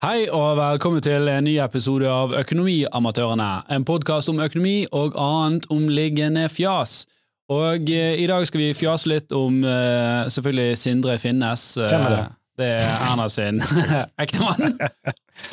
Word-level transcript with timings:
Hei 0.00 0.24
og 0.32 0.54
velkommen 0.56 1.02
til 1.04 1.28
en 1.28 1.44
ny 1.44 1.58
episode 1.60 2.08
av 2.08 2.32
Økonomiamatørene. 2.40 3.48
En 3.74 3.84
podkast 3.84 4.30
om 4.32 4.38
økonomi 4.40 4.86
og 4.96 5.16
annet 5.20 5.66
omliggende 5.72 6.46
fjas. 6.52 7.02
Og 7.52 7.90
eh, 7.92 8.14
i 8.22 8.28
dag 8.30 8.46
skal 8.48 8.62
vi 8.62 8.70
fjase 8.78 9.10
litt 9.10 9.34
om 9.36 9.58
eh, 9.66 10.22
selvfølgelig 10.32 10.78
Sindre 10.80 11.18
Finnes. 11.20 11.64
Eh, 11.82 11.90
Hvem 11.90 12.06
er 12.06 12.14
det? 12.14 12.22
Det 12.60 12.70
er 12.78 13.04
Erna 13.10 13.26
sin 13.32 13.60
ektemann. 14.24 14.78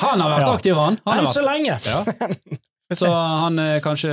Han 0.00 0.24
har 0.24 0.32
vært 0.32 0.46
Ja. 0.46 0.54
aktiv, 0.54 0.78
han. 0.80 0.96
han 1.04 1.18
Enn 1.20 1.26
har 1.28 1.32
så 1.34 1.44
vært. 1.44 1.50
lenge! 1.52 1.78
Ja. 1.84 2.56
Så 2.96 3.08
han 3.12 3.58
er 3.60 3.82
kanskje 3.84 4.08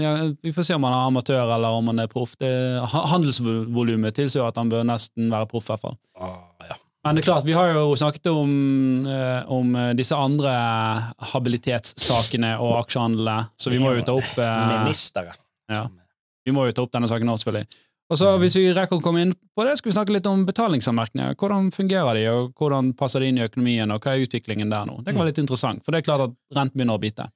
ja, 0.00 0.10
Vi 0.40 0.52
får 0.56 0.64
se 0.64 0.76
om 0.78 0.86
han 0.88 0.94
er 0.96 1.08
amatør 1.10 1.50
eller 1.52 1.74
om 1.76 1.90
han 1.92 2.00
er 2.00 2.08
proff. 2.08 2.32
Det- 2.40 2.80
ha- 2.94 3.04
Handelsvolumet 3.12 4.16
tilsier 4.16 4.46
at 4.48 4.56
han 4.56 4.72
bør 4.72 4.86
nesten 4.88 5.28
være 5.32 5.48
proff, 5.50 5.68
i 5.68 5.74
hvert 5.74 5.84
fall. 5.84 5.98
Ah, 6.16 6.38
ja. 6.70 6.78
Men 7.06 7.14
det 7.14 7.22
er 7.22 7.28
klart, 7.28 7.46
vi 7.46 7.54
har 7.54 7.70
jo 7.70 7.94
snakket 7.94 8.26
om, 8.32 8.52
eh, 9.06 9.50
om 9.52 9.74
eh, 9.78 9.92
disse 9.94 10.16
andre 10.18 10.52
habilitetssakene 11.32 12.56
og 12.58 12.80
aksjehandlene, 12.80 13.52
så 13.54 13.70
vi 13.70 13.78
må 13.78 13.92
jo 13.94 14.02
ta 14.06 14.16
opp 14.18 14.40
eh, 14.42 14.62
Ministere. 14.72 15.36
ja. 15.70 15.86
Vi 16.46 16.54
må 16.54 16.62
jo 16.68 16.74
ta 16.74 16.82
opp 16.82 16.92
denne 16.94 17.08
saken 17.10 17.26
nå, 17.26 17.34
selvfølgelig. 17.42 17.78
Og 18.06 18.18
så 18.20 18.32
Hvis 18.38 18.54
vi 18.54 18.68
rekker 18.70 19.00
å 19.00 19.02
komme 19.02 19.24
inn 19.24 19.32
på 19.34 19.64
det, 19.66 19.72
skal 19.78 19.90
vi 19.90 19.94
snakke 19.96 20.14
litt 20.14 20.26
om 20.30 20.44
betalingsanmerkninger. 20.46 21.34
Hvordan 21.34 21.72
fungerer 21.74 22.14
de, 22.14 22.26
og 22.30 22.52
hvordan 22.54 22.92
passer 22.98 23.22
de 23.22 23.32
inn 23.32 23.40
i 23.40 23.46
økonomien, 23.46 23.90
og 23.90 24.02
hva 24.02 24.14
er 24.14 24.26
utviklingen 24.26 24.70
der 24.70 24.86
nå? 24.86 25.00
Det 25.02 25.10
kan 25.10 25.22
være 25.24 25.32
litt 25.32 25.42
interessant, 25.42 25.82
for 25.82 25.94
det 25.94 26.02
er 26.02 26.06
klart 26.06 26.28
at 26.28 26.36
renten 26.54 26.78
begynner 26.78 27.00
å 27.00 27.02
bite. 27.02 27.26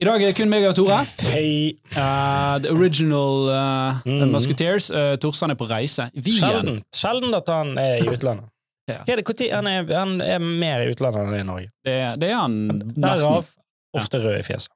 I 0.00 0.08
dag 0.08 0.22
er 0.22 0.30
det 0.32 0.36
kun 0.38 0.50
meg 0.50 0.64
og 0.64 0.74
Tore. 0.78 1.02
Hei. 1.28 1.76
Uh, 1.92 2.56
the 2.64 2.72
original 2.72 3.50
uh, 3.52 4.00
mm. 4.02 4.30
Musketeers. 4.32 4.88
Uh, 4.90 5.12
Torstein 5.20 5.52
er 5.52 5.58
på 5.60 5.68
reise. 5.70 6.08
Sjelden. 6.24 6.80
Sjelden 6.96 7.36
at 7.36 7.52
han 7.52 7.76
er 7.78 8.00
i 8.00 8.08
utlandet. 8.08 8.48
Ja. 8.90 9.02
Er 9.06 9.20
det, 9.20 9.24
hvor 9.26 9.54
han, 9.54 9.66
er, 9.70 9.90
han 9.94 10.20
er 10.24 10.38
mer 10.44 10.84
i 10.84 10.92
utlandet 10.92 11.26
enn 11.26 11.40
i 11.40 11.46
Norge. 11.46 11.70
Det, 11.86 11.96
det 12.22 12.30
er 12.30 12.40
han 12.42 12.56
nesten. 12.68 13.02
Derav 13.02 13.50
ofte 13.96 14.22
rød 14.22 14.38
i 14.38 14.46
fjeset. 14.46 14.72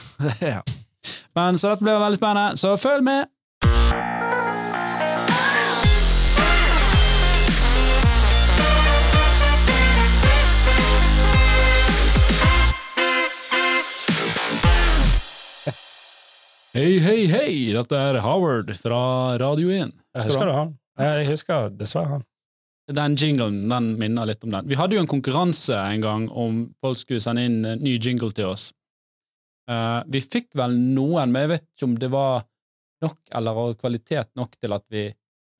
ja. 0.52 0.62
Men 1.34 1.58
Så 1.58 1.72
dette 1.72 1.84
blir 1.84 1.98
veldig 2.02 2.20
spennende, 2.20 2.56
så 2.60 2.76
følg 2.80 3.04
med! 3.06 3.30
Hei, 16.72 16.96
hei, 17.04 17.26
hei! 17.28 17.50
Dette 17.76 17.98
er 18.00 18.16
Howard 18.24 18.70
fra 18.80 19.00
Radio 19.42 19.68
1. 19.68 19.90
Jeg 20.16 20.24
husker 20.24 20.48
du 20.48 20.52
han? 20.56 20.70
Jeg 21.02 21.26
husker 21.28 21.68
dessverre 21.76 22.14
han. 22.14 22.22
Den 22.90 23.14
jinglen 23.16 23.68
den 23.70 23.92
minner 24.00 24.26
litt 24.26 24.42
om 24.44 24.50
den. 24.50 24.66
Vi 24.66 24.76
hadde 24.78 24.96
jo 24.96 25.02
en 25.04 25.10
konkurranse 25.10 25.76
en 25.78 26.02
gang 26.02 26.24
om 26.28 26.64
folk 26.82 26.98
skulle 26.98 27.22
sende 27.22 27.44
inn 27.46 27.60
en 27.64 27.82
ny 27.82 27.94
jingle 28.02 28.32
til 28.34 28.50
oss. 28.50 28.72
Uh, 29.70 30.02
vi 30.10 30.20
fikk 30.24 30.50
vel 30.58 30.74
noen, 30.74 31.30
men 31.30 31.44
jeg 31.44 31.52
vet 31.52 31.66
ikke 31.68 31.86
om 31.86 31.94
det 32.00 32.10
var 32.10 32.42
nok 33.02 33.18
eller 33.38 33.74
kvalitet 33.78 34.32
nok 34.38 34.56
til 34.58 34.74
at 34.74 34.84
vi. 34.92 35.06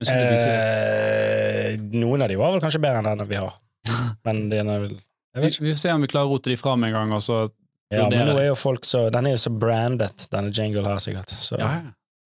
Eh, 0.03 1.79
noen 1.95 2.25
av 2.25 2.27
de 2.27 2.35
var 2.35 2.51
vel 2.51 2.63
kanskje 2.63 2.81
bedre 2.83 2.99
enn 2.99 3.21
den 3.21 3.29
vi 3.29 3.39
har. 3.39 3.53
Men 4.27 4.49
den 4.51 4.71
er 4.71 4.81
vel 4.83 4.97
Vi, 4.97 5.49
vi 5.63 5.71
får 5.71 5.79
se 5.79 5.93
om 5.95 6.03
vi 6.03 6.09
klarer 6.11 6.27
å 6.27 6.35
rote 6.35 6.51
de 6.51 6.57
fram 6.59 6.83
en 6.83 6.91
gang, 6.95 7.13
og 7.15 7.23
så 7.23 7.45
Ja, 7.93 8.09
men 8.09 8.27
nå 8.27 8.35
er 8.39 8.49
jo 8.49 8.55
folk 8.55 8.87
så 8.87 9.05
Den 9.13 9.27
er 9.27 9.35
jo 9.35 9.41
så 9.43 9.51
brandet, 9.51 10.25
denne 10.31 10.51
jingle 10.55 10.83
her, 10.87 10.99
sikkert. 11.03 11.31
Så 11.31 11.59
Ja. 11.59 11.69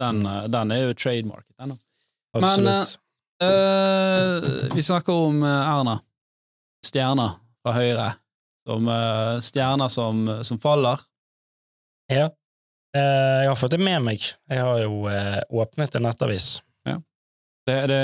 Den, 0.01 0.25
eh, 0.25 0.47
den 0.53 0.71
er 0.73 0.81
jo 0.87 0.93
trademarket, 0.93 1.53
den. 1.57 1.71
òg. 1.73 1.79
absolutt. 2.41 2.97
Eh, 3.43 4.49
vi 4.75 4.83
snakker 4.83 5.13
om 5.13 5.43
eh, 5.43 5.49
Erna. 5.49 5.99
Stjerner 6.85 7.37
fra 7.61 7.73
Høyre. 7.75 8.11
Som 8.67 8.87
uh, 8.91 9.37
stjerner 9.39 9.87
som, 9.87 10.25
som 10.43 10.59
faller. 10.59 10.99
Ja. 12.11 12.27
Uh, 12.97 13.43
jeg 13.45 13.51
har 13.51 13.59
fått 13.59 13.77
det 13.77 13.79
med 13.79 14.01
meg. 14.03 14.25
Jeg 14.51 14.63
har 14.63 14.81
jo 14.81 15.07
åpnet 15.61 15.95
en 15.95 16.07
nettavis. 16.07 16.57
Det, 17.67 17.81
det, 17.91 17.99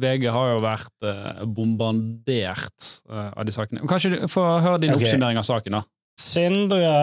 VG 0.00 0.30
har 0.32 0.54
jo 0.54 0.60
vært 0.64 1.04
bombardert 1.52 2.86
av 3.12 3.42
de 3.44 3.52
sakene. 3.52 3.82
Kanskje 3.84 4.14
du 4.14 4.22
får 4.32 4.62
høre 4.64 4.78
din 4.80 4.94
okay. 4.94 5.04
oppsummering 5.04 5.36
av 5.36 5.44
saken, 5.44 5.76
da. 5.76 5.82
Sindre 6.16 6.94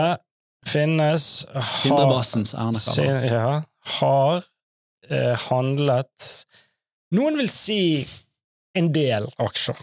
Finnes 0.66 1.28
har, 1.54 1.68
Sindre 1.78 2.08
Bassens 2.10 2.56
Erna 2.58 2.82
Sin, 2.82 3.22
ja, 3.30 3.52
har 4.00 4.50
handlet 5.46 6.32
Noen 7.16 7.40
vil 7.40 7.50
si 7.50 7.82
en 8.78 8.92
del 8.94 9.26
aksjer 9.42 9.80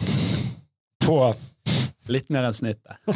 på 1.03 1.17
Litt 2.07 2.29
mer 2.31 2.45
enn 2.47 2.55
snittet. 2.55 3.01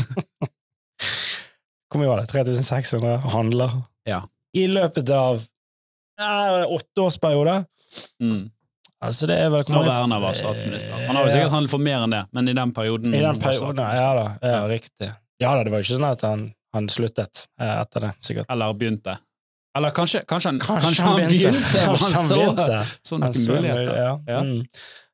Hvor 1.91 2.01
mye 2.01 2.09
var 2.09 2.19
det? 2.19 2.27
3600 2.27 3.21
handler? 3.31 3.77
Ja. 4.03 4.17
I 4.51 4.65
løpet 4.67 5.07
av 5.15 5.39
eh, 6.19 6.65
åtteårsperiode. 6.67 7.53
Mm. 8.19 8.49
Altså, 9.01 9.27
det 9.31 9.37
er 9.41 9.49
vel 9.49 9.63
Når 9.71 9.87
Erna 9.93 10.19
var 10.21 10.35
statsminister. 10.37 10.91
Han 11.07 11.15
har 11.15 11.25
jo 11.25 11.33
sikkert 11.33 11.55
handlet 11.55 11.73
for 11.73 11.83
mer 11.83 12.03
enn 12.05 12.13
det, 12.13 12.21
men 12.35 12.51
i 12.51 12.55
den 12.57 12.73
perioden 12.75 13.15
I 13.15 13.23
den 13.23 13.39
perioden, 13.41 13.81
ja 13.97 14.11
da. 14.17 14.25
Ja, 14.43 14.59
riktig. 14.69 15.09
Ja 15.41 15.55
da, 15.55 15.63
det 15.63 15.73
var 15.73 15.81
jo 15.81 15.87
ikke 15.87 15.97
sånn 15.97 16.09
at 16.11 16.25
han, 16.27 16.45
han 16.75 16.89
sluttet 16.91 17.45
eh, 17.59 17.75
etter 17.79 18.07
det, 18.07 18.11
sikkert. 18.27 18.51
Eller 18.51 18.75
begynte. 18.77 19.17
Eller 19.77 19.93
kanskje, 19.95 20.23
kanskje, 20.27 20.49
han, 20.51 20.59
Kanskje 20.59 20.83
kanskje 20.83 21.05
han 21.05 21.21
begynte, 21.21 21.83
og 21.87 21.95
Kanskje 21.95 22.07
han 22.07 22.15
han 22.15 22.27
så, 22.27 22.39
begynte. 22.39 22.79
så 23.07 23.15
Han 23.15 23.21
noen 23.23 23.37
så 23.37 23.53
muligheter. 23.55 23.95
Ja. 23.95 24.11
Ja. 24.27 24.41
Mm. 24.43 24.65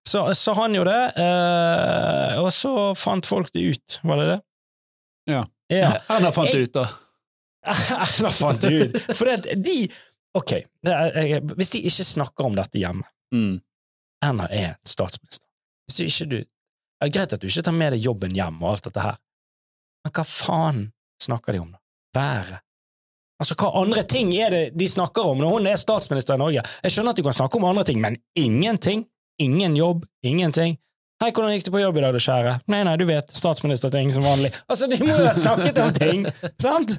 Så, 0.08 0.24
så 0.40 0.54
han 0.58 0.76
gjorde 0.78 0.94
det, 0.96 1.24
eh, 1.26 2.38
og 2.42 2.48
så 2.56 2.74
fant 2.96 3.28
folk 3.28 3.52
det 3.54 3.66
ut, 3.76 4.00
var 4.08 4.22
det 4.22 4.28
det? 4.32 4.38
Ja. 5.34 5.42
ja. 5.74 5.90
Erna 6.16 6.32
fant 6.32 6.52
det 6.56 6.64
ut, 6.70 6.74
da. 6.80 6.86
Erna 8.08 8.32
fant 8.32 8.64
det 8.64 8.72
ut. 8.72 9.02
For 9.12 9.28
det, 9.30 9.58
de 9.66 9.80
Ok, 10.38 10.52
det 10.86 10.94
er, 10.94 11.16
jeg, 11.26 11.42
hvis 11.58 11.72
de 11.74 11.80
ikke 11.90 12.06
snakker 12.06 12.50
om 12.50 12.58
dette 12.58 12.82
hjemme 12.82 13.08
Mm. 13.36 13.58
Erna 14.24 14.46
er 14.56 14.78
statsminister. 14.88 15.44
Hvis 15.84 15.98
du 15.98 16.04
ikke 16.06 16.28
du 16.32 16.38
er 17.04 17.10
Greit 17.12 17.34
at 17.36 17.42
du 17.44 17.50
ikke 17.50 17.64
tar 17.68 17.76
med 17.76 17.92
deg 17.92 18.06
jobben 18.06 18.32
hjem 18.38 18.62
og 18.62 18.70
alt 18.70 18.88
dette 18.88 19.04
her, 19.04 19.18
men 20.06 20.14
hva 20.16 20.24
faen 20.24 20.80
snakker 21.22 21.58
de 21.58 21.60
om, 21.66 21.74
da? 21.76 21.82
Været? 22.16 22.62
Altså, 23.38 23.54
hva 23.60 23.70
andre 23.84 24.02
ting 24.10 24.32
er 24.34 24.54
det 24.54 24.64
de 24.78 24.88
snakker 24.90 25.28
om 25.30 25.38
når 25.42 25.54
hun 25.54 25.70
er 25.70 25.78
statsminister 25.78 26.38
i 26.38 26.42
Norge? 26.42 26.64
Jeg 26.84 26.94
skjønner 26.94 27.14
at 27.14 27.20
de 27.20 27.26
kan 27.28 27.38
snakke 27.38 27.60
om 27.60 27.68
andre 27.70 27.86
ting, 27.86 28.02
men 28.02 28.18
ingenting? 28.38 29.06
Ingen 29.42 29.78
jobb? 29.78 30.08
Ingenting? 30.26 30.80
Hei, 31.22 31.30
hvordan 31.34 31.54
gikk 31.56 31.68
det 31.68 31.74
på 31.74 31.82
jobb 31.82 31.98
i 31.98 32.02
dag, 32.04 32.14
du 32.14 32.22
kjære? 32.22 32.56
Nei, 32.70 32.82
nei, 32.86 32.96
du 32.98 33.06
vet, 33.10 33.32
statsministerting 33.34 34.10
som 34.14 34.26
vanlig. 34.26 34.52
Altså, 34.70 34.90
de 34.90 35.00
må 35.02 35.10
jo 35.10 35.26
ha 35.26 35.34
snakket 35.34 35.80
om 35.82 35.94
ting, 35.96 36.26
sant? 36.66 36.94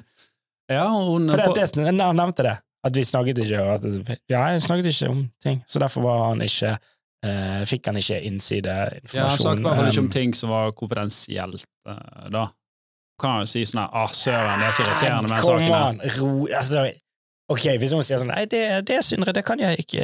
Ja, 0.69 0.85
hun 0.91 1.31
For 1.31 1.39
han 1.39 2.19
nevnte 2.19 2.45
det, 2.45 2.55
at 2.87 2.99
vi 2.99 3.03
snakket 3.07 3.39
ikke 3.43 3.63
at, 3.75 3.87
Ja, 4.31 4.45
jeg 4.53 4.63
snakket 4.63 4.91
ikke 4.91 5.11
om 5.11 5.21
ting, 5.43 5.63
så 5.67 5.83
derfor 5.83 6.03
var 6.07 6.23
han 6.29 6.43
ikke 6.45 6.73
eh, 6.75 7.63
fikk 7.67 7.89
han 7.89 7.99
ikke 7.99 8.19
ja, 9.15 9.27
han 9.27 9.35
snakket 9.35 9.63
i 9.63 9.67
hvert 9.67 9.81
fall 9.81 9.91
ikke 9.91 10.05
om 10.05 10.11
ting 10.13 10.35
som 10.37 10.53
var 10.53 10.75
konfidensielt, 10.77 11.67
eh, 11.87 12.27
da. 12.35 12.45
Kan 13.19 13.41
jo 13.43 13.51
si 13.51 13.65
sånn 13.67 13.81
her 13.83 13.89
Ah, 13.93 14.09
søren, 14.15 14.59
det 14.63 14.67
er 14.71 14.71
så 14.77 14.83
irriterende 14.87 15.29
med 15.29 15.37
den 15.37 15.45
saken. 15.45 15.69
her». 15.69 15.85
an, 15.89 16.01
ro 16.19 16.47
altså, 16.55 16.87
Ok, 17.49 17.63
hvis 17.81 17.91
noen 17.95 18.05
sier 18.05 18.19
sånn 18.21 18.29
Nei, 18.29 18.43
det, 18.45 18.59
det 18.85 18.99
Sindre, 19.07 19.33
det 19.33 19.41
kan 19.47 19.57
jeg 19.59 19.79
ikke 19.81 20.03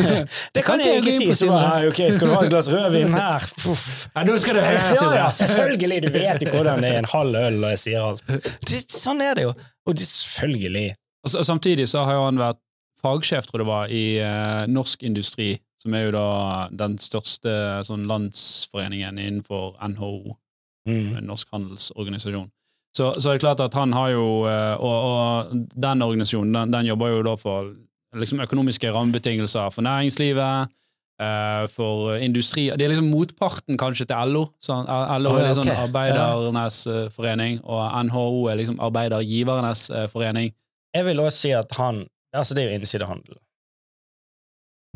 Det 0.56 0.64
kan 0.66 0.80
jeg 0.82 0.98
ikke 1.04 1.12
si. 1.14 1.28
Så 1.38 1.46
bare, 1.52 1.86
ok, 1.88 2.00
skal 2.16 2.32
du 2.32 2.34
ha 2.34 2.40
et 2.44 2.50
glass 2.50 2.68
rødvin 2.72 3.14
her? 3.14 3.46
Puff. 3.62 3.84
Ja, 4.16 4.24
nå 4.26 4.34
skal 4.42 4.58
du 4.58 4.60
høre, 4.64 4.80
Ja, 4.80 4.96
Sindre. 4.98 5.20
ja, 5.20 5.28
selvfølgelig! 5.36 6.00
Du 6.02 6.10
vet 6.16 6.42
jo 6.42 6.50
hvordan 6.56 6.82
det 6.82 6.90
er 6.96 6.98
en 7.04 7.10
halv 7.12 7.38
øl, 7.44 7.60
og 7.64 7.70
jeg 7.76 7.82
sier 7.84 8.08
alt. 8.08 8.24
Det, 8.66 8.80
sånn 8.90 9.22
er 9.22 9.38
det 9.38 9.44
jo. 9.46 9.52
Og 9.86 9.94
det, 10.00 10.08
selvfølgelig. 10.10 10.88
Og 11.28 11.38
og 11.38 11.46
samtidig 11.46 11.86
så 11.92 12.02
har 12.08 12.18
jo 12.18 12.26
han 12.26 12.40
vært 12.42 12.58
fagsjef, 13.04 13.46
tror 13.48 13.60
jeg 13.60 13.64
det 13.64 13.70
var, 13.70 13.94
i 13.94 14.04
uh, 14.20 14.66
Norsk 14.68 15.02
Industri, 15.06 15.52
som 15.80 15.94
er 15.96 16.08
jo 16.08 16.10
da 16.18 16.26
den 16.82 16.98
største 17.00 17.54
sånn 17.86 18.02
landsforeningen 18.10 19.16
innenfor 19.20 19.76
NHO, 19.94 20.34
Mm. 20.88 21.20
Norsk 21.26 21.48
handelsorganisasjon. 21.52 22.48
Så, 22.96 23.12
så 23.20 23.30
er 23.30 23.36
det 23.36 23.44
klart 23.44 23.60
at 23.62 23.74
han 23.78 23.92
har 23.94 24.08
jo 24.10 24.24
eh, 24.50 24.80
Og, 24.82 24.96
og 25.06 25.66
den 25.78 26.02
organisasjonen 26.02 26.56
den, 26.56 26.72
den 26.74 26.88
jobber 26.88 27.12
jo 27.12 27.20
da 27.22 27.36
for 27.38 27.68
liksom 28.18 28.40
økonomiske 28.42 28.90
rammebetingelser 28.90 29.68
for 29.70 29.86
næringslivet, 29.86 30.72
eh, 31.22 31.66
for 31.70 32.16
industri 32.18 32.64
Det 32.74 32.82
er 32.82 32.90
liksom 32.90 33.12
motparten 33.12 33.78
kanskje 33.78 34.08
til 34.10 34.32
LO. 34.32 34.48
Så 34.58 34.80
LO 35.22 35.36
er 35.38 35.46
liksom 35.52 35.70
arbeidernes 35.70 36.80
eh, 36.90 37.06
forening, 37.14 37.60
og 37.62 37.84
NHO 38.08 38.48
er 38.50 38.58
liksom 38.58 38.80
arbeidergivernes 38.82 39.90
forening. 40.10 40.50
Jeg 40.94 41.06
vil 41.06 41.20
også 41.20 41.38
si 41.38 41.54
at 41.54 41.76
han 41.78 42.06
Altså, 42.34 42.54
det 42.54 42.62
er 42.62 42.68
jo 42.68 42.78
innsidehandel. 42.78 43.38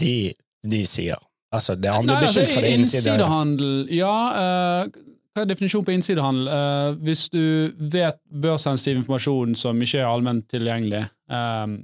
De, 0.01 0.35
de 0.71 0.83
sier 0.87 1.19
Altså, 1.55 1.75
det 1.79 1.91
han 1.93 2.07
blir 2.07 2.25
beskyldt 2.25 2.51
for 2.51 2.67
det 2.67 2.71
innsidehandel. 2.75 3.75
Ja, 3.95 4.15
eh, 4.41 5.03
hva 5.35 5.43
er 5.43 5.51
definisjonen 5.51 5.87
på 5.89 5.95
innsidehandel? 5.97 6.47
Uh, 6.47 6.99
hvis 7.03 7.27
du 7.33 7.75
vet 7.91 8.21
børssensitiv 8.31 9.01
informasjon 9.01 9.57
som 9.59 9.81
ikke 9.83 10.01
er 10.01 10.07
allment 10.09 10.47
tilgjengelig, 10.53 11.03
um, 11.27 11.81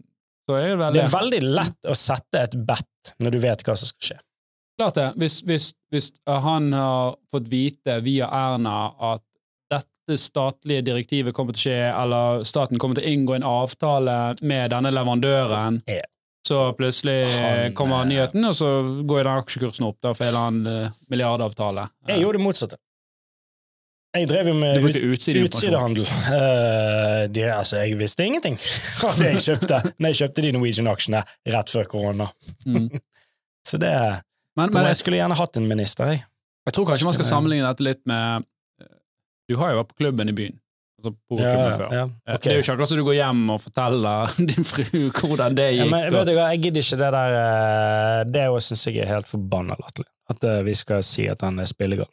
så 0.47 0.59
er 0.59 0.69
det 0.73 0.77
vel 0.81 0.99
Det 0.99 1.03
er 1.05 1.15
veldig 1.15 1.41
lett 1.47 1.89
å 1.91 1.97
sette 1.99 2.45
et 2.47 2.55
bet 2.67 3.15
når 3.23 3.35
du 3.35 3.41
vet 3.43 3.65
hva 3.67 3.75
som 3.79 3.91
skal 3.91 4.11
skje. 4.11 4.21
Klart 4.81 4.97
det. 4.97 5.09
Hvis, 5.21 5.41
hvis, 5.47 5.67
hvis 5.93 6.13
han 6.25 6.71
har 6.73 7.19
fått 7.35 7.51
vite 7.53 7.99
via 8.07 8.31
Erna 8.33 8.95
at 9.11 9.23
dette 9.71 10.17
statlige 10.19 10.87
direktivet 10.87 11.37
kommer 11.37 11.55
til 11.55 11.61
å 11.61 11.67
skje, 11.67 11.83
eller 11.91 12.47
staten 12.49 12.81
kommer 12.81 12.99
til 12.99 13.05
å 13.05 13.13
inngå 13.13 13.37
en 13.37 13.47
avtale 13.47 14.17
med 14.41 14.73
denne 14.73 14.95
leverandøren. 14.95 15.83
yeah. 15.91 16.07
Så 16.49 16.73
plutselig 16.73 17.27
Han, 17.27 17.75
kommer 17.77 18.01
eh, 18.01 18.09
nyheten, 18.15 18.45
og 18.49 18.55
så 18.57 18.69
går 19.05 19.27
den 19.27 19.43
aksjekursen 19.43 19.85
opp 19.87 19.99
da, 20.01 20.15
for 20.17 20.25
en 20.25 20.31
eller 20.31 20.47
annen 20.47 20.87
eh, 20.87 20.95
milliardavtale. 21.13 21.85
Jeg 22.09 22.25
gjorde 22.25 22.41
det 22.41 22.45
motsatte. 22.47 22.79
Jeg 24.11 24.27
drev 24.27 24.49
jo 24.51 24.55
med 24.59 24.83
ut, 24.83 24.97
utsidehandel. 25.45 26.07
Uh, 26.27 27.29
de, 27.31 27.45
altså, 27.55 27.79
jeg 27.79 27.99
visste 28.01 28.27
ingenting 28.27 28.57
av 29.07 29.21
det 29.21 29.29
jeg 29.37 29.45
kjøpte 29.45 29.79
når 29.93 30.11
jeg 30.11 30.19
kjøpte 30.25 30.45
de 30.47 30.51
Norwegian-aksjene 30.57 31.21
rett 31.55 31.71
før 31.77 31.87
korona. 31.93 32.27
Mm. 32.67 32.89
Så 33.69 33.79
det 33.79 33.93
Men, 34.57 34.73
men 34.73 34.89
Jeg 34.89 34.99
skulle 34.99 35.21
gjerne 35.21 35.37
hatt 35.39 35.57
en 35.61 35.69
minister, 35.69 36.11
jeg. 36.11 36.25
jeg 36.67 36.75
tror 36.75 36.89
kanskje 36.89 37.07
man 37.07 37.15
skal 37.15 37.29
sammenligne 37.29 37.69
dette 37.69 37.85
litt 37.87 38.01
med 38.09 38.47
eh, 38.83 38.89
Du 39.53 39.55
har 39.61 39.75
jo 39.75 39.83
vært 39.83 39.93
på 39.93 39.99
klubben 40.01 40.33
i 40.33 40.35
byen. 40.35 40.57
Altså 41.01 41.13
pokerklubben 41.31 41.77
før. 41.79 41.93
ja, 41.95 42.05
okay. 42.27 42.41
Det 42.43 42.51
er 42.51 42.59
jo 42.59 42.65
ikke 42.65 42.75
akkurat 42.75 42.91
så 42.91 42.99
du 42.99 43.05
går 43.07 43.19
hjem 43.21 43.45
og 43.55 43.61
forteller 43.63 44.35
din 44.51 44.67
fru 44.69 44.89
hvordan 45.21 45.57
det 45.61 45.69
Ja, 45.71 45.85
gikk. 45.85 45.93
men 45.95 46.09
vet 46.17 46.27
du 46.29 46.35
hva, 46.35 46.49
jeg 46.51 46.65
gidder 46.67 46.87
ikke 46.89 46.99
det 47.05 47.13
der 47.15 47.37
eh, 47.45 48.23
Det 48.35 48.47
syns 48.67 48.87
jeg 48.91 49.05
er 49.05 49.13
helt 49.15 49.31
forbanna 49.31 49.79
latterlig. 49.79 50.11
At 50.35 50.49
eh, 50.51 50.63
vi 50.67 50.75
skal 50.83 51.05
si 51.07 51.29
at 51.31 51.47
han 51.47 51.63
er 51.63 51.71
spillegal. 51.71 52.11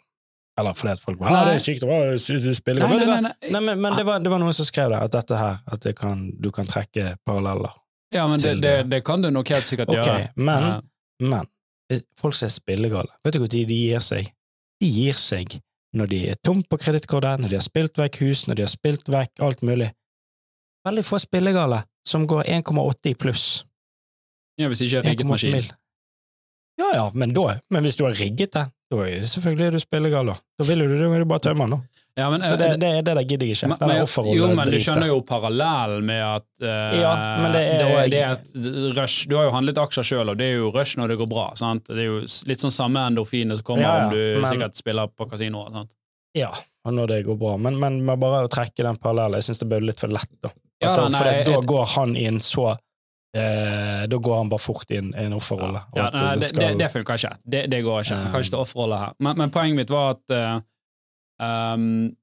Eller 0.58 0.74
fordi 0.78 0.94
at 0.96 1.02
folk 1.04 1.20
bare 1.20 1.32
Nei. 1.32 1.40
«Ja, 1.40 1.50
det 1.52 1.58
er 1.60 1.64
sykt 1.64 1.84
bra, 1.86 1.98
du 2.12 2.54
spiller. 2.58 2.88
Nei, 2.88 2.98
nei, 2.98 3.06
nei, 3.06 3.20
nei. 3.28 3.52
Nei, 3.54 3.62
men, 3.62 3.82
men 3.84 3.98
det, 3.98 4.06
var, 4.08 4.24
det 4.24 4.32
var 4.34 4.42
noen 4.42 4.56
som 4.58 4.66
skrev 4.66 4.90
det, 4.94 5.02
at 5.06 5.14
dette 5.14 5.38
her 5.38 5.60
At 5.70 5.84
det 5.86 5.94
kan, 6.00 6.24
du 6.34 6.50
kan 6.56 6.70
trekke 6.70 7.12
paralleller. 7.28 7.76
Ja, 8.16 8.26
men 8.28 8.42
det, 8.42 8.56
det, 8.64 8.74
det. 8.90 9.04
kan 9.06 9.22
du 9.22 9.30
nok 9.30 9.50
helt 9.52 9.68
sikkert 9.68 9.92
okay, 9.92 10.04
gjøre. 10.04 10.32
men 10.40 10.66
ja. 10.66 10.80
Men 11.20 11.48
folk 12.20 12.36
som 12.38 12.48
er 12.48 12.54
spillegale, 12.54 13.14
vet 13.26 13.36
du 13.36 13.42
hvor 13.42 13.52
de 13.52 13.64
gir 13.66 14.04
seg? 14.04 14.30
De 14.82 14.90
gir 14.90 15.18
seg 15.18 15.60
når 15.98 16.12
de 16.12 16.20
er 16.32 16.40
tom 16.46 16.62
på 16.62 16.78
kredittkortet, 16.82 17.42
når 17.42 17.52
de 17.52 17.58
har 17.58 17.66
spilt 17.66 17.98
vekk 17.98 18.20
hus, 18.22 18.46
når 18.48 18.60
de 18.60 18.66
har 18.66 18.72
spilt 18.72 19.10
vekk 19.10 19.42
alt 19.44 19.64
mulig. 19.66 19.90
Veldig 20.88 21.04
få 21.08 21.20
spillegale 21.24 21.82
som 22.08 22.28
går 22.30 22.48
1,8 22.60 23.12
i 23.12 23.16
pluss. 23.16 23.46
ja, 24.58 24.68
hvis 24.68 24.82
ikke 24.82 25.04
rigget 25.06 25.28
maskin. 25.28 25.72
Ja 26.78 26.92
ja, 26.94 27.06
men 27.14 27.34
da 27.34 27.60
Men 27.70 27.84
hvis 27.84 27.96
du 27.96 28.06
har 28.06 28.14
rigget 28.14 28.54
det, 28.54 28.66
da 28.92 28.98
er 29.04 29.20
det 29.22 29.30
selvfølgelig 29.32 29.68
er 29.68 29.72
du 29.78 29.80
spillegal, 29.84 30.26
da. 30.34 30.36
Da 30.60 30.66
vil 30.70 30.84
du, 30.86 30.98
da 31.00 31.08
vil 31.12 31.26
bare 31.28 31.44
tømme 31.50 31.66
den, 31.68 31.78
da. 31.78 32.04
Ja, 32.18 32.30
men, 32.34 32.42
Så 32.42 32.56
eh, 32.56 32.58
det, 32.58 32.68
det, 32.82 32.90
det 33.06 33.14
der 33.14 33.26
gidder 33.30 33.46
jeg 33.46 33.54
ikke. 33.60 33.68
Men, 33.70 33.78
men, 33.92 34.32
jo, 34.34 34.48
men 34.58 34.72
du 34.74 34.78
skjønner 34.82 35.06
jo 35.12 35.18
parallellen 35.22 36.06
med 36.08 36.24
at 36.26 36.48
uh, 36.66 36.96
Ja, 36.98 37.12
men 37.44 37.52
det 37.54 37.62
er- 37.76 37.84
det, 38.08 38.08
det 38.16 38.22
er 38.26 38.96
rush. 38.98 39.28
Du 39.30 39.36
har 39.38 39.46
jo 39.46 39.52
handlet 39.54 39.78
aksjer 39.78 40.08
sjøl, 40.08 40.32
og 40.34 40.40
det 40.40 40.48
er 40.50 40.56
jo 40.64 40.72
rush 40.74 40.98
når 40.98 41.14
det 41.14 41.18
går 41.22 41.30
bra. 41.30 41.44
Sant? 41.60 41.86
Det 41.92 42.00
er 42.02 42.10
jo 42.10 42.24
litt 42.50 42.64
sånn 42.66 42.74
samme 42.74 43.04
endorfinet 43.12 43.60
som 43.62 43.68
kommer 43.70 43.86
Ja, 43.86 43.92
ja, 44.00 44.08
om 44.08 44.16
du 44.16 44.42
men- 44.42 44.50
sikkert 44.50 44.80
spiller 44.82 45.12
på 45.14 45.30
kasinoer. 45.30 45.70
sant? 45.78 45.94
Ja, 46.34 46.50
og 46.88 46.94
når 46.98 47.08
det 47.14 47.20
går 47.30 47.38
bra. 47.38 47.54
Men, 47.62 47.78
men 47.80 48.02
bare 48.18 48.48
å 48.48 48.50
trekke 48.50 48.82
den 48.88 48.98
parallellen, 48.98 49.38
jeg 49.38 49.52
syns 49.52 49.62
det 49.62 49.70
ble 49.70 49.84
litt 49.86 50.02
for 50.02 50.10
lett, 50.18 50.34
da. 50.42 50.50
Ja, 50.82 50.92
At 50.92 50.98
da, 51.04 51.08
nei, 51.10 51.22
for 51.22 51.52
da 51.54 51.62
går 51.70 51.86
han 51.96 52.18
i 52.18 52.26
en 52.30 52.42
så 52.42 52.72
eh, 53.36 54.06
Da 54.10 54.18
går 54.18 54.38
han 54.38 54.50
bare 54.50 54.60
fort 54.64 54.92
inn 54.92 55.12
i 55.14 55.26
en, 55.26 55.34
offerrolle. 55.34 55.82
Ja, 55.96 56.08
nei, 56.14 56.36
det, 56.40 56.48
skal- 56.52 56.62
det, 56.64 56.80
det 56.80 56.92
funker 56.94 57.14
ikke. 57.20 57.34
Det, 57.44 57.66
det 57.72 57.82
går 57.86 58.06
ikke. 58.06 58.16
Um. 58.22 58.36
ikke 58.40 58.54
ta 58.56 58.62
offerrolle 58.64 58.98
her. 59.04 59.14
Men, 59.20 59.38
men 59.38 59.52
poenget 59.52 59.76
mitt 59.82 59.90
var 59.94 60.16
at 60.16 60.36
uh, 60.38 60.62
um, 61.76 62.16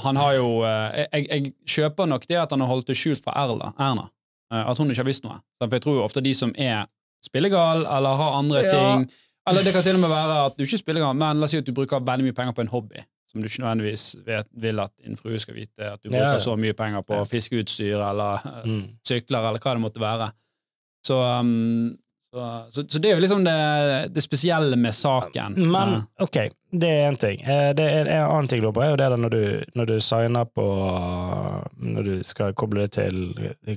han 0.00 0.16
har 0.16 0.34
jo 0.38 0.48
uh, 0.62 0.88
jeg, 1.12 1.26
jeg 1.30 1.52
kjøper 1.68 2.06
nok 2.10 2.26
det 2.30 2.38
at 2.40 2.50
han 2.54 2.60
har 2.64 2.70
holdt 2.70 2.88
det 2.90 2.96
skjult 2.98 3.22
fra 3.24 3.34
Erla, 3.44 3.72
Erna. 3.78 4.08
Uh, 4.52 4.64
at 4.70 4.78
hun 4.78 4.90
ikke 4.90 5.04
har 5.04 5.10
visst 5.10 5.24
noe. 5.26 5.38
For 5.60 5.76
jeg 5.76 5.84
tror 5.86 6.00
jo 6.00 6.04
ofte 6.06 6.22
de 6.24 6.34
som 6.34 6.52
er 6.58 6.86
spillegal 7.24 7.84
eller 7.84 8.16
har 8.16 8.38
andre 8.38 8.62
Ja. 8.64 8.70
ting 8.72 9.10
Eller 9.48 9.64
det 9.64 9.72
kan 9.72 9.82
til 9.82 9.96
og 9.96 10.00
med 10.00 10.08
være 10.12 10.34
at 10.46 10.56
du 10.56 10.62
ikke 10.64 10.76
er 10.76 10.80
spillegal, 10.80 11.14
men 11.16 11.38
la 11.40 11.44
oss 11.46 11.50
si 11.54 11.58
at 11.58 11.66
du 11.66 11.72
bruker 11.74 12.00
veldig 12.04 12.26
mye 12.26 12.36
penger 12.36 12.52
på 12.56 12.60
en 12.64 12.68
hobby 12.72 13.00
som 13.30 13.40
du 13.40 13.46
ikke 13.46 13.62
nødvendigvis 13.62 14.04
vet, 14.26 14.48
vil 14.58 14.82
at 14.82 14.92
din 14.98 15.16
frue 15.18 15.38
skal 15.38 15.54
vite. 15.54 15.92
At 15.92 16.02
du 16.02 16.10
bruker 16.10 16.34
ja. 16.34 16.42
så 16.42 16.56
mye 16.58 16.74
penger 16.74 17.04
på 17.06 17.20
Ja. 17.22 17.24
fiskeutstyr 17.30 18.00
eller 18.10 18.46
eh, 18.50 18.62
mm. 18.66 18.84
sykler, 19.06 19.46
eller 19.48 19.62
hva 19.62 19.74
det 19.78 19.82
måtte 19.86 20.02
være. 20.02 20.30
Så, 21.06 21.16
um, 21.16 21.92
så, 22.34 22.46
så, 22.70 22.84
så 22.88 22.98
det 23.02 23.10
er 23.10 23.14
jo 23.16 23.22
liksom 23.24 23.44
det, 23.46 23.54
det 24.14 24.22
spesielle 24.22 24.76
med 24.76 24.94
saken. 24.94 25.54
Men 25.72 25.94
ok, 26.22 26.36
det 26.70 26.90
er 26.90 27.08
én 27.08 27.16
ting. 27.18 27.40
Eh, 27.42 27.70
Det 27.74 27.86
er 27.86 28.06
en 28.06 28.26
annen 28.26 28.50
ting, 28.50 28.62
Lopo, 28.62 28.82
er 28.84 28.92
jo 28.92 28.98
det 29.00 29.08
der 29.10 29.22
når 29.22 29.32
du, 29.34 29.44
når 29.74 29.88
du 29.88 29.94
signer 30.04 30.44
på 30.44 30.66
Når 31.80 32.02
du 32.06 32.12
skal 32.26 32.54
koble 32.54 32.84
det 32.84 32.92
til 32.98 33.16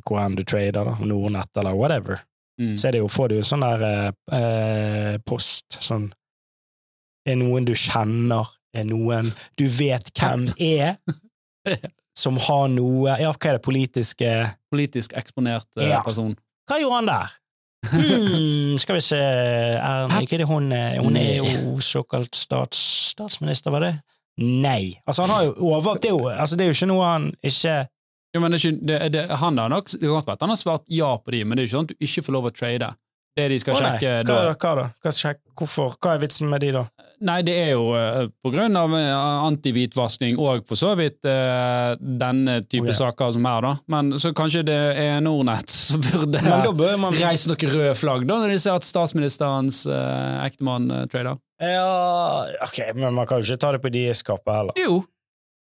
hvor 0.04 0.20
enn 0.22 0.36
du 0.38 0.44
trader, 0.44 0.84
da, 0.86 0.98
Nordnett 1.02 1.58
eller 1.58 1.78
whatever, 1.78 2.20
mm. 2.62 2.76
så 2.78 2.88
er 2.90 2.98
det 2.98 3.02
jo, 3.02 3.08
får 3.10 3.34
du 3.34 3.40
sånn 3.46 3.66
der 3.66 3.86
eh, 3.88 4.12
eh, 4.38 5.16
post 5.26 5.80
sånn 5.82 6.12
Er 7.26 7.40
noen 7.40 7.66
du 7.66 7.74
kjenner? 7.74 8.50
Er 8.74 8.88
noen 8.90 9.30
du 9.60 9.68
vet 9.70 10.10
hvem 10.18 10.48
er? 10.58 10.98
Som 12.18 12.38
har 12.38 12.68
noe 12.70 13.16
Ja, 13.22 13.32
hva 13.34 13.52
er 13.54 13.58
det 13.58 13.66
politiske 13.66 14.30
Politisk 14.74 15.16
eksponert 15.18 15.70
uh, 15.80 15.86
Ja. 15.86 16.02
person. 16.06 16.36
Hva 16.70 16.82
gjorde 16.82 17.00
han 17.02 17.14
der? 17.14 17.32
Hmm, 17.94 18.78
skal 18.80 18.96
vi 18.96 19.02
se 19.04 19.18
er, 19.20 20.14
Ikke 20.24 20.38
det 20.40 20.46
hun 20.48 20.72
Hun 20.72 21.18
er 21.20 21.42
jo 21.42 21.82
såkalt 21.84 22.36
stats, 22.36 22.80
statsminister, 23.12 23.74
var 23.76 23.84
det? 23.84 23.94
Nei. 24.40 24.96
Altså, 25.06 25.26
han 25.26 25.34
har 25.34 25.44
jo 25.50 25.74
over... 25.76 26.00
Det 26.02 26.10
er 26.10 26.16
jo, 26.16 26.30
altså, 26.32 26.56
det 26.56 26.66
er 26.66 26.72
jo 26.72 26.78
ikke 26.78 26.90
noe 26.90 27.06
han 27.06 27.28
ikke 27.44 27.76
Jo, 28.34 28.40
men 28.42 28.52
det 28.56 28.58
er 28.58 28.64
ikke, 28.64 28.86
det, 28.88 29.00
det, 29.14 29.24
han 29.44 29.60
har 29.62 29.70
nok, 29.70 29.92
han 30.02 30.50
har 30.50 30.58
svart 30.58 30.88
ja 30.90 31.12
på 31.22 31.36
de, 31.36 31.44
men 31.46 31.58
det 31.58 31.64
er 31.64 31.68
jo 31.68 31.70
ikke 31.70 31.76
sånn 31.76 31.90
at 31.90 31.94
du 31.94 32.08
ikke 32.08 32.24
får 32.26 32.34
lov 32.34 32.48
å 32.50 32.52
trade. 32.56 32.88
Det 33.34 33.48
de 33.50 33.58
skal 33.58 33.80
nei. 33.80 33.96
sjekke 33.96 34.10
Hva, 34.28 34.36
da? 34.46 34.54
Hva 34.54 34.72
da? 34.78 34.84
Hva, 35.02 35.12
sjek 35.16 35.40
hvorfor? 35.58 35.96
Hva 35.98 36.16
er 36.16 36.22
vitsen 36.22 36.50
med 36.52 36.62
de, 36.62 36.70
da? 36.76 36.84
Nei, 37.24 37.38
det 37.48 37.54
er 37.56 37.70
jo 37.72 37.86
uh, 37.96 38.26
på 38.44 38.52
grunn 38.52 38.76
av 38.76 38.92
eh, 38.98 39.10
antihvitvasking 39.48 40.36
og 40.44 40.66
for 40.68 40.76
så 40.78 40.92
vidt 41.00 41.24
uh, 41.24 41.94
denne 41.98 42.58
type 42.66 42.84
Oh, 42.84 42.90
yeah. 42.90 42.98
saker 42.98 43.32
som 43.32 43.48
her, 43.48 43.64
da. 43.64 43.72
Men 43.88 44.12
så 44.20 44.34
kanskje 44.36 44.66
det 44.68 44.80
er 45.00 45.22
Nordnett 45.24 45.72
som 45.72 46.04
burde 46.04 46.42
Men 46.44 46.66
da 46.68 46.74
bør 46.76 46.98
man 47.00 47.16
reise 47.16 47.48
noen 47.48 47.74
røde 47.78 47.94
flagg, 47.96 48.28
da, 48.28 48.42
når 48.44 48.54
de 48.54 48.60
ser 48.66 48.76
at 48.76 48.86
statsministerens 48.88 49.86
uh, 49.88 50.44
ektemann 50.44 50.92
uh, 50.92 51.06
trader. 51.10 51.40
Ja, 51.64 52.44
ok, 52.66 52.82
men 52.98 53.16
man 53.16 53.30
kan 53.30 53.40
jo 53.40 53.48
ikke 53.48 53.62
ta 53.62 53.72
det 53.78 53.80
på 53.86 53.94
deres 53.94 54.20
kappe 54.28 54.52
heller. 54.52 54.76
Jo, 54.78 55.00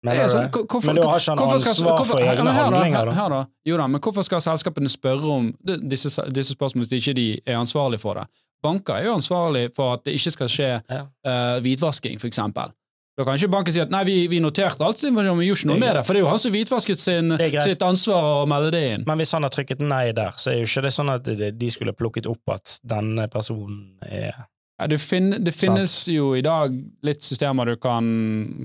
sånn, 0.06 0.50
det? 0.52 0.66
hvorfor, 0.68 0.86
Men 0.86 0.96
da 0.96 1.08
har 1.08 1.18
ikke 1.18 1.34
han 1.36 1.38
ansvar 1.38 1.58
skal- 1.58 1.84
hvorfor- 1.84 2.06
for 2.06 2.20
egne 2.20 2.52
her 2.52 2.64
handlinger, 2.64 2.96
her- 2.96 3.04
da? 3.06 3.12
Her 3.12 3.28
da. 3.28 3.46
Jo 3.66 3.76
da, 3.76 3.86
men 3.86 4.00
hvorfor 4.00 4.22
skal 4.24 4.40
selskapene 4.40 4.88
spørre 4.88 5.24
om 5.30 5.52
disse, 5.88 6.08
disse 6.32 6.54
spørsmålene 6.54 6.86
hvis 6.86 6.88
de 6.88 6.96
ikke 7.00 7.14
de 7.14 7.40
er 7.46 7.56
ansvarlig 7.56 8.00
for 8.00 8.14
det? 8.14 8.26
Banker 8.62 8.94
er 8.94 9.04
jo 9.04 9.14
ansvarlig 9.16 9.74
for 9.74 9.92
at 9.94 10.04
det 10.04 10.14
ikke 10.14 10.32
skal 10.32 10.48
skje 10.48 10.82
Ja. 10.90 11.02
uh, 11.26 11.60
hvitvasking, 11.60 12.18
for 12.20 12.26
eksempel. 12.28 12.72
Da 13.18 13.24
kan 13.24 13.34
ikke 13.34 13.48
banken 13.50 13.72
si 13.72 13.80
at 13.80 13.88
nei, 13.90 14.04
vi, 14.04 14.26
vi 14.26 14.38
noterte 14.40 14.80
alt, 14.84 15.00
men 15.10 15.38
vi 15.38 15.46
gjorde 15.46 15.56
ikke 15.64 15.66
noe 15.66 15.74
Det 15.74 15.80
med 15.80 15.94
det, 15.96 16.04
for 16.06 16.12
det 16.12 16.20
er 16.20 16.24
jo 16.24 16.28
han 16.28 16.38
som 16.38 16.52
hvitvasket 16.52 16.98
sin, 16.98 17.30
sitt 17.62 17.78
ansvar 17.80 18.44
å 18.44 18.46
melde 18.46 18.70
det 18.72 18.82
inn. 18.92 19.04
Men 19.06 19.16
hvis 19.18 19.32
han 19.32 19.42
har 19.42 19.48
trykket 19.50 19.80
nei 19.80 20.12
der, 20.12 20.32
så 20.36 20.50
er 20.52 20.58
jo 20.60 20.66
ikke 20.68 20.82
det 20.82 20.92
sånn 20.92 21.08
at 21.14 21.24
de 21.58 21.70
skulle 21.70 21.94
plukket 21.96 22.26
opp 22.26 22.42
at 22.52 22.78
denne 22.84 23.26
personen 23.30 23.96
er 24.02 24.34
Ja, 24.76 24.86
det, 24.92 24.98
fin, 25.00 25.30
det 25.40 25.54
finnes 25.56 25.92
jo 26.12 26.34
i 26.36 26.42
dag 26.44 26.74
litt 27.06 27.24
systemer 27.24 27.70
du 27.70 27.76
kan, 27.80 28.04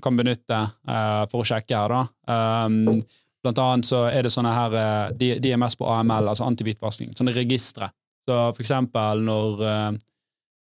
kan 0.03 0.17
benytte 0.19 0.57
uh, 0.67 1.23
for 1.31 1.41
å 1.41 1.47
sjekke 1.47 1.77
her, 1.77 1.93
da. 1.93 2.65
Um, 2.67 3.01
blant 3.41 3.61
annet 3.63 3.87
så 3.87 4.03
er 4.11 4.27
det 4.27 4.33
sånne 4.35 4.51
her 4.51 4.75
uh, 4.75 5.13
de, 5.15 5.37
de 5.39 5.53
er 5.55 5.61
mest 5.61 5.79
på 5.79 5.87
AML, 5.87 6.27
altså 6.33 6.45
antihvitvasking, 6.49 7.13
sånne 7.15 7.31
registre. 7.37 7.87
Så 8.27 8.35
for 8.51 8.61
eksempel 8.65 9.23
når, 9.23 9.63
uh, 9.63 10.01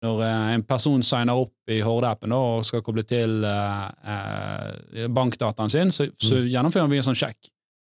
når 0.05 0.21
eh, 0.23 0.49
en 0.55 0.63
person 0.63 1.01
signer 1.03 1.35
opp 1.35 1.71
i 1.71 1.81
Horde-appen 1.83 2.31
og 2.31 2.61
skal 2.67 2.83
koble 2.85 3.03
til 3.03 3.43
eh, 3.43 4.11
eh, 4.13 5.07
bankdataen 5.11 5.71
sin, 5.73 5.91
så, 5.91 6.05
så 6.15 6.39
gjennomfører 6.47 6.87
vi 6.87 7.01
en 7.01 7.07
sånn 7.09 7.17
sjekk. 7.19 7.49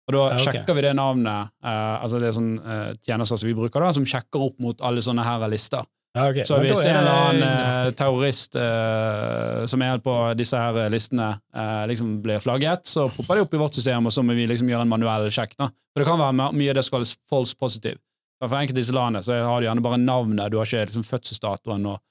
Og 0.09 0.15
da 0.15 0.23
Ja, 0.31 0.39
ok. 0.39 0.45
sjekker 0.47 0.77
vi 0.79 0.85
det 0.87 0.95
navnet, 0.97 1.51
eh, 1.61 1.95
altså 2.01 2.17
det 2.21 2.31
er 2.31 2.37
sånn 2.39 2.55
eh, 2.57 2.87
tjenester 3.05 3.37
som 3.37 3.51
vi 3.51 3.53
bruker, 3.59 3.85
da, 3.85 3.91
som 3.93 4.07
sjekker 4.09 4.47
opp 4.47 4.57
mot 4.65 4.81
alle 4.81 5.03
sånne 5.05 5.25
her 5.27 5.45
lister. 5.53 5.85
Ja, 6.11 6.25
okay. 6.27 6.43
Så 6.43 6.57
hvis 6.59 6.81
en 6.83 6.91
er 6.91 6.99
eller 6.99 7.17
annen 7.29 7.43
eh, 7.47 7.89
terrorist 7.95 8.55
eh, 8.59 9.61
som 9.71 9.83
er 9.85 10.01
på 10.03 10.15
disse 10.35 10.59
her 10.59 10.91
listene, 10.91 11.29
eh, 11.55 11.83
liksom 11.87 12.17
blir 12.25 12.41
flagget, 12.43 12.83
så 12.89 13.07
popper 13.15 13.39
de 13.39 13.45
opp 13.45 13.55
i 13.55 13.61
vårt 13.61 13.79
system, 13.79 14.09
og 14.09 14.15
så 14.15 14.23
må 14.25 14.35
vi 14.35 14.49
liksom 14.51 14.67
gjøre 14.71 14.83
en 14.83 14.91
manuell 14.91 15.29
sjekk. 15.31 15.55
da. 15.55 15.69
For 15.93 16.03
det 16.03 16.09
kan 16.09 16.19
være 16.19 16.51
mye 16.51 16.73
av 16.73 16.79
det 16.79 16.83
som 16.87 16.97
kalles 16.97 17.15
false 17.31 17.55
positive. 17.55 18.01
For 18.41 18.57
enkelte 18.57 18.81
disse 18.81 18.95
landene 18.95 19.23
så 19.23 19.37
har 19.39 19.61
du 19.61 19.69
gjerne 19.69 19.85
bare 19.85 20.01
navnet, 20.01 20.51
du 20.51 20.57
har 20.59 20.67
ikke 20.67 20.89
liksom 20.89 21.07
fødselsdatoen, 21.07 21.87
og 21.93 22.01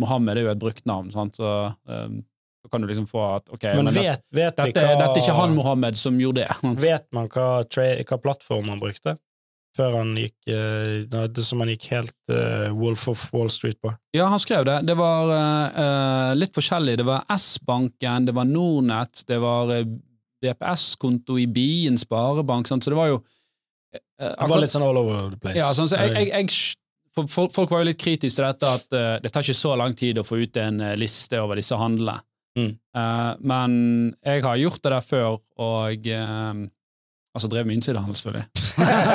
Mohammed 0.00 0.38
er 0.38 0.46
jo 0.46 0.52
et 0.52 0.60
brukt 0.60 0.86
navn, 0.88 1.10
sant? 1.12 1.40
så 1.40 1.72
eh, 1.90 2.20
så 2.60 2.68
kan 2.68 2.82
du 2.84 2.90
liksom 2.90 3.06
få 3.08 3.22
at 3.38 3.48
ok, 3.48 3.62
Men 3.62 3.86
men 3.88 3.94
det, 3.94 4.02
vet, 4.04 4.22
vet 4.36 4.56
dette, 4.56 4.82
hva 4.84 4.96
dette 5.00 5.14
er 5.16 5.22
ikke 5.22 5.36
han 5.38 5.54
Mohammed 5.56 5.96
som 5.96 6.18
gjorde 6.20 6.42
det. 6.44 6.56
Vet 6.84 7.06
man 7.16 7.30
hva, 7.32 7.46
hva 7.64 8.18
plattform 8.20 8.68
han 8.68 8.82
brukte? 8.82 9.16
Før 9.78 10.00
han 10.00 10.16
gikk 10.18 10.50
uh, 10.50 11.26
det 11.30 11.44
som 11.46 11.62
han 11.62 11.70
gikk 11.70 11.90
helt 11.92 12.32
uh, 12.32 12.70
Wolf 12.74 13.06
of 13.12 13.22
Wall 13.34 13.50
Street 13.54 13.78
på? 13.82 13.92
Ja, 14.16 14.26
han 14.32 14.42
skrev 14.42 14.64
det. 14.66 14.80
Det 14.88 14.96
var 14.98 15.30
eh, 15.30 16.30
litt 16.34 16.54
forskjellig. 16.56 16.96
Det 16.98 17.06
var 17.06 17.22
S-banken, 17.30 18.26
det 18.26 18.34
var 18.34 18.48
Nordnett, 18.48 19.22
det 19.28 19.38
var 19.38 19.70
BPS-konto 20.42 21.38
i 21.38 21.46
Bien 21.46 21.98
sparebank, 22.00 22.66
sant? 22.66 22.82
så 22.82 22.90
det 22.90 22.98
var 22.98 23.12
jo 23.12 23.20
Det 23.92 24.48
var 24.50 24.62
litt 24.64 24.72
sånn 24.72 24.84
all 24.88 24.98
over 24.98 25.30
the 25.30 25.38
place. 25.38 25.60
ja, 25.60 25.70
sånn, 25.76 25.86
så 25.90 26.00
jeg, 26.02 26.16
jeg, 26.16 26.32
jeg, 26.34 27.14
for 27.14 27.30
folk, 27.54 27.70
var 27.70 27.84
jo 27.84 27.90
litt 27.92 28.02
kritiske 28.02 28.40
til 28.40 28.48
dette 28.48 28.74
at 28.80 29.22
det 29.22 29.30
tar 29.30 29.46
ikke 29.46 29.60
så 29.60 29.76
lang 29.78 29.94
tid 29.94 30.18
å 30.18 30.26
få 30.26 30.40
ut 30.42 30.58
en 30.58 30.82
liste 30.98 31.38
over 31.38 31.62
disse 31.62 31.78
handlene. 31.78 32.18
Mm. 32.58 32.72
Men 33.46 33.72
jeg 34.26 34.42
har 34.42 34.58
gjort 34.58 34.82
det 34.82 34.94
der 34.96 35.06
før, 35.06 35.38
og 35.62 36.10
Altså 37.34 37.46
drev 37.46 37.66
med 37.68 37.76
innsidehandel, 37.78 38.16
selvfølgelig. 38.18 38.46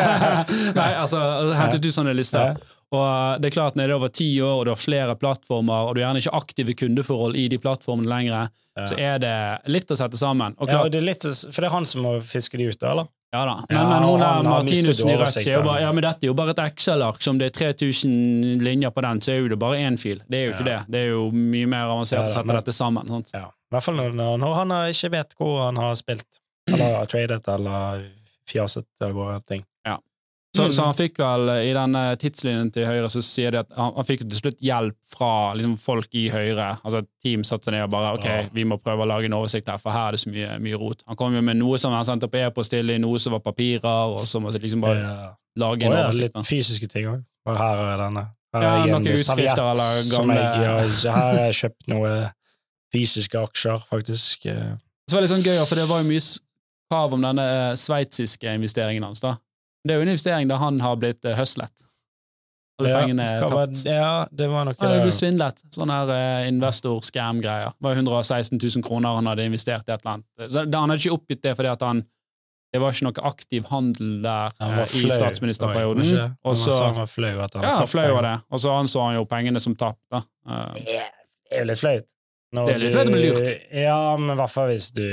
Nei, 0.80 0.92
altså 0.96 1.20
hentet 1.60 1.84
ut 1.86 1.96
sånne 1.96 2.14
lister. 2.16 2.56
Og 2.96 3.02
eh, 3.04 3.32
det 3.44 3.50
er 3.50 3.56
klart, 3.58 3.76
når 3.76 3.90
det 3.90 3.92
er 3.92 3.98
over 3.98 4.12
ti 4.14 4.28
år, 4.40 4.54
og 4.62 4.64
du 4.68 4.72
har 4.72 4.80
flere 4.80 5.16
plattformer, 5.20 5.90
og 5.90 5.96
du 5.98 6.00
har 6.02 6.10
gjerne 6.14 6.22
ikke 6.24 6.36
aktive 6.40 6.76
kundeforhold 6.80 7.36
i 7.42 7.48
de 7.52 7.60
plattformene 7.60 8.08
lenger, 8.12 8.48
så 8.88 8.96
er 9.00 9.20
det 9.24 9.34
litt 9.72 9.92
å 9.92 9.98
sette 10.00 10.20
sammen. 10.20 10.56
Og 10.60 10.72
Ja, 10.72 10.82
og 10.86 10.92
det 10.94 11.02
er 11.02 11.08
litt, 11.10 11.24
for 11.28 11.60
det 11.64 11.68
er 11.70 11.76
han 11.76 11.88
som 11.88 12.04
må 12.08 12.16
fiske 12.24 12.60
de 12.60 12.70
ut, 12.72 12.80
da, 12.82 12.94
eller? 12.96 13.12
ja 13.36 13.42
da. 13.50 13.56
Men, 13.68 13.76
Ja, 13.76 13.84
men 13.90 14.04
hun 14.08 14.22
der 14.24 14.46
Martinussen 14.48 15.10
i 15.12 15.16
Rødt 15.20 15.34
sier 15.36 15.58
jo 15.58 15.64
bare 15.66 15.82
ja, 15.84 15.90
men 15.92 16.06
dette 16.06 16.24
er 16.24 16.30
jo 16.32 16.36
bare 16.40 16.54
et 16.56 16.62
Excel-ark, 16.70 17.20
som 17.26 17.40
det 17.42 17.50
er 17.52 17.58
3000 17.76 18.64
linjer 18.64 18.94
på 18.96 19.04
den, 19.04 19.20
så 19.26 19.34
er 19.34 19.42
jo 19.42 19.50
det 19.52 19.60
bare 19.60 19.82
én 19.84 19.98
fil. 20.00 20.22
Det 20.32 20.40
er 20.40 20.46
jo 20.48 20.54
ikke 20.56 20.68
Ja. 20.70 20.78
det. 20.86 20.94
Det 20.96 21.02
er 21.04 21.10
jo 21.18 21.26
mye 21.36 21.68
mer 21.68 21.92
avansert 21.92 22.22
Ja 22.22 22.24
da, 22.24 22.32
å 22.32 22.36
sette 22.38 22.48
men- 22.48 22.62
dette 22.62 22.76
sammen. 22.80 23.12
Sant? 23.12 23.34
Ja. 23.36 23.50
I 23.52 23.76
hvert 23.76 23.84
fall 23.90 24.00
når, 24.00 24.16
når 24.40 24.54
han 24.62 24.72
ikke 24.94 25.12
vet 25.18 25.36
hvor 25.36 25.66
han 25.66 25.76
har 25.84 25.96
spilt, 26.00 26.24
eller 26.72 27.06
tradet, 27.06 27.48
eller 27.48 28.12
fjaset 28.50 28.86
av 29.02 29.14
gårde 29.14 29.42
ting. 29.48 29.66
Så, 30.56 30.64
Mm. 30.64 30.72
så 30.72 30.84
han 30.86 30.94
fikk 30.96 31.18
vel, 31.20 31.50
i 31.68 31.74
denne 31.76 32.02
tidslinjen 32.16 32.70
til 32.72 32.86
Høyre, 32.88 33.10
så 33.12 33.20
sier 33.22 33.52
de 33.52 33.58
at 33.60 33.74
han, 33.76 33.90
han 33.94 34.06
fikk 34.08 34.22
til 34.24 34.38
slutt 34.40 34.62
hjelp 34.64 34.96
fra 35.12 35.52
liksom, 35.54 35.74
folk 35.78 36.08
i 36.16 36.30
Høyre. 36.32 36.78
Altså 36.86 37.00
et 37.02 37.10
team 37.22 37.44
satte 37.44 37.66
seg 37.68 37.74
ned 37.76 37.84
og 37.84 37.90
bare 37.92 38.14
ok, 38.16 38.24
Ja. 38.24 38.46
vi 38.54 38.64
må 38.64 38.78
prøve 38.80 39.04
å 39.04 39.06
lage 39.10 39.26
en 39.28 39.34
oversikt 39.36 39.68
her, 39.68 39.76
for 39.78 39.92
her 39.92 40.08
er 40.08 40.12
det 40.16 40.22
så 40.22 40.30
mye, 40.32 40.56
mye 40.64 40.80
rot. 40.80 41.04
Han 41.10 41.18
kom 41.18 41.36
jo 41.36 41.42
med 41.42 41.58
noe 41.60 41.76
som 41.78 41.92
han 41.92 42.06
sendte 42.08 42.30
på 42.32 42.40
e-post 42.40 42.72
til, 42.72 42.90
i 42.90 42.98
noe 42.98 43.20
som 43.20 43.34
var 43.36 43.42
papirer, 43.44 43.84
og 44.16 44.20
så 44.24 44.40
måtte 44.40 44.54
de 44.62 44.64
liksom 44.70 44.80
bare 44.80 45.02
Ja. 45.04 45.34
lage 45.58 45.84
Og 45.84 45.92
en 45.92 45.98
ja, 46.00 46.06
oversikt. 46.08 46.36
litt 46.40 46.48
fysiske 46.48 46.88
ting 46.88 47.06
òg. 47.06 47.26
Her 47.46 47.76
er 47.76 47.98
denne. 48.08 48.26
Her 48.54 48.62
Ja, 48.62 48.84
er 48.86 48.88
noen 48.88 49.08
utskrifter 49.12 49.72
eller 49.74 50.02
som 50.08 50.26
gamle- 50.30 50.40
jeg, 50.40 51.04
ja, 51.04 51.12
her 51.12 51.36
har 51.36 51.52
jeg 51.52 51.54
kjøpt 51.54 51.88
noe 51.90 52.32
fysiske 52.94 53.36
aksjer, 53.44 53.84
faktisk. 53.92 54.46
Eh, 54.46 54.78
Så 55.10 55.16
var 55.18 55.22
det 55.22 55.30
litt 55.30 55.38
sånn 55.38 55.44
gøy, 55.52 55.68
for 55.68 55.76
det 55.76 55.88
var 55.90 56.02
jo 56.02 56.08
mye 56.08 56.40
krav 56.92 57.16
om 57.18 57.26
denne 57.26 57.46
eh, 57.72 57.74
sveitsiske 57.80 58.56
investeringen 58.60 59.04
hans. 59.08 59.24
da. 59.24 59.36
Det 59.86 59.94
er 59.94 60.02
jo 60.02 60.06
en 60.06 60.14
investering 60.14 60.50
der 60.50 60.62
han 60.62 60.80
har 60.82 60.96
blitt 61.02 61.26
uh, 61.28 61.36
høslet. 61.38 61.86
Alle 62.80 62.92
ja, 62.92 63.00
pengene 63.00 63.28
er 63.36 63.44
tapt. 63.44 63.54
var-. 63.54 63.76
Ja, 63.88 64.16
det 64.32 64.48
var 64.52 64.66
noe 64.68 64.76
der. 64.80 65.04
blitt 65.06 65.16
svindlet. 65.16 65.62
Sånn 65.76 65.94
her 65.94 66.10
uh, 66.10 66.48
investor-scam-greier. 66.50 67.76
Det 67.78 67.88
var 67.88 68.02
116 68.02 68.58
000 68.58 68.86
kroner 68.86 69.20
han 69.20 69.30
hadde 69.30 69.46
investert 69.48 69.88
i 69.88 69.94
et 69.94 70.02
eller 70.02 70.18
annet. 70.18 70.50
Så 70.50 70.66
Han 70.66 70.92
hadde 70.92 71.00
ikke 71.04 71.16
oppgitt 71.16 71.46
det 71.46 71.56
fordi 71.60 71.72
at 71.72 71.86
han 71.86 72.04
det 72.76 72.82
var 72.84 72.92
ikke 72.92 73.06
noe 73.06 73.22
aktiv 73.30 73.68
handel 73.70 74.08
der 74.26 74.56
eh, 74.60 74.72
var 74.76 74.96
i 75.00 75.08
statsministerperioden. 75.08 76.10
Og 76.44 76.58
så 76.60 76.74
flau 77.08 77.30
ja, 77.38 77.78
penger. 77.86 78.18
det. 78.26 78.34
Og 78.52 78.60
så 78.66 78.74
anså 78.76 79.06
han 79.06 79.16
jo 79.16 79.22
pengene 79.32 79.62
som 79.64 79.78
tapt. 79.80 80.02
da. 80.12 80.26
yeah, 80.82 81.08
Det 81.48 81.56
er 81.56 81.64
jo 81.64 81.70
litt 81.70 81.80
flaut. 81.80 82.12
Når 82.56 82.70
Det 82.70 82.74
er 82.76 82.82
litt 82.82 82.96
flaut 82.96 83.12
å 83.12 83.14
bli 83.14 83.30
lurt. 83.30 83.54
Ja, 83.76 84.00
men 84.20 84.34
i 84.34 84.40
hvert 84.40 84.54
fall 84.54 84.72
hvis 84.72 84.90
du 84.96 85.06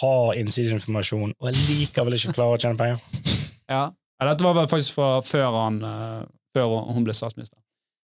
har 0.00 0.38
innsideinformasjon 0.40 1.34
og 1.34 1.60
likevel 1.70 2.18
ikke 2.18 2.34
klarer 2.36 2.58
å 2.58 2.62
tjene 2.62 2.80
penger. 2.80 3.02
Ja. 3.70 3.82
ja, 3.88 4.26
Dette 4.28 4.44
var 4.44 4.58
vel 4.58 4.68
faktisk 4.68 4.98
fra 4.98 5.10
før 5.24 5.56
han 5.56 5.80
eh, 5.88 6.24
før 6.54 6.76
hun 6.92 7.06
ble 7.06 7.16
statsminister. 7.16 7.58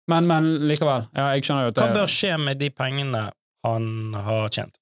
Men, 0.09 0.29
men 0.29 0.51
likevel. 0.69 1.09
Ja, 1.17 1.31
jeg 1.37 1.45
skjønner 1.45 1.67
jo 1.69 1.73
at 1.73 1.79
det 1.79 1.87
Hva 1.87 1.97
bør 2.03 2.13
skje 2.13 2.37
med 2.41 2.61
de 2.61 2.71
pengene 2.73 3.27
han 3.67 3.91
har 4.29 4.49
tjent? 4.55 4.79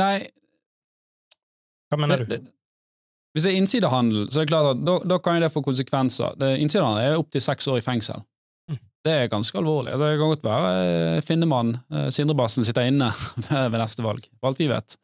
Nei, 0.00 0.14
Hva 1.90 1.98
mener 1.98 2.22
det, 2.22 2.28
du? 2.28 2.34
det, 2.36 2.54
hvis 3.34 3.46
det 3.46 3.52
er 3.52 3.60
innsidehandel, 3.60 4.26
så 4.30 4.40
er 4.40 4.46
det 4.46 4.50
klart 4.50 4.72
at 4.72 4.82
da, 4.86 4.96
da 5.12 5.18
kan 5.22 5.36
jo 5.36 5.44
det 5.44 5.52
få 5.54 5.62
konsekvenser. 5.62 6.34
Det, 6.40 6.50
innsidehandel 6.62 7.04
er 7.04 7.20
opptil 7.20 7.42
seks 7.44 7.68
år 7.70 7.78
i 7.78 7.84
fengsel. 7.84 8.24
Det 9.04 9.12
er 9.16 9.28
ganske 9.32 9.56
alvorlig. 9.56 9.94
Det 9.96 10.08
kan 10.20 10.28
godt 10.34 10.42
være 10.44 10.70
eh, 11.16 11.20
Finnemann, 11.24 11.70
eh, 11.90 12.08
Sindrebassen, 12.12 12.64
sitter 12.66 12.88
inne 12.90 13.08
ved 13.72 13.78
neste 13.80 14.04
valg, 14.04 14.26
for 14.40 14.50
alt 14.50 14.58
vi 14.60 14.66
vet. 14.68 14.96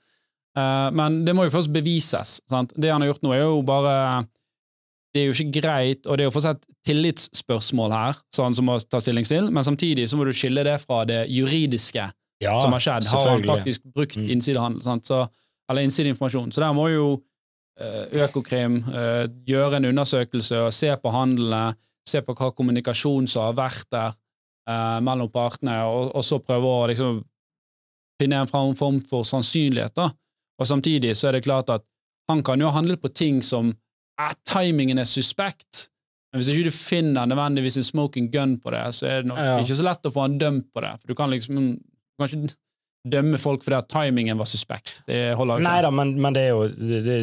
Eh, 0.56 0.90
Men 0.92 1.22
det 1.24 1.32
må 1.36 1.46
jo 1.46 1.52
først 1.54 1.72
bevises. 1.72 2.40
Sant? 2.50 2.74
Det 2.76 2.90
han 2.92 3.00
har 3.00 3.08
gjort 3.14 3.22
nå, 3.24 3.32
er 3.32 3.44
jo 3.46 3.62
bare 3.66 3.94
Det 5.14 5.22
er 5.22 5.30
jo 5.30 5.36
ikke 5.46 5.62
greit, 5.62 6.04
og 6.06 6.18
det 6.18 6.26
er 6.26 6.28
jo 6.28 6.34
fortsatt 6.34 6.66
tillitsspørsmål 6.84 7.92
her, 7.96 8.18
sånn 8.36 8.54
som 8.54 8.66
må 8.68 8.76
ta 8.84 9.00
stilling 9.00 9.24
til, 9.24 9.48
men 9.50 9.64
samtidig 9.64 10.04
så 10.10 10.18
må 10.20 10.26
du 10.28 10.32
skille 10.36 10.60
det 10.66 10.76
fra 10.82 11.04
det 11.08 11.22
juridiske 11.32 12.04
Ja, 12.44 12.58
som 12.60 12.74
har 12.76 12.82
skjedd. 12.84 13.08
Har 13.14 13.30
han 13.30 13.42
faktisk 13.48 13.86
brukt 13.96 14.18
Mm. 14.20 14.26
innsidehandel, 14.34 14.82
sant? 14.84 15.06
Så, 15.08 15.22
eller 15.70 15.86
innsideinformasjon? 15.88 16.52
Så 16.52 16.60
der 16.60 16.74
må 16.76 16.90
jo 16.92 17.06
Økokrim 17.76 18.78
gjøre 19.48 19.76
en 19.80 19.88
undersøkelse 19.90 20.60
og 20.66 20.72
se 20.72 20.92
på 21.00 21.10
handlene, 21.12 21.74
se 22.08 22.22
på 22.22 22.34
hva 22.38 22.52
kommunikasjon 22.54 23.26
som 23.30 23.48
har 23.48 23.56
vært 23.58 23.88
der 23.92 24.12
eh, 24.70 25.00
mellom 25.06 25.30
partene, 25.34 25.80
og, 25.90 26.12
og 26.16 26.24
så 26.26 26.38
prøve 26.42 26.70
å 26.70 26.86
liksom 26.90 27.22
finne 28.20 28.38
en 28.44 28.48
form 28.50 29.00
for 29.04 29.26
sannsynlighet. 29.28 29.94
da. 29.98 30.10
Og 30.60 30.66
samtidig 30.70 31.12
så 31.18 31.28
er 31.28 31.36
det 31.36 31.44
klart 31.44 31.68
at 31.74 31.84
han 32.30 32.40
kan 32.46 32.60
jo 32.62 32.70
ha 32.70 32.74
handlet 32.78 33.02
på 33.02 33.10
ting 33.14 33.42
som 33.44 33.74
eh, 33.74 34.32
timingen 34.48 34.98
er 35.02 35.08
suspekt. 35.08 35.88
Men 36.32 36.40
hvis 36.42 36.52
ikke 36.52 36.68
du 36.70 36.74
finner 36.74 37.28
nødvendigvis 37.30 37.76
en 37.80 37.86
smoking 37.86 38.30
gun 38.32 38.56
på 38.60 38.72
det, 38.74 38.84
så 38.96 39.06
er 39.10 39.22
det 39.22 39.30
nok 39.30 39.38
Ja. 39.42 39.58
ikke 39.62 39.76
så 39.78 39.84
lett 39.86 40.08
å 40.08 40.12
få 40.14 40.24
han 40.26 40.38
dømt 40.40 40.70
på 40.74 40.82
det. 40.84 40.94
For 41.00 41.12
du 41.12 41.14
kan 41.18 41.30
liksom 41.32 41.60
du 41.76 42.22
kan 42.24 42.28
ikke 42.32 42.56
dømme 43.06 43.38
folk 43.38 43.62
fordi 43.62 43.76
at 43.78 43.88
timingen 43.92 44.38
var 44.40 44.48
suspekt. 44.50 45.02
Det 45.06 45.36
holder 45.38 45.60
ikke. 45.60 45.68
Nei 45.68 45.82
da, 45.84 45.90
men, 45.94 46.16
men 46.20 46.34
det 46.34 46.42
er 46.48 46.54
jo 46.56 46.64
det, 46.66 47.02
det, 47.06 47.20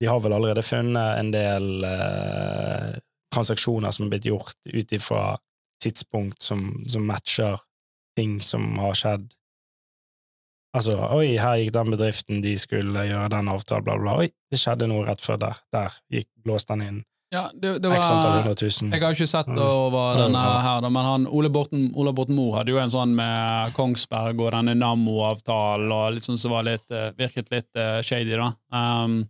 De 0.00 0.08
har 0.08 0.22
vel 0.24 0.32
allerede 0.32 0.62
funnet 0.64 1.18
en 1.20 1.30
del 1.34 1.84
eh, 1.84 2.94
transaksjoner 3.34 3.94
som 3.94 4.06
er 4.06 4.14
blitt 4.14 4.28
gjort 4.28 4.56
ut 4.66 4.92
ifra 4.96 5.24
tidspunkt 5.82 6.42
som, 6.42 6.84
som 6.88 7.06
matcher 7.08 7.60
ting 8.18 8.40
som 8.44 8.78
har 8.78 8.96
skjedd. 8.98 9.30
Altså, 10.76 10.94
oi, 11.16 11.34
her 11.40 11.58
gikk 11.58 11.72
den 11.74 11.90
bedriften, 11.90 12.42
de 12.44 12.54
skulle 12.60 13.06
gjøre 13.08 13.30
den 13.32 13.48
avtalen, 13.50 13.86
bla, 13.86 13.96
bla. 13.98 14.18
Oi, 14.22 14.28
det 14.52 14.60
skjedde 14.60 14.86
noe 14.90 15.06
rett 15.08 15.22
før 15.24 15.40
der. 15.42 15.62
Der 15.74 15.96
gikk, 16.12 16.28
blåste 16.44 16.76
den 16.76 16.84
inn 16.86 17.00
Ja, 17.34 17.48
det, 17.54 17.76
det 17.82 17.90
x 17.94 18.06
antall 18.10 18.40
var, 18.42 18.54
jeg 18.58 19.02
har 19.02 19.16
ikke 19.16 19.26
sett 19.30 19.50
over 19.54 20.18
denne 20.18 20.44
her, 20.66 20.86
men 20.86 21.08
han, 21.08 21.26
Ole 21.26 21.50
Borten, 21.50 21.88
Ola 21.98 22.14
Borten 22.14 22.38
Moe 22.38 22.54
hadde 22.58 22.74
jo 22.74 22.78
en 22.82 22.90
sånn 22.90 23.16
med 23.18 23.74
Kongsberg 23.74 24.38
og 24.42 24.50
denne 24.54 24.76
Nammo-avtalen, 24.78 25.90
og 25.94 26.16
liksom 26.18 26.38
som 26.38 26.54
var 26.54 26.66
litt, 26.66 26.86
eh, 26.90 27.10
virket 27.18 27.50
litt 27.54 27.78
eh, 27.78 27.98
shady, 28.06 28.34
da. 28.38 28.50
Um, 28.74 29.22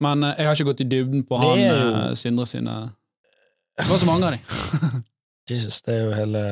men 0.00 0.24
eh, 0.24 0.34
jeg 0.38 0.46
har 0.50 0.54
ikke 0.58 0.68
gått 0.72 0.80
i 0.84 0.88
dybden 0.90 1.24
på 1.28 1.38
han 1.40 1.58
jo- 1.60 1.74
eh, 2.10 2.14
Sindre 2.18 2.46
sine 2.46 2.74
Det 3.78 3.88
var 3.88 3.98
så 4.02 4.06
mange 4.08 4.26
av 4.26 4.32
de. 4.36 4.40
Jesus, 5.50 5.80
det 5.82 5.94
er 5.94 6.02
jo 6.04 6.10
hele 6.14 6.42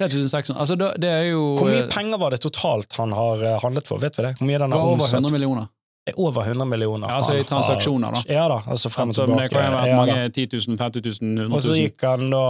3600. 0.00 0.60
Altså, 0.60 0.74
det, 0.76 0.90
det 1.02 1.08
er 1.10 1.24
jo 1.30 1.40
Hvor 1.56 1.70
mye 1.70 1.84
eh, 1.86 1.88
penger 1.92 2.18
var 2.20 2.30
det 2.34 2.40
totalt 2.44 2.92
han 3.00 3.12
har 3.16 3.42
handlet 3.62 3.88
for? 3.88 3.98
Vet 4.02 4.18
vi 4.18 4.26
det? 4.28 4.34
Hvor 4.38 4.46
mye 4.50 4.60
den 4.62 4.72
har 4.76 4.84
over 4.92 5.08
100 5.08 5.32
millioner. 5.32 5.66
Det 6.06 6.12
er 6.14 6.20
over 6.22 6.44
100 6.46 6.66
millioner. 6.70 7.08
Ja, 7.10 7.16
altså 7.18 7.34
i 7.34 7.42
transaksjoner, 7.48 8.12
da. 8.14 8.20
Ja 8.30 8.44
da, 8.52 8.60
altså 8.70 8.90
frem 8.94 9.10
og 9.10 9.16
tilbake. 9.16 9.42
det 9.42 9.50
kan 9.56 9.72
være 9.74 9.88
Ja, 9.90 9.96
mange 9.98 10.28
10 10.36 10.44
000, 10.68 10.76
50 10.78 11.02
000, 11.02 11.30
100 11.32 11.48
000. 11.48 11.56
Og 11.56 11.64
så 11.64 11.74
gikk 11.80 12.04
han 12.06 12.28
da 12.30 12.42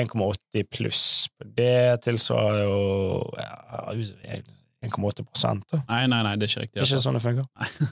1,80 0.00 0.64
pluss. 0.72 1.02
Det 1.58 1.74
tilsvarer 2.06 2.62
jo 2.64 2.78
ja, 3.36 3.52
1,8 4.82 5.24
prosent. 5.28 5.64
Nei, 5.88 6.06
nei, 6.10 6.22
nei, 6.26 6.32
det 6.36 6.48
er 6.48 6.52
ikke 6.52 6.62
riktig. 6.64 6.74
Det 6.74 6.82
er 6.82 6.88
ikke 6.88 6.96
Altså. 6.98 7.04
sånn 7.08 7.18
det 7.18 7.22
funker? 7.22 7.46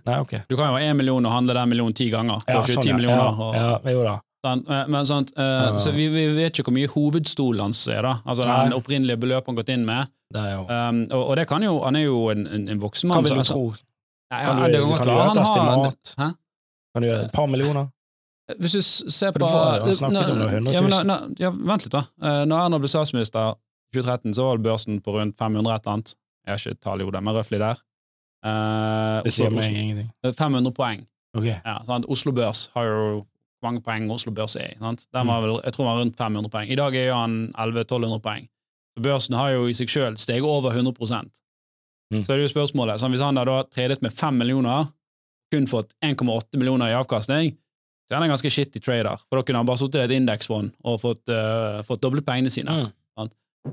Nei, 0.07 0.19
ok. 0.25 0.33
Du 0.51 0.57
kan 0.57 0.71
jo 0.71 0.75
ha 0.77 0.81
én 0.83 0.97
million 0.99 1.27
og 1.27 1.33
handle 1.33 1.55
den 1.55 1.69
millionen 1.73 1.95
ti 1.95 2.09
ganger. 2.11 2.43
Ja, 2.49 2.63
sånn, 2.67 2.83
10 2.83 3.07
ja. 3.07 3.21
og, 3.31 3.55
ja, 3.55 3.93
jo 3.95 4.03
da. 4.07 4.17
sant? 4.45 4.67
Men, 4.89 5.07
sant, 5.07 5.33
eh, 5.37 5.45
Ja. 5.67 5.77
Så 5.79 5.93
vi, 5.95 6.09
vi 6.13 6.27
vet 6.37 6.59
ikke 6.59 6.71
hvor 6.71 6.77
mye 6.79 6.91
hovedstolen 6.95 7.61
hans 7.69 7.85
er, 7.89 8.03
da. 8.03 8.17
Altså 8.27 8.47
Nei. 8.49 8.59
den 8.69 8.77
opprinnelige 8.81 9.21
beløpet 9.23 9.47
han 9.53 9.61
gått 9.61 9.69
inn 9.77 9.85
med. 9.89 10.11
Det 10.35 10.41
er 10.41 10.53
jo 10.57 10.67
Um, 10.71 11.01
og, 11.11 11.23
og 11.31 11.37
det 11.41 11.47
kan 11.51 11.63
jo, 11.63 11.79
han 11.83 11.97
er 11.99 12.05
jo 12.07 12.19
en, 12.31 12.47
en, 12.47 12.69
en 12.71 12.81
voksen 12.83 13.11
Hva 13.11 13.17
mann. 13.21 13.25
vil 13.31 13.39
du 13.41 13.47
tro? 13.49 13.65
Nei, 14.31 14.45
Kan 14.47 14.57
du- 14.57 14.63
det 14.71 14.81
kan 14.81 14.93
kan 14.97 15.07
du 15.07 15.13
gjøre 15.15 15.31
et 15.31 15.41
estimat? 15.43 16.15
Hæ? 16.21 16.29
Kan 16.95 17.03
du 17.03 17.09
gjøre 17.09 17.25
et 17.25 17.33
par 17.35 17.47
millioner? 17.51 17.89
Hvis 18.59 18.73
du 18.75 18.81
ser 18.83 19.31
på 19.33 19.47
han 19.47 19.93
snakket 19.95 20.31
om 20.31 20.39
det, 20.39 20.47
100 20.59 21.05
000. 21.07 21.35
Ja, 21.39 21.51
vent 21.51 21.85
litt, 21.87 21.93
da. 21.95 22.01
Eh, 22.23 22.45
Når 22.51 22.65
Erna 22.65 22.79
ble 22.83 22.89
statsminister 22.91 23.53
i 23.93 23.95
2013, 23.99 24.35
så 24.35 24.43
var 24.47 24.57
vel 24.59 24.65
børsen 24.65 25.01
på 25.03 25.15
rundt 25.15 25.37
500 25.39 25.75
et 25.75 25.85
eller 25.87 25.93
annet. 25.95 26.15
Jeg 26.47 26.53
har 26.53 26.59
ikke 26.59 26.81
tall 26.83 27.01
i 27.01 27.05
hodet, 27.05 27.23
men 27.23 27.35
røftlig 27.35 27.59
der. 27.61 27.81
Eh, 28.45 29.23
Det 29.25 29.33
sier 29.33 29.51
Oslo- 29.51 29.57
meg 29.61 29.77
ingenting. 29.77 30.11
500 30.25 30.73
poeng. 30.75 31.07
Ok. 31.37 31.45
Ja? 31.45 31.79
Oslo 32.09 32.33
Børs 32.33 32.69
har 32.75 32.85
jo 32.85 33.27
hvor 33.61 33.69
mange 33.71 33.83
poeng 33.85 34.11
Oslo 34.11 34.33
Børs 34.33 34.57
er 34.57 34.73
i. 34.73 34.77
Mm. 34.81 34.97
var 35.27 35.41
vel, 35.43 35.61
jeg 35.65 35.73
tror 35.73 35.85
den 35.85 35.91
var 35.93 36.01
rundt 36.01 36.17
500 36.17 36.51
poeng. 36.51 36.71
I 36.71 36.75
dag 36.77 36.95
er 36.97 37.13
han 37.13 37.53
1100-1200 37.59 38.21
poeng. 38.21 38.49
Så 38.97 39.03
Børsen 39.05 39.35
har 39.37 39.51
jo 39.51 39.67
i 39.67 39.73
seg 39.77 39.89
sjøl 39.89 40.17
steget 40.19 40.43
over 40.43 40.71
100 40.73 41.31
Mm. 42.13 42.25
Så 42.27 42.33
er 42.33 42.39
det 42.39 42.51
jo 42.51 42.59
spørsmålet. 42.59 42.99
sånn, 42.99 43.13
Hvis 43.13 43.21
han 43.23 43.35
da 43.37 43.63
tradet 43.63 44.03
med 44.03 44.11
5 44.13 44.37
millioner, 44.37 44.89
kun 45.53 45.67
fått 45.67 45.93
1,8 46.03 46.59
millioner 46.59 46.87
i 46.87 46.95
avkastning, 46.99 47.53
så 48.09 48.11
er 48.11 48.15
han 48.17 48.25
en 48.25 48.37
ganske 48.37 48.51
shitty 48.51 48.81
trader. 48.81 49.17
For 49.29 49.37
da 49.39 49.43
kunne 49.43 49.57
han 49.59 49.67
bare 49.67 49.79
sittet 49.79 49.95
i 50.11 50.15
et 50.15 50.21
indeksfond 50.21 50.73
og 50.85 51.01
fått, 51.01 51.23
uh, 51.29 51.83
fått 51.87 52.01
doblet 52.03 52.25
pengene 52.27 52.51
sine. 52.51 52.67
Mm. 52.67 52.93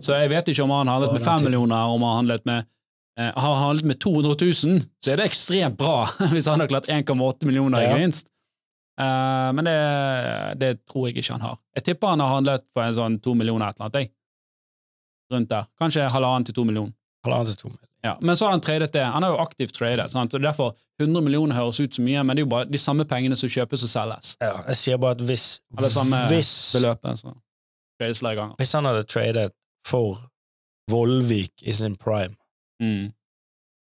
Så 0.04 0.18
jeg 0.18 0.30
vet 0.30 0.50
ikke 0.52 0.66
om 0.66 0.74
han 0.76 0.90
har 0.90 0.98
handlet 0.98 1.14
med 1.16 1.22
den 1.22 1.30
5 1.40 1.46
millioner, 1.48 1.94
om 1.94 2.02
han 2.04 2.10
har 2.10 2.18
handlet 2.22 2.48
med 2.50 2.66
eh, 3.20 3.32
har 3.32 3.54
han 3.56 3.64
handlet 3.64 3.86
med 3.94 4.00
200 4.04 4.36
000, 4.42 4.82
så 5.06 5.14
er 5.14 5.22
det 5.22 5.30
ekstremt 5.32 5.78
bra 5.80 6.02
hvis 6.34 6.50
han 6.52 6.60
har 6.64 6.70
klart 6.72 6.90
1,8 6.92 7.48
millioner 7.48 7.82
i 7.82 7.88
gevinst. 7.92 8.28
Eh, 9.02 9.50
men 9.54 9.66
det, 9.70 9.80
det 10.62 10.72
tror 10.90 11.08
jeg 11.08 11.18
ikke 11.22 11.38
han 11.38 11.46
har. 11.46 11.58
Jeg 11.78 11.90
tipper 11.92 12.14
han 12.16 12.24
har 12.26 12.36
handlet 12.36 12.68
for 12.74 12.84
en 12.84 12.98
sånn 12.98 13.20
to 13.24 13.36
millioner 13.38 13.70
et 13.70 13.80
eller 13.80 13.90
annet. 13.90 14.00
Jeg. 14.04 14.14
Rundt 15.34 15.52
der. 15.52 15.68
Kanskje 15.80 16.08
halvannen 16.14 16.48
til 16.48 16.56
to 16.58 16.66
millioner. 16.68 16.96
Halvannen 17.26 17.52
til 17.52 17.60
to 17.60 17.70
millioner. 17.70 17.84
Ja, 18.06 18.14
men 18.22 18.38
så 18.38 18.46
har 18.46 18.52
han 18.52 18.62
tradet 18.62 18.94
det. 18.94 19.04
Han 19.04 19.24
er 19.26 19.34
jo 19.34 19.40
aktivt 19.42 19.74
tradet. 19.76 20.12
Sant? 20.14 20.34
og 20.34 20.42
derfor 20.42 20.76
100 21.02 21.24
millioner 21.26 21.58
høres 21.58 21.80
ut 21.82 21.98
så 21.98 22.04
mye, 22.06 22.22
men 22.24 22.38
det 22.38 22.44
er 22.44 22.46
jo 22.46 22.52
bare 22.54 22.70
de 22.70 22.80
samme 22.80 23.06
pengene 23.10 23.36
som 23.40 23.50
kjøpes 23.52 23.84
og 23.84 23.92
selges. 23.92 24.36
Ja, 24.42 24.54
jeg 24.70 24.80
sier 24.80 25.02
bare 25.02 25.18
at 25.18 25.24
hvis, 25.28 25.48
Eller 25.78 25.92
samme 25.94 26.22
hvis, 26.32 26.52
beløpet. 26.78 27.24
Så. 27.24 27.34
Trades 28.00 28.22
flere 28.22 28.38
ganger. 28.38 28.56
hvis 28.62 28.74
han 28.78 28.86
hadde 28.86 29.04
tradet 29.10 29.52
for 29.88 30.18
Vollvik 30.92 31.64
i 31.68 31.74
sin 31.76 31.96
prime, 32.00 32.36
Mm. 32.84 33.08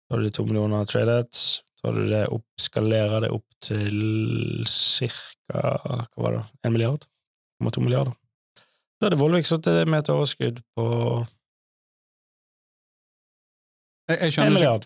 har 0.09 0.17
du 0.17 0.23
de 0.25 0.31
to 0.33 0.43
millioner 0.47 0.85
tradet, 0.89 1.35
så 1.35 1.87
har 1.87 1.93
du 1.99 2.07
det 2.09 2.23
opp, 2.33 2.45
skalerer 2.59 3.21
det 3.21 3.29
opp 3.35 3.45
til 3.61 4.63
cirka 4.67 5.61
hva 5.85 6.23
var 6.23 6.31
det, 6.37 6.43
en 6.65 6.73
milliard? 6.73 7.05
1,2 7.63 7.83
milliarder. 7.85 8.15
Da 8.99 9.07
hadde 9.07 9.19
Vollvik 9.21 9.45
sittet 9.47 9.87
med 9.87 9.99
et 10.03 10.09
overskudd 10.11 10.59
på 10.75 10.87
Jeg, 14.09 14.17
jeg, 14.17 14.25
en 14.25 14.31
skjønner 14.33 14.49
ikke, 14.49 14.55
milliard. 14.57 14.85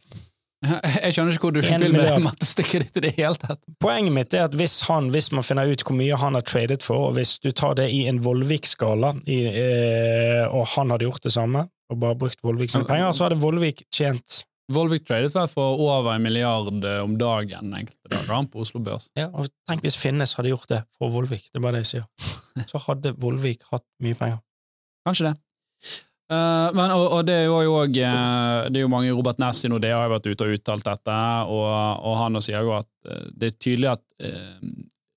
Jeg 0.63 1.15
skjønner 1.15 1.36
ikke 1.36 1.50
hvor 1.50 1.55
du 1.55 1.62
vil 1.63 1.86
med 1.93 2.24
mattestykket 2.24 2.86
ditt 2.86 3.01
i 3.01 3.05
det 3.08 3.13
hele 3.17 3.39
tatt. 3.39 3.60
Poenget 3.84 4.15
mitt 4.15 4.38
er 4.38 4.48
at 4.48 4.55
hvis, 4.58 4.79
han, 4.88 5.10
hvis 5.13 5.32
man 5.36 5.46
finner 5.46 5.70
ut 5.70 5.84
hvor 5.84 5.98
mye 5.98 6.20
han 6.20 6.38
har 6.38 6.46
tradet 6.48 6.86
for, 6.86 7.10
og 7.10 7.17
hvis 7.17 7.36
du 7.43 7.51
tar 7.51 7.75
det 7.79 7.89
i 7.91 8.05
en 8.12 8.22
Vollvik-skala, 8.24 9.13
eh, 9.27 10.46
og 10.48 10.65
han 10.77 10.96
hadde 10.96 11.10
gjort 11.10 11.27
det 11.27 11.36
samme, 11.36 11.67
og 11.91 12.00
bare 12.01 12.17
brukt 12.17 12.41
Vollvik 12.46 12.72
sine 12.72 12.88
penger, 12.89 13.12
så 13.13 13.27
hadde 13.27 13.41
Vollvik 13.43 13.86
tjent 13.93 14.43
Volvik 14.72 15.03
tradet 15.03 15.34
vel 15.36 15.50
for 15.51 15.75
over 15.84 16.13
en 16.13 16.24
milliard 16.24 16.86
eh, 16.88 17.01
om 17.03 17.17
dagen 17.20 17.74
enkelte 17.75 18.13
dager 18.13 18.48
på 18.51 18.63
Oslo 18.63 18.79
Børs. 18.84 19.10
Ja, 19.20 19.27
og 19.36 19.50
tenk 19.67 19.84
hvis 19.84 19.98
Finnes 20.00 20.38
hadde 20.38 20.53
gjort 20.53 20.70
det 20.72 20.79
for 20.96 21.12
Vollvik, 21.12 21.50
det 21.51 21.60
er 21.60 21.65
bare 21.65 21.77
det 21.77 21.84
jeg 21.84 21.91
sier. 21.91 22.08
Så 22.72 22.79
hadde 22.86 23.12
Vollvik 23.20 23.65
hatt 23.74 23.86
mye 24.03 24.15
penger. 24.15 24.39
Kanskje 25.03 25.34
det. 25.34 25.36
Eh, 26.32 26.70
men, 26.75 26.94
og, 26.96 27.06
og 27.18 27.27
det 27.27 27.36
er 27.36 27.50
jo 27.50 27.75
òg 27.82 27.98
Det 27.98 28.80
er 28.80 28.86
jo 28.86 28.92
mange 28.92 29.12
Robert 29.12 29.42
Ness 29.44 29.65
i 29.65 29.72
Nordea 29.72 29.98
har 30.00 30.08
jo 30.08 30.15
vært 30.15 30.30
ute 30.32 30.48
og 30.48 30.56
uttalt 30.58 30.88
dette, 30.88 31.20
og, 31.51 31.68
og 32.00 32.18
han 32.22 32.42
sier 32.44 32.63
jo 32.63 32.75
at 32.77 32.89
eh, 33.10 33.30
det 33.36 33.51
er 33.51 33.60
tydelig 33.60 33.92
at 33.92 34.03
uh, 34.24 34.74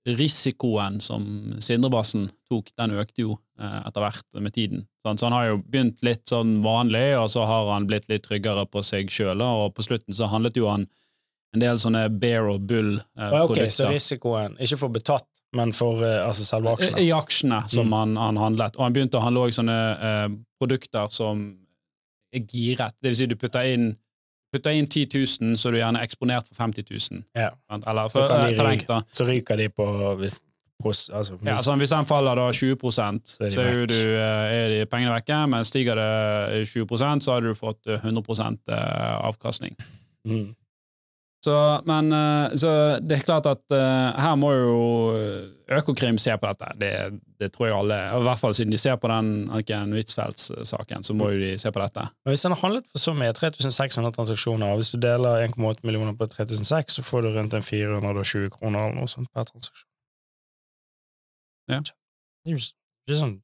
risikoen 0.06 1.00
som 1.02 1.25
Sindrebassen 1.62 2.28
tok, 2.50 2.70
den 2.78 2.94
økte 2.98 3.25
jo 3.25 3.32
uh, 3.34 3.80
etter 3.86 4.02
hvert 4.02 4.38
med 4.42 4.54
tiden. 4.54 4.84
Sånn, 5.06 5.18
så 5.18 5.28
han 5.28 5.36
har 5.38 5.48
jo 5.48 5.62
begynt 5.62 6.02
litt 6.06 6.26
sånn 6.30 6.60
vanlig, 6.66 7.08
og 7.18 7.30
så 7.32 7.46
har 7.48 7.72
han 7.72 7.88
blitt 7.90 8.06
litt 8.10 8.26
tryggere 8.26 8.66
på 8.70 8.82
seg 8.86 9.10
sjøl, 9.10 9.42
og 9.42 9.75
på 9.75 9.86
slutten 9.86 10.14
så 10.14 10.30
handlet 10.30 10.58
jo 10.58 10.70
han 10.70 10.86
en 11.54 11.62
del 11.62 11.78
sånne 11.80 12.04
bear 12.20 12.50
og 12.50 12.66
bull-produkter. 12.68 13.70
så 13.72 13.90
risikoen, 13.90 14.58
ikke 14.62 14.78
for 14.78 14.94
betatt, 14.94 15.26
men 15.56 15.72
for 15.76 16.02
eh, 16.04 16.20
altså 16.26 16.44
selve 16.46 16.72
aksjene. 16.76 17.02
I 17.02 17.10
aksjene 17.16 17.62
som 17.72 17.86
Mm. 17.88 17.94
han, 17.98 18.16
han 18.20 18.36
handlet. 18.44 18.76
Og 18.78 18.84
han 18.86 18.92
begynte 18.96 19.18
å 19.18 19.25
handle 19.25 19.46
også 19.48 19.62
sånne 19.62 19.78
eh, 20.08 20.26
produkter 20.60 21.08
som 21.14 21.46
er 22.34 22.42
giret. 22.50 22.94
Det 23.00 23.12
vil 23.12 23.16
si, 23.22 23.26
du 23.30 23.36
putter 23.40 23.68
inn, 23.72 23.94
putter 24.52 24.75
inn 24.76 24.86
10 24.88 25.06
000, 25.40 25.56
så 25.60 25.68
er 25.68 25.72
du 25.76 25.78
gjerne 25.82 26.02
eksponert 26.06 26.48
for 26.50 26.58
50 26.60 26.84
000. 26.90 27.22
Ja. 27.36 27.50
Eller 27.76 28.08
Så 28.12 28.22
for, 28.26 28.34
eh, 28.36 28.58
ryke. 28.70 28.86
da. 28.90 29.00
Så 29.12 29.26
ryker 29.28 29.56
de 29.60 29.68
på 29.72 29.86
hvis, 30.20 30.38
pros- 30.82 31.08
altså, 31.10 31.36
hvis, 31.40 31.48
Ja, 31.48 31.56
så 31.56 31.76
hvis 31.80 31.90
den 31.94 32.06
faller 32.06 32.36
da 32.36 32.50
20% 32.52 33.32
så, 33.32 33.44
er 33.46 33.48
de 33.50 33.80
er, 33.82 33.86
du, 33.86 33.96
eh, 34.16 34.52
er 34.58 34.68
de 34.75 34.86
pengene 34.92 35.14
vekke, 35.16 35.40
men 35.48 35.64
stiger 35.64 35.96
det 35.96 36.66
20% 36.68 37.25
så 37.25 37.32
har 37.38 37.40
du 37.46 37.54
fått 37.56 37.86
eh, 37.88 37.98
100 38.04 38.58
eh, 38.68 39.18
avkastning. 39.30 39.76
mm. 40.26 40.54
Så, 41.46 41.82
men, 41.86 42.08
eh, 42.12 42.54
så 42.58 42.70
det 42.98 43.20
er 43.20 43.26
klart 43.26 43.46
at 43.46 43.74
eh, 43.74 44.16
her 44.18 44.34
må 44.40 44.48
jo 44.50 44.78
Økokrim 45.76 46.18
se 46.18 46.34
på 46.38 46.48
dette. 46.50 46.70
Det, 46.80 46.90
det 47.38 47.48
tror 47.54 47.68
jeg 47.68 47.76
alle, 47.76 47.98
i 48.16 48.24
hvert 48.26 48.40
fall 48.40 48.54
siden 48.56 48.74
de 48.74 48.80
ser 48.82 48.98
på 48.98 49.10
den 49.10 49.28
Anniken 49.46 49.94
Huitfeldt-saken, 49.94 51.06
så 51.06 51.14
må 51.14 51.30
jo 51.34 51.38
de 51.44 51.52
se 51.62 51.70
på 51.70 51.82
dette. 51.82 52.08
Men 52.26 52.34
hvis 52.34 52.42
en 52.48 52.54
har 52.56 52.62
handlet 52.64 52.86
for 52.90 53.02
så 53.02 53.14
mye, 53.14 53.30
3600 53.36 54.14
transaksjoner, 54.18 54.74
og 54.74 54.82
hvis 54.82 54.90
du 54.94 54.98
deler 55.02 55.46
1,8 55.46 55.86
millioner 55.86 56.18
på 56.18 56.26
3006, 56.34 56.98
så 56.98 57.06
får 57.06 57.26
du 57.26 57.30
rundt 57.36 57.54
en 57.54 57.66
420 57.66 58.50
kroner 58.58 58.88
eller 58.88 58.98
noe 58.98 59.10
sånt 59.10 59.30
per 59.34 59.46
transaksjon. 59.52 59.90
Ja. 61.71 61.82
Det 61.82 62.50
er 62.50 62.58
jo 62.58 62.62
ikke 62.62 63.23
sånn. 63.23 63.38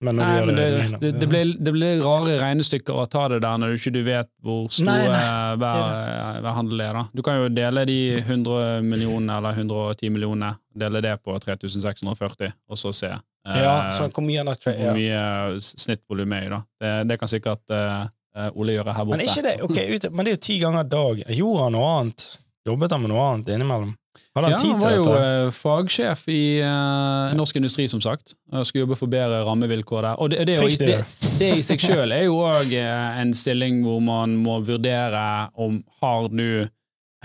Men 0.00 0.16
når 0.16 0.24
Nei, 0.24 0.36
du 0.40 0.46
men 0.46 0.56
det, 0.56 0.66
det, 0.72 0.98
det, 1.00 1.08
det, 1.20 1.26
blir, 1.28 1.50
det 1.60 1.72
blir 1.76 1.98
rare 2.00 2.36
regnestykker 2.40 3.02
å 3.02 3.04
ta 3.10 3.26
det 3.28 3.42
der 3.44 3.58
når 3.60 3.74
du 3.74 3.80
ikke 3.80 3.92
du 3.92 4.00
vet 4.06 4.30
hvor 4.40 4.70
stor 4.72 4.86
Nei, 4.88 5.02
nei, 5.12 5.24
hver, 5.60 6.38
hver 6.40 6.56
handel 6.56 6.80
er. 6.86 6.96
da. 6.96 7.02
Du 7.12 7.22
kan 7.26 7.36
jo 7.36 7.50
dele 7.52 7.84
de 7.90 7.98
100 8.22 8.86
millionene 8.86 9.36
eller 9.36 9.60
110 9.60 10.14
millionene, 10.14 10.54
dele 10.72 11.02
det 11.04 11.18
på 11.20 11.36
3640, 11.44 12.54
og 12.72 12.80
så 12.80 12.94
se 12.96 13.12
eh, 13.12 13.60
Ja, 13.60 13.74
så 13.92 14.08
hvor 14.08 14.24
mye 14.24 14.46
hvor 14.48 14.72
ja. 14.72 14.96
mye 14.96 15.60
snittvolum 15.68 16.32
er 16.38 16.48
i. 16.48 16.52
da. 16.54 16.62
Det, 16.80 16.94
det 17.12 17.20
kan 17.20 17.32
sikkert 17.34 17.76
eh, 17.76 18.48
Ole 18.54 18.78
gjøre 18.78 18.94
her 18.96 19.04
borte. 19.04 19.20
Men, 19.20 19.28
ikke 19.28 19.44
det, 19.44 19.56
okay, 19.66 19.96
ut, 19.98 20.08
men 20.14 20.24
det 20.24 20.32
er 20.32 20.38
jo 20.38 20.44
ti 20.48 20.56
ganger 20.62 20.88
dag. 20.88 21.24
Gjorde 21.28 21.66
han 21.66 21.76
noe 21.76 21.92
annet? 21.98 22.30
Jobbet 22.70 22.94
han 22.94 23.02
med 23.04 23.10
noe 23.12 23.24
annet 23.34 23.50
innimellom? 23.54 23.92
Hadde 24.34 24.46
han 24.46 24.52
Ja, 24.54 24.58
tid 24.58 24.70
han 24.70 24.80
var 24.82 24.94
jo 24.96 25.04
dette? 25.04 25.28
eh, 25.46 25.50
fagsjef 25.54 26.24
i 26.30 26.40
uh, 26.62 27.34
Norsk 27.38 27.56
Industri, 27.60 27.86
som 27.90 28.00
sagt. 28.02 28.34
Og 28.52 28.66
skulle 28.66 28.84
jobbe 28.86 28.98
for 28.98 29.10
bedre 29.10 29.42
rammevilkår 29.46 30.02
der. 30.06 30.18
Og 30.22 30.30
det, 30.32 30.44
det, 30.48 30.58
Fikk 30.60 30.78
det, 30.82 30.90
det? 30.90 31.30
det 31.38 31.50
i 31.58 31.62
seg 31.66 31.82
sjøl 31.82 32.12
er 32.16 32.24
jo 32.26 32.40
òg 32.46 32.74
en 32.80 33.32
stilling 33.34 33.82
hvor 33.86 34.00
man 34.02 34.34
må 34.42 34.60
vurdere 34.66 35.24
om 35.54 35.80
har 36.02 36.28
du 36.32 36.68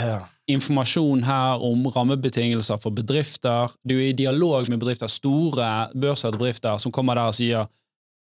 Ja. 0.02 0.18
informasjon 0.52 1.24
her 1.24 1.62
om 1.64 1.86
rammebetingelser 1.96 2.78
for 2.84 2.92
bedrifter. 2.92 3.72
Du 3.88 3.96
er 3.96 4.10
i 4.10 4.14
dialog 4.18 4.68
med 4.70 4.80
bedrifter, 4.82 5.08
store 5.10 5.70
børsete 5.96 6.36
bedrifter, 6.38 6.78
som 6.84 6.92
kommer 6.92 7.16
der 7.16 7.32
og 7.32 7.38
sier 7.38 7.70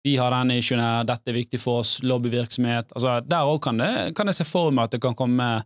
vi 0.06 0.14
har 0.16 0.32
denne 0.32 0.56
issuen 0.62 0.80
her, 0.80 1.04
dette 1.04 1.28
er 1.34 1.36
viktig 1.36 1.60
for 1.60 1.82
oss, 1.82 1.98
lobbyvirksomhet. 2.06 2.94
Altså, 2.96 3.18
der 3.28 3.44
òg 3.50 3.60
kan, 3.66 3.78
det- 3.82 4.16
kan 4.16 4.26
jeg 4.32 4.36
se 4.40 4.46
for 4.48 4.72
meg 4.72 4.86
at 4.88 4.92
det 4.92 5.02
kan 5.02 5.16
komme 5.16 5.64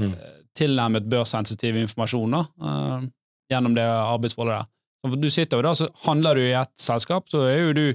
Mm. 0.00 0.12
Tilnærmet 0.58 1.06
børssensitiv 1.10 1.78
informasjon 1.84 2.34
da, 2.36 2.42
eh, 2.64 3.06
gjennom 3.52 3.76
det 3.76 3.86
arbeidsforholdet 3.86 4.58
der. 4.58 4.68
Så 4.98 5.20
du 5.22 5.30
sitter 5.30 5.60
jo 5.60 5.66
da, 5.68 5.74
så 5.78 5.88
handler 6.04 6.38
du 6.38 6.42
i 6.42 6.56
ett 6.58 6.74
selskap, 6.80 7.28
så 7.30 7.46
er 7.46 7.62
jo 7.68 7.72
du 7.76 7.86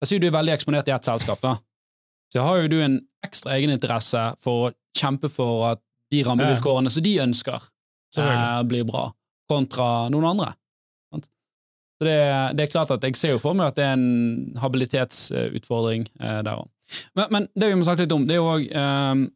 Jeg 0.00 0.08
sier 0.08 0.20
du 0.22 0.30
er 0.30 0.32
veldig 0.32 0.54
eksponert 0.54 0.86
i 0.88 0.92
ett 0.94 1.04
selskap, 1.04 1.42
da. 1.44 1.58
Så 2.32 2.40
har 2.40 2.62
jo 2.62 2.68
du 2.72 2.78
en 2.80 2.94
ekstra 3.26 3.58
egeninteresse 3.58 4.22
for 4.40 4.70
å 4.70 4.70
kjempe 4.96 5.28
for 5.28 5.66
at 5.74 5.82
de 6.08 6.22
rammevilkårene 6.24 6.88
som 6.88 7.04
de 7.04 7.12
ønsker, 7.20 7.66
eh, 8.16 8.62
blir 8.64 8.86
bra, 8.88 9.10
kontra 9.50 10.08
noen 10.08 10.30
andre. 10.30 10.54
Så 12.00 12.06
det, 12.08 12.16
det 12.56 12.64
er 12.64 12.72
klart 12.72 12.90
at 12.94 13.02
jeg 13.04 13.18
ser 13.20 13.34
jo 13.34 13.42
for 13.42 13.52
meg 13.52 13.74
at 13.74 13.76
det 13.76 13.84
er 13.84 13.98
en 13.98 14.54
habilitetsutfordring 14.56 16.06
eh, 16.16 16.38
der 16.46 16.62
òg. 16.62 16.70
Men, 17.12 17.26
men 17.28 17.48
det 17.52 17.68
vi 17.68 17.76
må 17.76 17.84
snakke 17.84 18.06
litt 18.06 18.14
om, 18.16 18.24
det 18.24 18.38
er 18.38 18.40
jo 18.40 18.48
òg 18.54 18.64
eh, 18.72 19.26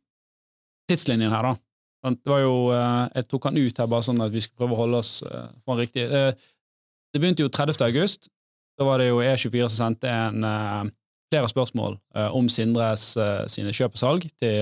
tidslinjen 0.88 1.34
her, 1.34 1.50
da. 1.50 1.58
Det 2.04 2.28
var 2.28 2.42
jo, 2.42 2.56
eh, 2.72 3.08
Jeg 3.14 3.28
tok 3.30 3.48
han 3.48 3.56
ut 3.56 3.78
her 3.80 3.88
bare 3.88 4.04
sånn 4.04 4.20
at 4.20 4.32
vi 4.32 4.42
skulle 4.44 4.60
prøve 4.60 4.76
å 4.76 4.82
holde 4.82 5.00
oss 5.00 5.22
eh, 5.24 5.46
på 5.64 5.76
riktig 5.78 6.04
eh, 6.04 6.32
Det 7.14 7.20
begynte 7.22 7.46
jo 7.46 7.52
30. 7.52 7.80
august. 7.86 8.28
Da 8.76 8.84
var 8.84 9.00
det 9.00 9.08
jo 9.08 9.22
E24 9.22 9.68
som 9.70 9.94
sendte 9.94 10.10
en, 10.10 10.42
flere 11.30 11.46
spørsmål 11.46 11.94
om 12.34 12.48
Sindres 12.50 13.04
sine 13.50 13.70
kjøp 13.74 13.94
og 13.94 14.00
salg 14.00 14.26
til, 14.42 14.56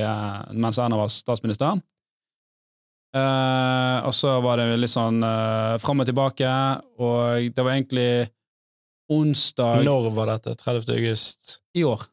mens 0.52 0.76
Erna 0.80 0.98
var 1.00 1.08
statsminister. 1.08 1.80
Og 3.16 4.12
så 4.16 4.34
var 4.44 4.60
det 4.60 4.76
litt 4.76 4.92
sånn 4.92 5.24
uh, 5.24 5.80
fram 5.80 6.04
og 6.04 6.08
tilbake, 6.08 6.52
og 7.00 7.48
det 7.56 7.64
var 7.64 7.72
egentlig 7.72 8.28
onsdag 9.12 9.80
Når 9.88 10.12
var 10.12 10.34
dette? 10.34 10.54
30. 10.60 10.92
august? 10.92 11.58
i 11.72 11.88
år. 11.88 12.04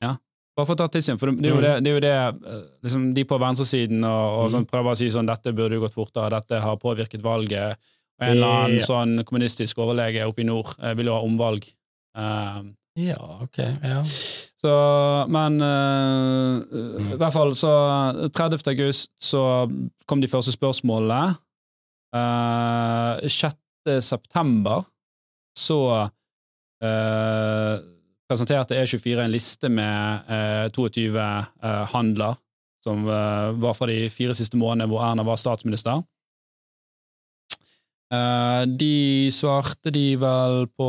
Ja. 0.00 0.16
Bare 0.56 0.66
for 0.68 0.74
å 0.76 0.80
ta 0.82 0.88
tidslinjen, 0.92 1.18
for 1.18 1.30
det 1.32 1.38
Mm. 1.52 1.60
det, 1.62 1.70
det, 1.84 1.90
er 1.90 1.94
jo 1.94 2.00
det 2.04 2.12
eh, 2.52 2.62
liksom 2.84 3.14
de 3.14 3.24
på 3.24 3.38
venstresiden 3.40 4.04
og, 4.04 4.38
og 4.38 4.44
Mm. 4.46 4.52
sånn, 4.52 4.66
prøver 4.68 4.90
å 4.92 4.96
si 5.00 5.08
sånn 5.10 5.26
dette 5.26 5.52
burde 5.56 5.74
jo 5.78 5.80
gått 5.86 5.94
fortere, 5.96 6.28
dette 6.30 6.60
har 6.60 6.76
påvirket 6.76 7.22
valget. 7.24 7.78
Og 8.20 8.26
en 8.28 8.36
eller 8.36 8.46
annen 8.46 8.80
sånn 8.84 9.24
kommunistisk 9.24 9.78
overlege 9.78 10.26
oppe 10.28 10.42
i 10.42 10.44
nord 10.44 10.74
eh, 10.82 10.92
vil 10.94 11.06
jo 11.06 11.14
ha 11.16 11.22
omvalg. 11.24 11.64
Um, 12.14 12.74
ja, 13.00 13.16
ok. 13.40 13.56
Ja. 13.82 14.02
så, 14.62 15.26
men 15.32 15.56
uh, 15.62 16.60
Mm. 16.68 17.12
i 17.14 17.16
hvert 17.16 17.32
fall 17.32 17.54
så 17.56 17.72
30. 18.30 18.68
august 18.68 19.10
så 19.20 19.66
kom 20.06 20.20
de 20.20 20.28
første 20.28 20.52
spørsmålene. 20.52 21.38
Uh, 22.14 23.16
6. 23.26 23.56
september 24.04 24.84
så 25.56 26.10
eh, 26.82 27.78
presenterte 28.32 28.78
E24 28.78 29.20
en 29.20 29.32
liste 29.32 29.68
med 29.68 30.32
eh, 30.32 30.66
22 30.72 31.20
eh, 31.20 31.84
handler 31.92 32.38
som 32.82 33.04
eh, 33.06 33.50
var 33.62 33.76
fra 33.78 33.88
de 33.90 34.08
fire 34.10 34.34
siste 34.34 34.58
månedene 34.58 34.88
hvor 34.90 35.04
Erna 35.04 35.24
var 35.26 35.38
statsminister. 35.40 36.02
Eh, 38.12 38.62
de 38.80 39.28
svarte 39.32 39.92
de 39.94 40.06
vel 40.20 40.66
på 40.76 40.88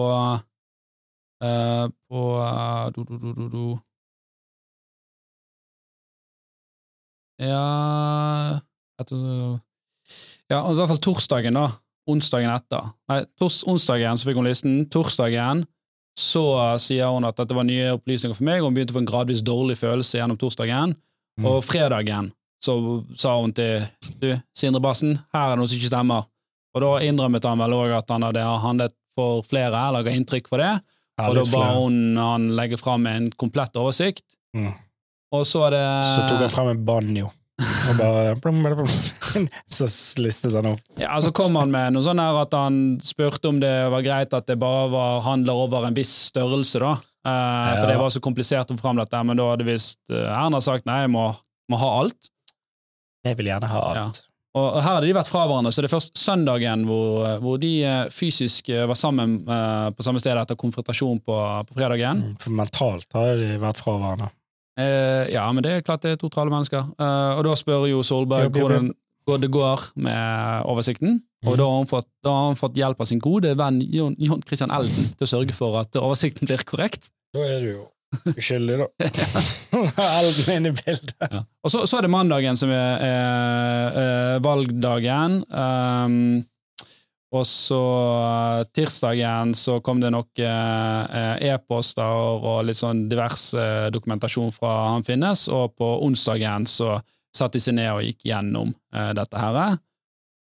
eh, 1.44 1.86
på 2.10 2.24
eh, 2.48 2.86
do, 2.96 3.06
do, 3.10 3.50
do. 3.54 3.68
Ja 7.44 8.60
etter, 9.02 9.60
Ja, 10.52 10.60
i 10.70 10.76
hvert 10.78 10.92
fall 10.92 11.02
torsdagen, 11.02 11.56
da. 11.58 11.70
Onsdagen 12.10 12.52
etter. 12.52 12.92
Nei, 13.10 13.24
tors, 13.40 13.62
onsdagen 13.68 14.20
så 14.20 14.28
fikk 14.28 14.40
hun 14.40 14.48
listen. 14.48 14.84
Torsdagen 14.92 15.64
så 16.20 16.44
sier 16.82 17.10
hun 17.10 17.26
at 17.26 17.38
dette 17.40 17.56
var 17.58 17.66
nye 17.68 17.96
opplysninger 17.96 18.38
for 18.38 18.46
meg, 18.46 18.62
og 18.62 18.70
hun 18.70 18.78
begynte 18.78 18.94
å 18.94 19.00
få 19.00 19.04
en 19.04 19.10
gradvis 19.10 19.44
dårlig 19.46 19.80
følelse 19.80 20.20
gjennom 20.20 20.40
torsdagen. 20.40 20.96
Mm. 21.40 21.48
Og 21.50 21.64
fredagen 21.66 22.32
så 22.64 22.76
sa 23.20 23.36
hun 23.42 23.52
til 23.56 23.84
du, 24.22 24.30
Sindre 24.56 24.82
Bassen, 24.84 25.18
her 25.34 25.48
er 25.48 25.56
det 25.56 25.62
noe 25.62 25.72
som 25.72 25.80
ikke 25.80 25.92
stemmer. 25.92 26.28
Og 26.74 26.84
da 26.84 26.92
innrømmet 27.06 27.46
han 27.46 27.62
vel 27.62 27.76
òg 27.76 27.96
at 27.98 28.14
han 28.14 28.26
hadde 28.26 28.44
handlet 28.64 28.96
for 29.18 29.44
flere, 29.46 29.78
eller 29.90 30.06
ga 30.06 30.14
inntrykk 30.16 30.48
for 30.50 30.64
det. 30.64 30.72
Ja, 31.20 31.28
og 31.30 31.38
da 31.38 31.44
ba 31.52 31.66
hun 31.76 32.18
han 32.18 32.48
legge 32.58 32.80
fram 32.82 33.06
en 33.10 33.28
komplett 33.38 33.76
oversikt. 33.78 34.26
Mm. 34.58 34.72
Og 35.34 35.46
så 35.50 35.68
er 35.68 35.76
det 35.76 35.86
Så 36.08 36.24
tok 36.30 36.42
han 36.46 36.54
frem 36.54 36.72
en 36.72 36.86
banjo, 36.86 37.30
og 37.90 38.00
bare 38.00 38.34
blum, 38.42 38.62
blum, 38.64 38.84
blum. 38.84 39.48
Så 39.78 39.88
listet 40.22 40.56
han 40.56 40.72
opp. 40.74 40.84
Ja, 41.02 41.16
så 41.22 41.32
kom 41.36 41.56
han 41.60 41.72
med 41.74 41.96
noe 41.96 42.06
sånn 42.06 42.22
her 42.22 42.38
at 42.44 42.54
han 42.56 42.82
spurte 43.04 43.50
om 43.52 43.60
det 43.62 43.72
var 43.94 44.06
greit 44.06 44.36
at 44.38 44.48
det 44.50 44.60
bare 44.62 44.90
var 44.94 45.24
handler 45.28 45.64
over 45.66 45.88
en 45.88 45.98
viss 45.98 46.12
størrelse, 46.30 46.82
da. 46.84 46.94
Eh, 47.24 47.72
For 47.80 47.88
det 47.90 47.98
var 48.02 48.14
så 48.14 48.22
komplisert 48.24 48.72
å 48.72 48.78
få 48.78 48.84
fram 48.88 49.00
dette, 49.02 49.24
men 49.26 49.40
da 49.40 49.50
hadde 49.54 49.68
visst 49.68 50.00
eh, 50.12 50.30
Erna 50.36 50.62
sagt 50.64 50.88
nei, 50.90 51.02
jeg 51.06 51.14
må, 51.16 51.30
må 51.72 51.80
ha 51.82 51.90
alt. 52.04 52.30
Jeg 53.24 53.40
vil 53.40 53.52
gjerne 53.54 53.72
ha 53.72 53.82
alt. 53.94 54.24
Og 54.28 54.30
og 54.54 54.76
her 54.86 55.00
hadde 55.00 55.08
de 55.10 55.14
vært 55.18 55.32
fra 55.34 55.48
hverandre, 55.50 55.72
så 55.74 55.82
det 55.82 55.88
er 55.90 55.96
først 55.96 56.20
søndagen 56.22 56.84
hvor, 56.86 57.24
hvor 57.42 57.56
de 57.62 57.72
eh, 57.90 58.04
fysisk 58.14 58.68
eh, 58.70 58.84
var 58.86 59.00
sammen 59.00 59.40
eh, 59.50 59.88
på 59.98 60.06
samme 60.06 60.22
sted 60.22 60.38
etter 60.38 60.60
konfrontasjon 60.60 61.24
på, 61.26 61.38
på 61.70 61.78
fredagen. 61.80 62.22
Mm, 62.28 62.36
For 62.44 62.54
mentalt 62.60 63.18
har 63.18 63.40
de 63.40 63.56
vært 63.64 63.82
fra 63.82 63.96
hverandre. 63.98 64.30
Eh, 64.80 65.30
ja, 65.34 65.46
men 65.54 65.62
det 65.64 65.72
er 65.72 65.82
klart 65.86 66.02
det 66.06 66.16
er 66.16 66.22
totale 66.22 66.50
mennesker. 66.54 66.88
Eh, 66.98 67.32
og 67.38 67.44
da 67.46 67.54
spør 67.60 67.86
jo 67.92 68.02
Solberg 68.06 68.50
jo, 68.50 68.68
hvordan 68.68 68.92
det 69.40 69.52
går 69.54 69.80
med 70.04 70.66
oversikten. 70.68 71.22
Og 71.46 71.52
Mhm. 71.54 71.58
da 71.60 71.64
har, 71.68 71.78
han 71.78 71.88
fått, 71.88 72.08
da 72.24 72.30
har 72.32 72.46
han 72.52 72.56
fått 72.60 72.76
hjelp 72.80 73.00
av 73.02 73.06
sin 73.08 73.20
gode 73.20 73.56
venn 73.58 73.82
John, 73.92 74.16
John 74.20 74.42
Christian 74.48 74.72
Elden 74.72 75.10
til 75.18 75.26
å 75.28 75.30
sørge 75.30 75.54
for 75.54 75.78
at 75.80 75.92
oversikten 76.00 76.48
blir 76.48 76.64
korrekt. 76.64 77.10
Da 77.34 77.40
er 77.44 77.60
du 77.60 77.68
jo 77.74 77.84
uskyldig, 78.38 78.78
da. 78.80 78.88
Elden 80.20 80.56
inne 80.56 80.72
i 80.72 80.78
bildet. 80.78 81.14
Ja. 81.22 81.44
Og 81.64 81.72
så, 81.74 81.86
så 81.90 81.98
er 81.98 82.02
det 82.08 82.12
mandagen 82.14 82.56
som 82.60 82.70
er, 82.72 83.04
er, 83.04 84.00
er 84.04 84.40
valgdagen. 84.46 85.40
Um, 85.50 86.46
og 87.34 87.46
så 87.50 87.82
eh, 88.14 88.64
tirsdagen 88.78 89.56
så 89.58 89.80
kom 89.82 90.02
det 90.04 90.12
nok 90.14 90.40
eh, 90.40 91.16
eh, 91.18 91.48
e-poster 91.54 92.38
og 92.38 92.68
litt 92.68 92.78
sånn 92.78 93.08
divers 93.10 93.50
dokumentasjon 93.94 94.54
fra 94.54 94.74
han 94.92 95.06
finnes, 95.08 95.48
og 95.50 95.74
på 95.80 95.90
onsdagen 96.06 96.68
så 96.70 97.00
satte 97.34 97.58
de 97.58 97.64
seg 97.66 97.80
ned 97.80 97.90
og 97.90 98.06
gikk 98.06 98.28
gjennom 98.30 98.70
dette 99.18 99.40
her. 99.42 99.80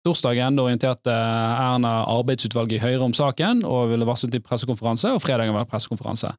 Torsdagen 0.08 0.56
da 0.56 0.64
orienterte 0.64 1.12
Erna 1.12 2.06
arbeidsutvalget 2.08 2.78
i 2.78 2.84
Høyre 2.86 3.10
om 3.10 3.16
saken 3.16 3.66
og 3.68 3.90
ville 3.92 4.08
varsle 4.08 4.30
til 4.32 4.44
pressekonferanse, 4.46 5.12
og 5.12 5.20
fredagen 5.20 5.52
var 5.52 5.66
det 5.66 5.74
pressekonferanse. 5.74 6.32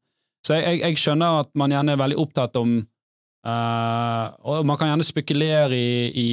Så 0.46 0.56
jeg, 0.56 0.64
jeg, 0.64 0.80
jeg 0.86 1.02
skjønner 1.02 1.42
at 1.42 1.52
man 1.60 1.74
gjerne 1.74 1.92
er 1.92 2.00
veldig 2.00 2.16
opptatt 2.22 2.56
om 2.56 2.78
eh, 2.80 4.24
Og 4.48 4.64
man 4.64 4.78
kan 4.80 4.88
gjerne 4.88 5.04
spekulere 5.04 5.76
i, 5.76 5.92
i 6.08 6.30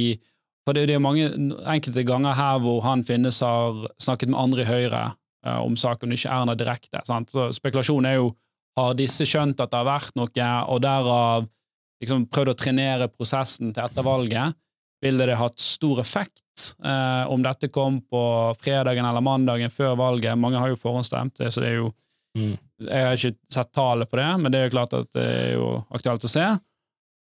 For 0.68 0.76
det, 0.76 0.90
det 0.90 0.98
er 0.98 1.00
mange 1.00 1.30
enkelte 1.64 2.04
ganger 2.04 2.36
her 2.36 2.58
hvor 2.60 2.82
han 2.84 3.00
finnes 3.08 3.40
har 3.40 3.86
snakket 3.96 4.28
med 4.28 4.36
andre 4.36 4.66
i 4.66 4.68
Høyre 4.68 5.04
uh, 5.08 5.62
om 5.62 5.78
saken, 5.80 6.12
og 6.12 6.18
ikke 6.18 6.34
Erna 6.34 6.56
direkte. 6.58 7.00
Sant? 7.08 7.32
Så 7.32 7.48
spekulasjonen 7.56 8.10
er 8.10 8.18
jo 8.18 8.34
har 8.76 8.98
disse 8.98 9.24
skjønt 9.26 9.58
at 9.58 9.72
det 9.72 9.80
har 9.80 9.88
vært 9.88 10.18
noe, 10.18 10.50
og 10.68 10.82
derav 10.84 11.46
liksom 12.04 12.28
prøvd 12.30 12.52
å 12.52 12.58
trenere 12.60 13.08
prosessen 13.10 13.72
til 13.72 13.82
etter 13.82 14.06
valget? 14.06 14.54
Ville 15.02 15.26
det 15.30 15.38
hatt 15.40 15.56
stor 15.62 16.02
effekt 16.02 16.68
eh, 16.84 17.24
om 17.30 17.42
dette 17.42 17.70
kom 17.74 18.00
på 18.06 18.22
fredagen 18.60 19.06
eller 19.08 19.24
mandagen 19.24 19.72
før 19.72 19.96
valget? 19.98 20.38
Mange 20.38 20.60
har 20.62 20.70
jo 20.70 20.78
forhåndsstemt, 20.78 21.40
så 21.48 21.64
det 21.64 21.72
er 21.72 21.80
jo 21.80 21.90
Mm. 22.36 22.54
Jeg 22.86 23.04
har 23.06 23.16
ikke 23.16 23.50
sett 23.50 23.70
tallet 23.74 24.10
på 24.10 24.18
det, 24.20 24.28
men 24.38 24.52
det 24.52 24.60
er 24.60 24.68
jo 24.68 24.74
klart 24.76 24.92
at 24.94 25.08
det 25.16 25.24
er 25.24 25.54
jo 25.56 25.70
aktuelt 25.96 26.26
å 26.28 26.30
se. 26.30 26.44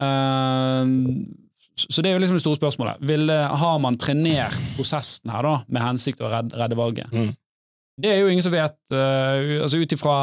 Eh, 0.07 0.93
så 1.89 2.03
det 2.03 2.11
er 2.11 2.17
jo 2.19 2.21
liksom 2.25 2.37
det 2.39 2.43
store 2.45 2.59
spørsmålet. 2.61 3.01
Vil, 3.09 3.31
har 3.31 3.79
man 3.83 3.97
trenert 4.01 4.57
prosessen 4.77 5.31
her 5.33 5.43
da, 5.47 5.55
med 5.69 5.83
hensikt 5.83 6.21
å 6.21 6.29
redde, 6.33 6.57
redde 6.59 6.77
valget? 6.79 7.13
Mm. 7.15 7.31
Det 8.01 8.09
er 8.15 8.21
jo 8.23 8.29
ingen 8.33 8.43
som 8.45 8.53
vet, 8.55 8.77
uh, 8.95 9.61
altså 9.65 9.81
ut 9.83 9.93
ifra 9.93 10.15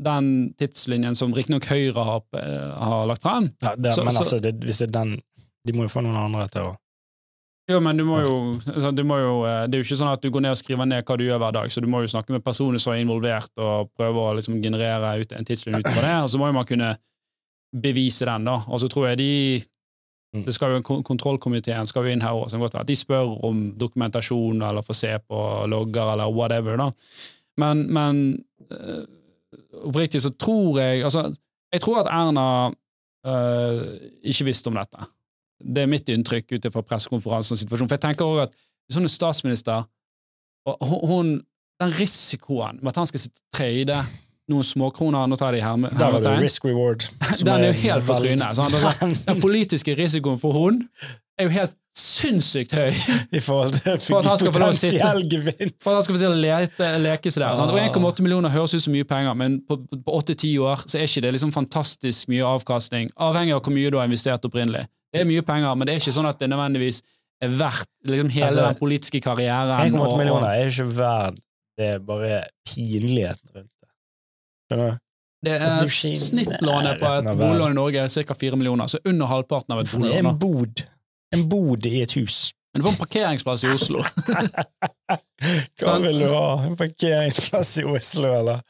den 0.00 0.28
tidslinjen 0.56 1.16
som 1.18 1.34
riktignok 1.36 1.66
Høyre 1.68 2.04
har, 2.08 2.22
uh, 2.38 2.70
har 2.80 3.02
lagt 3.10 3.22
frem. 3.26 3.50
Ja, 3.60 3.74
det, 3.76 3.92
Så- 3.94 4.04
men 4.04 4.14
så- 4.14 4.22
altså, 4.24 4.40
det, 4.40 4.54
hvis 4.64 4.78
det 4.78 4.88
er 4.88 4.92
den 5.00 5.20
De 5.66 5.72
må 5.72 5.82
jo 5.84 5.88
få 5.92 6.00
noen 6.02 6.16
andre 6.16 6.48
til 6.48 6.62
å 6.62 6.76
Jo, 7.70 7.78
men 7.80 7.96
du 7.96 8.04
må 8.04 8.20
jo, 8.24 8.38
altså, 8.66 8.90
du 8.94 9.04
må 9.04 9.18
jo 9.20 9.44
eh, 9.46 9.66
Det 9.66 9.74
er 9.76 9.82
jo 9.82 9.84
ikke 9.86 9.98
sånn 10.00 10.12
at 10.12 10.20
du 10.24 10.30
går 10.30 10.40
ned 10.42 10.50
og 10.50 10.58
skriver 10.58 10.84
ned 10.88 11.04
hva 11.04 11.16
du 11.16 11.24
gjør 11.24 11.38
hver 11.38 11.52
dag, 11.52 11.68
så 11.70 11.80
du 11.80 11.86
må 11.86 12.00
jo 12.02 12.08
snakke 12.10 12.30
med 12.34 12.42
personer 12.42 12.78
som 12.82 12.92
er 12.92 13.04
involvert, 13.04 13.50
og 13.58 13.90
prøve 13.96 14.18
å 14.18 14.34
liksom 14.34 14.60
generere 14.62 15.20
ut 15.20 15.32
en 15.32 15.44
tidslinje 15.44 15.78
ut 15.78 15.86
fra 15.92 16.02
det, 16.02 16.16
og 16.24 16.28
så 16.32 16.38
må 16.40 16.48
jo 16.50 16.52
man 16.56 16.66
kunne 16.66 16.96
bevise 17.72 18.24
den, 18.26 18.44
da. 18.44 18.56
Og 18.68 18.80
så 18.82 18.88
tror 18.90 19.08
jeg 19.12 19.18
de 19.18 19.62
Mm. 20.32 20.44
det 20.46 20.54
skal 20.54 20.72
jo 20.72 20.80
en 20.80 21.04
Kontrollkomiteen 21.04 21.86
skal 21.86 22.06
jo 22.06 22.12
inn 22.14 22.22
her 22.24 22.32
også, 22.32 22.84
de 22.88 22.96
spør 22.96 23.34
om 23.44 23.66
dokumentasjon 23.76 24.62
eller 24.64 24.82
får 24.82 24.96
se 24.96 25.10
på 25.28 25.40
logger 25.68 26.12
eller 26.14 26.32
whatever, 26.32 26.78
da. 26.80 26.90
Men, 27.60 27.82
men 27.92 28.22
eh, 28.72 29.02
oppriktig 29.84 30.22
så 30.24 30.30
tror 30.30 30.80
jeg 30.80 31.04
Altså, 31.04 31.34
jeg 31.72 31.80
tror 31.80 32.00
at 32.00 32.08
Erna 32.08 32.46
eh, 33.26 33.82
ikke 34.22 34.48
visste 34.48 34.72
om 34.72 34.78
dette. 34.80 35.04
Det 35.62 35.84
er 35.84 35.90
mitt 35.90 36.08
inntrykk 36.08 36.56
ut 36.56 36.68
fra 36.72 36.82
pressekonferansen. 36.82 37.68
For 37.68 37.84
jeg 37.84 38.00
tenker 38.00 38.24
også 38.24 38.48
at 38.48 38.56
hvis 38.86 38.98
hun 38.98 39.04
er 39.04 39.12
statsminister, 39.12 39.88
og 40.66 41.08
hun, 41.08 41.42
Den 41.80 41.90
risikoen 41.98 42.78
med 42.82 42.92
at 42.92 42.96
han 42.96 43.06
skal 43.06 43.20
sitte 43.20 43.40
tredje 43.50 43.96
noen 44.52 44.66
småkroner 44.66 45.28
Nå 45.30 45.38
tar 45.40 45.56
de 45.56 45.60
her, 45.64 45.76
med, 45.80 45.94
Der 45.98 46.14
har 46.14 46.22
du 46.24 46.30
risk 46.42 46.64
reward. 46.68 47.04
Den 47.46 47.52
er 47.56 47.70
jo 47.72 47.78
helt 47.82 48.06
på 48.08 48.16
trynet. 48.20 48.48
Altså, 48.52 49.06
Den 49.28 49.40
politiske 49.42 49.96
risikoen 49.98 50.40
for 50.40 50.56
hun 50.56 50.82
er 51.40 51.48
jo 51.48 51.54
helt 51.54 51.76
sinnssykt 51.96 52.72
høy 52.72 52.88
I 53.36 53.40
forhold 53.42 53.74
til 53.76 53.98
For 54.00 54.22
at 54.22 54.28
han 54.30 54.38
skal 54.40 54.54
få 54.54 54.62
lov 54.62 54.72
for 54.72 55.90
at 55.90 55.96
han 55.98 56.04
skal 56.06 56.16
få 56.16 56.30
lete, 56.40 56.88
leke 57.04 57.32
seg 57.32 57.44
der. 57.44 57.56
Sant? 57.58 57.72
Og 57.72 57.80
1,8 57.82 58.24
millioner 58.24 58.52
høres 58.54 58.74
ut 58.76 58.84
som 58.86 58.94
mye 58.96 59.08
penger, 59.08 59.36
men 59.36 59.58
på, 59.68 59.76
på 60.06 60.18
8-10 60.22 60.54
år 60.64 60.84
så 60.86 61.00
er 61.00 61.08
ikke 61.08 61.24
det 61.26 61.34
liksom 61.36 61.52
fantastisk 61.52 62.30
mye 62.32 62.46
avkastning, 62.48 63.10
avhengig 63.20 63.56
av 63.56 63.60
hvor 63.66 63.76
mye 63.76 63.92
du 63.92 63.98
har 64.00 64.08
investert 64.08 64.44
opprinnelig. 64.48 64.86
Det 65.12 65.20
er 65.20 65.28
mye 65.28 65.44
penger, 65.44 65.74
men 65.76 65.88
det 65.88 65.94
er 65.96 66.00
ikke 66.00 66.16
sånn 66.16 66.30
at 66.30 66.40
det 66.40 66.48
nødvendigvis 66.48 67.02
er 67.42 67.52
verdt 67.60 67.90
liksom 68.08 68.30
hele 68.32 68.48
Altså, 68.48 68.66
den 68.70 68.80
politiske 68.80 69.20
karrieren. 69.20 69.74
1,8 69.92 69.98
og- 70.00 70.12
og- 70.14 70.18
millioner 70.22 70.48
er 70.54 70.72
ikke 70.72 70.88
verdt 70.96 71.42
det 71.78 71.86
er 71.94 71.98
bare 72.04 72.42
pinligheten 72.68 73.48
rundt 73.56 73.71
det. 74.80 74.92
Det 75.42 75.52
er 75.56 75.64
Altså, 75.66 75.88
Snittlånet 76.14 77.00
på 77.00 77.06
et 77.06 77.24
boliglån 77.24 77.38
bolån 77.40 77.72
i 77.74 77.74
Norge 77.74 78.02
er 78.04 78.26
ca. 78.26 78.34
4 78.40 78.56
millioner, 78.56 78.86
så 78.86 78.98
under 79.04 79.26
halvparten 79.26 79.74
av 79.74 79.80
et 79.82 79.90
boliglån. 79.90 80.10
det 80.12 80.18
er 80.20 80.28
en 80.28 80.38
bod. 80.38 80.84
En 81.34 81.48
bod 81.48 81.86
i 81.86 82.02
et 82.02 82.12
hus. 82.20 82.52
Men 82.72 82.82
du 82.82 82.86
får 82.86 82.92
en 82.92 83.00
parkeringsplass 83.02 83.64
i 83.64 83.72
Oslo. 83.74 84.04
Hva 85.82 85.96
vil 86.00 86.22
du 86.22 86.28
ha? 86.30 86.46
En 86.68 86.76
parkeringsplass 86.76 87.74
i 87.82 87.84
Oslo, 87.84 88.30
eller? 88.32 88.62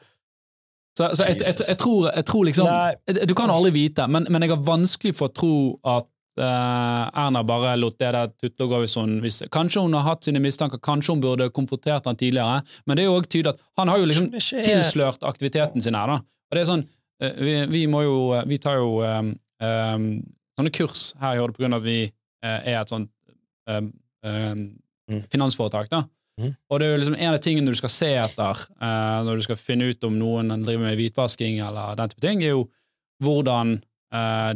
Så, 0.97 1.07
så 1.15 1.27
jeg, 1.27 1.39
jeg, 1.41 1.55
jeg, 1.69 1.77
tror, 1.77 2.09
jeg 2.15 2.25
tror 2.25 2.43
liksom 2.45 2.67
Nei. 2.69 3.15
Du 3.25 3.33
kan 3.33 3.49
aldri 3.49 3.71
vite, 3.73 4.05
men, 4.07 4.27
men 4.29 4.45
jeg 4.45 4.53
har 4.53 4.65
vanskelig 4.65 5.15
for 5.17 5.31
å 5.31 5.33
tro 5.33 5.55
at 5.95 6.09
Erna 6.41 7.43
bare 7.45 7.75
lot 7.77 7.97
det 8.01 8.09
der 8.15 8.31
tutle 8.41 8.65
og 8.65 8.71
gå 8.71 8.79
hvis 8.83 8.95
hun 8.97 9.19
hvis, 9.21 9.35
Kanskje 9.53 9.83
hun 9.85 9.93
har 9.93 10.05
hatt 10.07 10.25
sine 10.25 10.41
mistanker, 10.41 10.81
kanskje 10.81 11.13
hun 11.13 11.21
burde 11.21 11.49
konfrontert 11.53 12.07
han 12.09 12.17
tidligere, 12.17 12.63
men 12.85 12.97
det 12.97 13.03
er 13.03 13.11
jo 13.11 13.17
også 13.19 13.29
tydelig 13.35 13.53
at 13.53 13.61
han 13.77 13.91
har 13.91 14.01
jo 14.01 14.07
liksom 14.09 14.31
tilslørt 14.65 15.27
aktiviteten 15.29 15.83
sin 15.83 15.97
her, 15.97 16.09
da. 16.09 16.17
Og 16.23 16.57
det 16.57 16.63
er 16.63 16.69
sånn, 16.71 16.85
eh, 17.21 17.37
vi, 17.37 17.53
vi 17.69 17.83
må 17.89 18.01
jo 18.05 18.17
Vi 18.49 18.57
tar 18.61 18.79
jo 18.81 19.03
um, 19.05 19.29
um, 19.61 20.09
sånne 20.57 20.73
kurs 20.73 21.11
her 21.21 21.37
i 21.37 21.43
Horde 21.43 21.53
på 21.53 21.63
grunn 21.63 21.77
av 21.77 21.85
at 21.85 21.87
vi 21.87 21.99
uh, 22.09 22.59
er 22.59 22.81
et 22.81 22.93
sånt 22.93 23.11
um, 23.69 23.93
finansforetak, 25.29 25.89
da. 25.93 26.03
Mm. 26.41 26.53
Og 26.69 26.79
det 26.79 26.85
er 26.85 26.95
jo 26.95 27.01
liksom 27.03 27.17
en 27.19 27.35
av 27.35 27.41
tingene 27.45 27.73
du 27.73 27.77
skal 27.77 27.91
se 27.93 28.09
etter 28.17 28.61
uh, 28.81 29.21
når 29.25 29.37
du 29.37 29.45
skal 29.45 29.59
finne 29.59 29.91
ut 29.91 30.07
om 30.07 30.15
noen 30.17 30.63
driver 30.65 30.87
med 30.87 30.97
hvitvasking 30.97 31.59
eller 31.61 31.97
den 31.99 32.13
type 32.13 32.23
ting, 32.25 32.41
er 32.41 32.55
jo 32.55 32.63
hvordan 33.23 33.75
eh, 33.77 33.83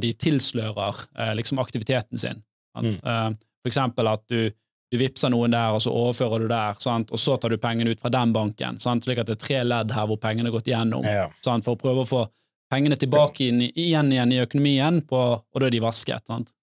de 0.02 0.13
tilslører 0.13 1.04
eh, 1.17 1.34
liksom 1.39 1.60
aktiviteten 1.63 2.17
sin. 2.22 2.43
Mm. 2.78 2.93
Eh, 2.96 3.30
for 3.63 3.72
eksempel 3.72 4.08
at 4.12 4.24
du, 4.30 4.50
du 4.91 4.98
vippser 5.02 5.32
noen 5.34 5.52
der, 5.56 5.74
og 5.76 5.82
så 5.84 5.91
overfører 5.91 6.43
du 6.46 6.48
der, 6.52 6.78
sant? 6.84 7.12
og 7.12 7.20
så 7.20 7.38
tar 7.41 7.50
du 7.54 7.58
pengene 7.62 7.91
ut 7.96 8.00
fra 8.04 8.12
den 8.13 8.34
banken, 8.36 8.78
sant? 8.84 9.04
slik 9.08 9.20
at 9.24 9.28
det 9.32 9.38
er 9.39 9.46
tre 9.46 9.63
ledd 9.65 9.91
her 9.96 10.06
hvor 10.10 10.20
pengene 10.22 10.48
har 10.52 10.58
gått 10.60 10.70
igjennom, 10.72 11.04
Ja. 11.08 11.28
for 11.43 11.74
å 11.74 11.80
prøve 11.82 12.06
å 12.06 12.10
få 12.10 12.22
pengene 12.72 12.98
tilbake 13.00 13.48
inn, 13.48 13.62
igjen 13.72 14.12
igjen 14.12 14.32
i 14.36 14.39
økonomien, 14.43 15.02
på, 15.08 15.17
og 15.41 15.60
da 15.62 15.67
er 15.67 15.74
de 15.76 15.80
vasket. 15.84 16.26
Sant? 16.28 16.54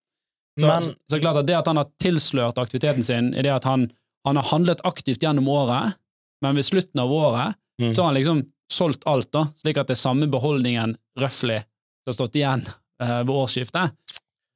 Så, 0.61 0.67
Men 0.69 0.83
så, 0.87 0.95
så 1.11 1.17
det 1.17 1.23
klart 1.25 1.41
at 1.43 1.47
det 1.51 1.57
at 1.59 1.67
han 1.67 1.81
har 1.81 1.89
tilslørt 1.99 2.59
aktiviteten 2.63 3.03
sin, 3.03 3.33
er 3.35 3.43
det 3.43 3.51
at 3.57 3.65
han, 3.67 3.89
han 4.29 4.37
har 4.39 4.47
handlet 4.53 4.85
aktivt 4.87 5.25
gjennom 5.25 5.49
året, 5.51 5.97
men 6.45 6.55
ved 6.61 6.65
slutten 6.71 7.01
av 7.03 7.11
året 7.13 7.61
Mm. 7.75 7.89
så 7.91 8.03
har 8.03 8.13
han 8.13 8.15
liksom 8.15 8.41
solgt 8.71 9.03
alt, 9.11 9.33
da, 9.35 9.41
slik 9.59 9.77
at 9.81 9.89
det 9.91 9.97
er 9.97 9.99
samme 9.99 10.29
beholdningen 10.31 10.93
røftlig 11.19 11.57
som 11.59 12.07
har 12.13 12.15
stått 12.15 12.37
igjen 12.39 12.61
eh, 12.63 12.75
ved 13.03 13.31
årsskiftet. 13.35 13.97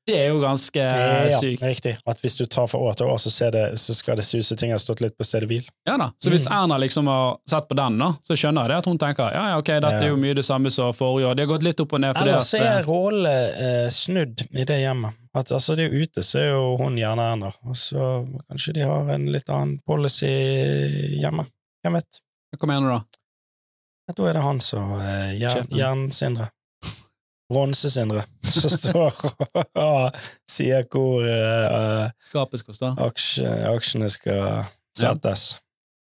Det 0.08 0.14
er 0.16 0.30
jo 0.30 0.38
ganske 0.40 0.80
ja, 0.80 1.28
sykt. 1.36 1.60
riktig. 1.62 1.90
At 2.08 2.20
hvis 2.22 2.38
du 2.38 2.46
tar 2.48 2.64
fra 2.72 2.78
år 2.80 2.94
til 2.96 3.10
år, 3.12 3.18
så, 3.20 3.28
ser 3.28 3.50
det, 3.52 3.64
så 3.76 3.92
skal 3.92 4.16
det 4.16 4.24
suse 4.24 4.56
ting 4.56 4.70
har 4.72 4.80
stått 4.80 5.02
litt 5.04 5.12
på 5.20 5.24
stedet 5.28 5.50
hvil. 5.50 5.66
Ja 5.84 5.98
da, 6.00 6.06
Så 6.16 6.30
hvis 6.32 6.46
Mm. 6.48 6.54
Erna 6.56 6.78
liksom 6.80 7.10
har 7.12 7.36
sett 7.50 7.68
på 7.68 7.76
den, 7.76 7.98
da, 8.00 8.08
så 8.24 8.32
skjønner 8.32 8.64
jeg 8.64 8.70
det 8.72 8.78
at 8.78 8.88
hun 8.88 8.96
tenker 9.02 9.34
ja, 9.36 9.42
ja, 9.50 9.58
ok, 9.60 9.68
dette 9.84 10.00
er 10.06 10.08
jo 10.08 10.16
mye 10.16 10.32
det 10.38 10.46
samme 10.48 10.72
som 10.72 10.94
forrige 10.96 11.28
år. 11.28 11.36
Det 11.36 11.44
har 11.44 11.50
gått 11.52 11.66
litt 11.66 11.80
opp 11.84 11.92
og 11.92 12.00
ned. 12.00 12.16
fordi 12.16 12.30
Ellers 12.32 12.54
at, 12.56 12.64
er 12.70 12.88
rolle 12.88 13.34
eh, 13.52 13.88
snudd 13.92 14.46
i 14.48 14.64
det 14.64 14.80
hjemmet. 14.80 15.20
At 15.36 15.52
altså, 15.52 15.76
det 15.76 15.90
er 15.90 16.00
ute, 16.00 16.24
så 16.24 16.40
er 16.40 16.48
jo 16.54 16.64
hun 16.80 16.96
gjerne 16.96 17.28
Erna. 17.34 17.52
Og 17.68 17.76
så 17.76 18.08
kanskje 18.48 18.78
de 18.80 18.88
har 18.88 19.12
en 19.12 19.28
litt 19.34 19.52
annen 19.52 19.76
policy 19.84 20.32
hjemme. 21.20 21.44
Hvem 21.84 22.00
vet? 22.00 22.22
eh, 22.54 22.56
Hva 22.56 22.72
mener 22.72 22.88
du 22.88 22.94
da? 22.96 23.02
Da 24.16 24.24
er 24.30 24.38
det 24.40 24.46
han 24.48 24.64
som 24.64 24.96
eh. 25.04 25.36
Jernsindre. 25.36 26.48
Bronse-Sindre. 27.48 28.24
Som 28.54 28.72
står 28.74 29.14
og 29.78 30.18
sier 30.48 30.86
hvor 30.92 31.24
uh, 31.24 32.08
Skapet 32.28 32.62
skal 32.62 32.76
stå. 32.76 32.92
aksje, 33.08 33.52
aksjene 33.72 34.10
skal 34.12 34.68
settes. 34.96 35.50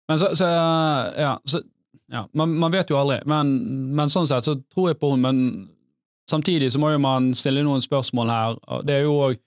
Men 0.10 0.19
så, 0.19 0.34
så 0.38 0.50
ja, 1.17 1.38
så, 1.46 1.63
ja 2.12 2.26
man, 2.38 2.58
man 2.60 2.74
vet 2.74 2.91
jo 2.91 3.00
aldri. 3.00 3.22
Men, 3.30 3.56
men 3.96 4.12
sånn 4.13 4.28
sett 4.30 4.46
så 4.46 4.58
tror 4.74 4.91
jeg 4.91 5.00
på 5.02 5.13
henne, 5.13 5.32
men 5.32 5.69
samtidig 6.30 6.72
så 6.74 6.82
må 6.84 6.93
jo 6.93 7.02
man 7.02 7.32
stille 7.38 7.63
noen 7.65 7.84
spørsmål 7.84 8.34
her. 8.34 8.60
Det 8.88 9.00
er 9.00 9.10
jo 9.10 9.17
òg 9.30 9.41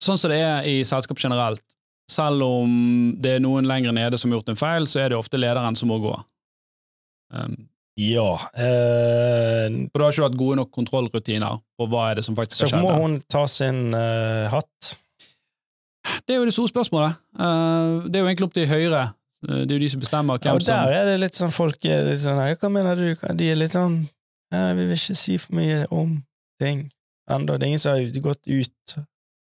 Sånn 0.00 0.16
som 0.16 0.30
det 0.32 0.38
er 0.40 0.64
i 0.64 0.78
selskap 0.88 1.18
generelt, 1.20 1.60
selv 2.08 2.40
om 2.40 2.70
det 3.20 3.34
er 3.36 3.42
noen 3.44 3.66
lenger 3.68 3.92
nede 3.92 4.16
som 4.16 4.32
har 4.32 4.38
gjort 4.38 4.54
en 4.54 4.56
feil, 4.56 4.86
så 4.88 5.02
er 5.02 5.12
det 5.12 5.18
ofte 5.18 5.36
lederen 5.36 5.76
som 5.76 5.90
må 5.92 5.98
gå. 6.00 6.14
Um, 7.36 7.58
Ja. 7.98 8.32
Eh, 8.54 9.66
for 9.90 9.98
du 9.98 10.04
har 10.04 10.12
ikke 10.14 10.26
hatt 10.28 10.38
gode 10.38 10.58
nok 10.60 10.70
kontrollrutiner 10.74 11.58
på 11.78 11.88
hva 11.90 12.10
er 12.10 12.20
det 12.20 12.24
som 12.26 12.36
faktisk 12.38 12.62
så 12.62 12.70
skje? 12.70 12.82
må 12.82 12.92
der. 12.92 13.00
hun 13.02 13.16
ta 13.28 13.46
sin 13.50 13.94
eh, 13.96 14.46
hatt. 14.52 14.92
Det 16.26 16.34
er 16.34 16.40
jo 16.40 16.46
det 16.48 16.54
store 16.56 16.72
spørsmålet. 16.72 17.18
Eh, 17.38 18.06
det 18.06 18.16
er 18.20 18.24
jo 18.24 18.30
egentlig 18.30 18.48
opp 18.48 18.56
til 18.56 18.70
Høyre. 18.70 19.08
Uh, 19.40 19.62
det 19.64 19.72
er 19.72 19.78
jo 19.78 19.80
de 19.80 19.88
som 19.88 20.00
bestemmer 20.02 20.36
Ja, 20.36 20.50
hvem 20.50 20.58
og 20.58 20.64
som 20.66 20.74
der 20.74 20.94
er 20.98 21.06
det 21.08 21.20
litt 21.22 21.36
sånn 21.38 21.52
folk 21.54 21.86
er 21.88 22.02
litt 22.04 22.20
sånn 22.20 22.36
«Nei, 22.36 22.50
Hva 22.60 22.68
mener 22.68 22.98
du? 22.98 23.06
De 23.38 23.46
er 23.48 23.56
litt 23.56 23.72
sånn 23.72 23.94
jeg 24.52 24.74
Vi 24.76 24.84
vil 24.84 24.98
ikke 24.98 25.16
si 25.16 25.36
for 25.40 25.56
mye 25.56 25.78
om 25.96 26.18
ting 26.60 26.82
ennå. 27.30 27.54
Det 27.56 27.64
er 27.64 27.70
ingen 27.70 27.80
som 27.80 27.94
har 27.94 28.20
gått 28.20 28.50
ut. 28.50 28.96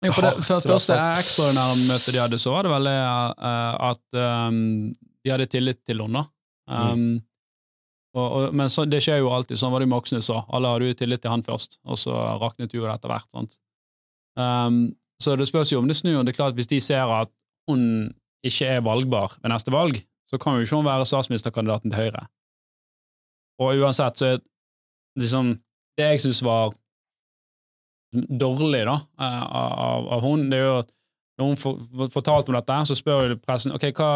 Ja, 0.04 0.12
på 0.12 0.22
det 0.22 0.28
hardt, 0.28 0.38
i 0.38 0.44
hvert 0.44 0.62
første 0.68 0.94
fall. 0.94 1.16
ekstraordinære 1.18 1.78
møtet 1.88 2.14
de 2.14 2.20
hadde, 2.22 2.40
så 2.42 2.54
var 2.54 2.68
det 2.68 2.74
vel 2.74 2.90
det 2.90 2.96
eh, 3.00 3.78
at 3.88 4.20
um, 4.52 4.60
de 4.94 5.32
hadde 5.32 5.48
tillit 5.50 5.80
til 5.88 6.04
henne. 6.04 6.22
da. 6.68 6.92
Um. 6.92 7.08
Og, 8.18 8.28
og, 8.28 8.56
men 8.58 8.72
så, 8.74 8.86
det 8.90 9.04
skjer 9.06 9.22
jo 9.22 9.32
alltid. 9.34 9.60
Sånn 9.60 9.74
var 9.74 9.84
det 9.84 9.90
Moxnes 9.92 10.30
òg. 10.34 10.48
Alle 10.56 10.74
hadde 10.74 10.90
jo 10.90 10.98
tillit 10.98 11.22
til 11.24 11.34
han 11.34 11.46
først, 11.46 11.80
og 11.86 12.00
så 12.02 12.16
raknet 12.42 12.74
jo 12.74 12.86
det 12.86 12.94
etter 12.96 13.14
hvert. 13.14 13.30
sant? 13.34 13.58
Um, 14.38 14.80
så 15.22 15.36
det 15.38 15.48
spørs 15.50 15.72
jo 15.74 15.82
om 15.82 15.90
det 15.90 15.98
snur. 15.98 16.22
Det 16.24 16.34
er 16.34 16.40
klart 16.40 16.58
Hvis 16.58 16.70
de 16.70 16.80
ser 16.84 17.10
at 17.10 17.32
hun 17.70 18.14
ikke 18.46 18.70
er 18.78 18.84
valgbar 18.86 19.38
ved 19.42 19.52
neste 19.52 19.74
valg, 19.74 20.02
så 20.30 20.40
kan 20.42 20.58
jo 20.58 20.66
ikke 20.66 20.80
hun 20.80 20.86
være 20.88 21.08
statsministerkandidaten 21.10 21.92
til 21.92 22.00
Høyre. 22.00 22.28
Og 23.64 23.82
uansett 23.82 24.20
så 24.20 24.34
er 24.34 24.44
liksom 25.18 25.56
Det 25.98 26.12
jeg 26.12 26.22
syns 26.22 26.44
var 26.46 26.76
dårlig 28.14 28.84
da, 28.86 29.00
av, 29.18 29.48
av, 29.52 30.04
av 30.14 30.22
hun, 30.22 30.44
det 30.52 30.60
er 30.60 30.64
jo 30.64 30.76
at 30.84 30.92
når 31.38 31.50
hun 31.50 32.10
fortalte 32.14 32.52
om 32.52 32.56
dette, 32.56 32.78
så 32.90 32.96
spør 32.98 33.32
jo 33.32 33.38
pressen 33.42 33.74
ok, 33.74 33.88
hva, 33.98 34.12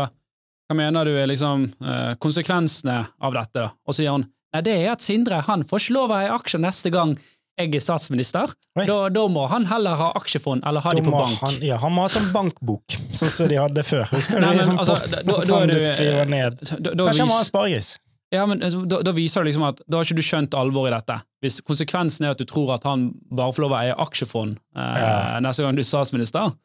hva 0.72 0.78
mener 0.80 1.06
du 1.08 1.12
er 1.20 1.28
liksom 1.30 1.68
eh, 1.84 2.14
konsekvensene 2.24 3.02
av 3.22 3.36
dette? 3.36 3.68
Og 3.86 3.94
så 3.94 4.02
sier 4.02 4.16
han 4.16 4.26
nei, 4.56 4.62
det 4.66 4.74
er 4.82 4.90
at 4.96 5.04
Sindre 5.06 5.44
han 5.48 5.64
får 5.68 5.84
ikke 5.86 5.96
lov 6.00 6.12
å 6.16 6.18
eie 6.22 6.32
aksjer 6.34 6.64
neste 6.64 6.92
gang 6.94 7.14
jeg 7.60 7.76
er 7.78 7.84
statsminister. 7.84 8.50
Da, 8.88 8.96
da 9.14 9.24
må 9.30 9.44
han 9.52 9.68
heller 9.70 9.94
ha 10.00 10.08
aksjefond, 10.18 10.64
eller 10.66 10.82
ha 10.82 10.94
Da 10.96 10.98
de 10.98 11.04
på 11.06 11.12
bank. 11.14 11.36
Han, 11.44 11.58
ja, 11.68 11.76
han 11.84 11.92
må 11.94 12.06
ha 12.08 12.10
sånn 12.10 12.30
bankbok, 12.34 12.96
sånn 13.14 13.30
som 13.30 13.50
de 13.52 13.60
hadde 13.60 13.84
før. 13.86 14.08
Husker 14.16 14.40
du? 14.40 14.46
Nei, 14.46 14.54
men 14.56 14.62
Liksom 14.64 14.80
altså, 14.82 14.96
da- 15.12 15.20
da- 15.28 15.36
da 15.46 15.60
du 15.68 15.74
du- 15.76 15.84
skriver 15.86 16.32
ned. 16.32 16.58
Da, 16.72 16.80
da, 16.96 17.06
Kanskje 17.12 17.26
han 17.28 17.30
må 17.30 17.38
ha 17.38 17.44
spargris. 17.46 17.92
Ja, 18.34 18.46
men 18.50 18.64
altså, 18.64 18.82
da, 18.88 19.02
da 19.06 19.12
viser 19.14 19.44
det 19.44 19.52
liksom 19.52 19.68
at 19.68 19.84
da 19.86 20.00
har 20.00 20.08
ikke 20.08 20.18
du 20.24 20.26
skjønt 20.26 20.56
alvoret 20.58 20.94
i 20.94 20.96
dette. 20.96 21.20
Hvis 21.44 21.60
konsekvensen 21.68 22.26
er 22.26 22.34
at 22.34 22.42
du 22.42 22.48
tror 22.50 22.72
at 22.80 22.88
han 22.88 23.10
bare 23.30 23.54
får 23.54 23.66
lov 23.68 23.76
å 23.76 23.80
eie 23.84 24.00
aksjefond 24.08 24.56
eh, 24.58 25.00
Ja. 25.04 25.14
neste 25.44 25.68
gang 25.68 25.76
du 25.78 25.84
er 25.84 25.90
statsminister, 25.92 26.56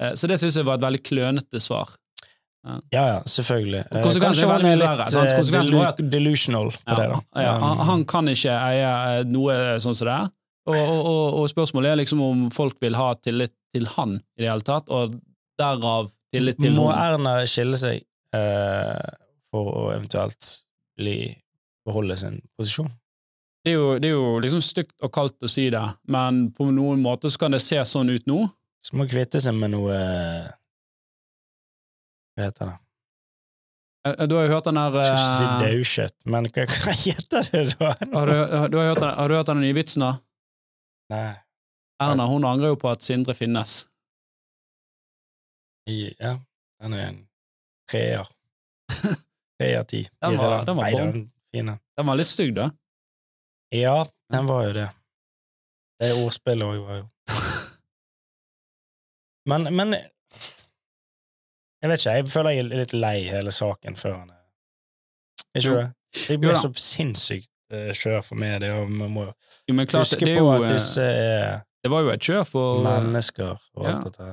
eh, 0.00 0.14
så 0.16 0.26
det 0.32 0.40
syns 0.40 0.56
jeg 0.56 0.66
var 0.66 0.80
et 0.80 0.86
veldig 0.88 1.02
klønete 1.04 1.60
svar. 1.62 1.92
Ja, 2.66 2.80
ja, 2.92 3.22
selvfølgelig. 3.24 3.84
Eh, 3.88 4.02
Kanskje 4.20 4.48
han 4.50 4.66
er 4.68 4.76
litt 4.76 4.90
var 4.90 5.94
delu 5.96 6.10
delusional 6.12 6.68
på 6.74 6.98
det, 6.98 7.06
da. 7.08 7.20
ja, 7.40 7.54
han, 7.62 7.80
han 7.88 8.04
kan 8.08 8.28
ikke 8.28 8.52
eie 8.52 8.90
eh, 8.90 9.22
noe 9.28 9.56
sånn 9.80 9.96
som 9.96 10.10
det 10.10 10.16
er. 10.18 10.28
Og, 10.68 10.76
og, 10.76 11.38
og, 11.40 11.46
spørsmålet 11.50 11.94
er 11.94 12.00
liksom 12.02 12.20
om 12.22 12.42
folk 12.52 12.76
vil 12.84 12.98
ha 12.98 13.14
tillit 13.24 13.54
til 13.74 13.88
han 13.96 14.18
i 14.36 14.44
det 14.44 14.50
hele 14.50 14.66
tatt, 14.66 14.92
og 14.92 15.16
derav 15.58 16.10
tillit 16.34 16.60
til 16.60 16.76
Må. 16.76 16.90
Erna 16.92 17.38
skille 17.48 17.80
seg 17.80 18.04
uh, 18.36 19.08
for 19.50 19.72
å 19.72 19.84
eventuelt 19.94 20.50
bli, 21.00 21.16
beholde 21.88 22.18
sin 22.20 22.38
posisjon? 22.60 22.92
Det 23.64 23.72
er, 23.72 23.76
jo, 23.76 23.88
det 24.00 24.08
er 24.08 24.14
jo 24.14 24.36
liksom 24.40 24.62
stygt 24.64 24.94
og 25.04 25.12
kaldt 25.12 25.44
å 25.44 25.50
si 25.50 25.66
det, 25.72 25.82
men 26.12 26.46
på 26.56 26.70
noen 26.72 27.02
måter 27.04 27.32
så 27.32 27.42
kan 27.42 27.56
det 27.56 27.60
se 27.64 27.80
sånn 27.88 28.12
ut 28.12 28.28
nå. 28.30 28.44
Så 28.84 28.96
må 28.96 29.04
kvitte 29.08 29.40
seg 29.42 29.56
med 29.56 29.74
noe 29.74 29.96
eh, 29.96 30.46
Hva 32.36 32.42
heter 32.48 32.64
det? 32.70 32.76
Eh, 34.08 34.26
Du 34.30 34.34
har 34.38 34.44
jo 34.46 34.52
hørt 34.54 34.64
den 34.70 34.74
der 34.80 34.88
Ikke 35.02 35.44
eh, 35.44 35.58
daukjøtt, 35.64 36.16
men 36.24 36.42
hva, 36.48 36.62
hva 36.86 36.92
heter 37.04 37.40
det 37.52 37.64
da? 37.78 37.88
har, 38.14 38.26
du, 38.26 38.32
har, 38.56 38.68
du 38.72 38.76
hørt 38.80 39.02
har 39.04 39.28
du 39.28 39.34
hørt 39.36 39.46
den 39.52 39.60
nye 39.64 39.74
vitsen, 39.76 40.00
da? 40.06 40.12
Nei, 41.10 41.34
Erna 42.00 42.24
hun 42.30 42.44
angrer 42.48 42.68
jo 42.72 42.76
på 42.80 42.88
at 42.92 43.02
Sindre 43.04 43.34
finnes. 43.36 43.82
ja, 45.90 46.36
den 46.80 46.92
er 46.94 47.02
en 47.08 47.18
treer. 47.90 48.26
Tre 49.60 49.68
av 49.76 49.84
ti. 49.90 50.04
Den 50.22 50.36
var- 50.38 50.64
den 50.64 50.76
var 50.78 50.84
Nei, 50.86 50.94
den. 51.52 51.78
Den 51.98 52.06
var 52.06 52.14
litt 52.16 52.28
stygg, 52.30 52.54
da. 52.56 52.70
Ja, 53.74 54.04
den 54.32 54.46
var 54.46 54.64
jo 54.68 54.72
det. 54.78 54.86
Det 56.00 56.12
ordspillet 56.24 56.64
òg 56.64 56.78
var 56.86 56.96
jo 57.02 57.06
Men, 59.50 59.66
men 59.76 59.94
Jeg 61.80 61.90
vet 61.90 62.02
ikke, 62.02 62.16
jeg 62.18 62.28
føler 62.28 62.50
jeg 62.56 62.64
er 62.66 62.82
litt 62.82 62.92
lei 62.92 63.16
hele 63.30 63.52
saken 63.54 63.96
før 63.96 64.18
han 64.18 64.30
er 64.34 65.58
Ikke 65.60 65.76
det? 65.78 65.88
Jeg 66.28 66.40
blir 66.42 66.58
så 66.58 66.70
sinnssykt 66.76 67.50
uh, 67.72 67.90
kjør 67.96 68.22
for 68.26 68.40
media, 68.40 68.74
og 68.82 68.90
vi 68.90 69.08
må 69.14 69.24
Jo, 69.30 69.74
men 69.74 69.86
klart, 69.86 70.08
huske 70.10 70.26
det, 70.26 70.38
på 70.38 70.52
at 70.52 70.66
eh, 70.66 70.72
disse 70.74 71.02
er 71.06 71.60
det 71.80 71.88
var 71.88 72.02
jo 72.04 72.10
et 72.12 72.20
kjør 72.20 72.42
for 72.44 72.82
mennesker 72.84 73.54
og 73.54 73.86
alt 73.88 73.94
ja. 73.94 74.08
dette. 74.10 74.26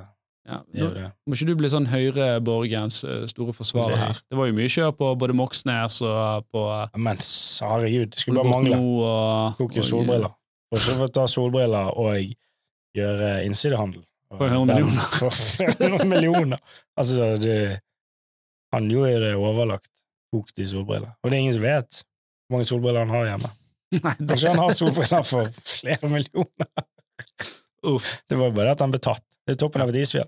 ja, 0.47 0.57
nå. 0.75 1.05
Må 1.27 1.37
ikke 1.37 1.47
du 1.47 1.53
bli 1.61 1.69
sånn 1.71 1.87
Høyre-Borgens 1.87 2.97
eh, 3.07 3.21
store 3.31 3.55
forsvarer 3.55 3.93
Det- 3.93 4.01
her. 4.01 4.19
Det 4.27 4.39
var 4.39 4.49
jo 4.49 4.57
mye 4.57 4.73
kjør 4.73 4.91
på 4.99 5.13
både 5.21 5.35
Moxnes 5.37 6.01
og 6.03 6.49
på 6.51 6.65
eh, 6.65 6.89
Ja, 6.91 6.99
Men 7.07 7.21
herregud, 7.21 8.11
det 8.11 8.19
skulle 8.19 8.43
bare 8.43 8.51
mangle. 8.51 8.81
Tok 9.61 9.77
jo 9.79 9.85
solbriller. 9.93 10.35
Og 10.75 10.83
så 10.83 10.97
får 10.99 11.13
ta 11.15 11.23
solbriller 11.31 11.93
og 11.95 12.35
gjøre 12.97 13.31
innsidehandel. 13.47 14.03
Og 14.33 14.41
For 14.41 14.51
100 14.51 14.73
millioner. 14.73 15.05
For 15.57 15.71
100 15.71 16.09
millioner. 16.09 16.59
Altså, 16.99 17.29
det, 17.39 17.79
han 18.75 18.89
jo 18.91 19.05
jo 19.07 19.21
det 19.23 19.35
overlagt. 19.35 19.91
kokt 20.33 20.59
i 20.59 20.65
solbriller. 20.67 21.13
Og 21.23 21.31
det 21.31 21.37
er 21.37 21.45
ingen 21.45 21.55
som 21.55 21.63
vet 21.63 22.01
hvor 22.01 22.57
mange 22.57 22.67
solbriller 22.67 23.05
han 23.05 23.13
har 23.15 23.29
hjemme. 23.29 23.51
Nei, 24.03 24.13
det, 24.19 24.27
Kanskje 24.33 24.51
han 24.51 24.59
har 24.59 24.75
solbriller 24.75 25.23
for 25.27 25.47
flere 25.55 26.11
millioner. 26.11 26.67
uff. 27.87 28.11
Det 28.27 28.39
var 28.39 28.51
bare 28.55 28.75
at 28.75 28.83
han 28.83 28.91
ble 28.91 28.99
tatt. 29.03 29.23
Det 29.47 29.55
er 29.55 29.61
toppen 29.61 29.83
av 29.83 29.93
et 29.93 30.01
isfjell. 30.01 30.27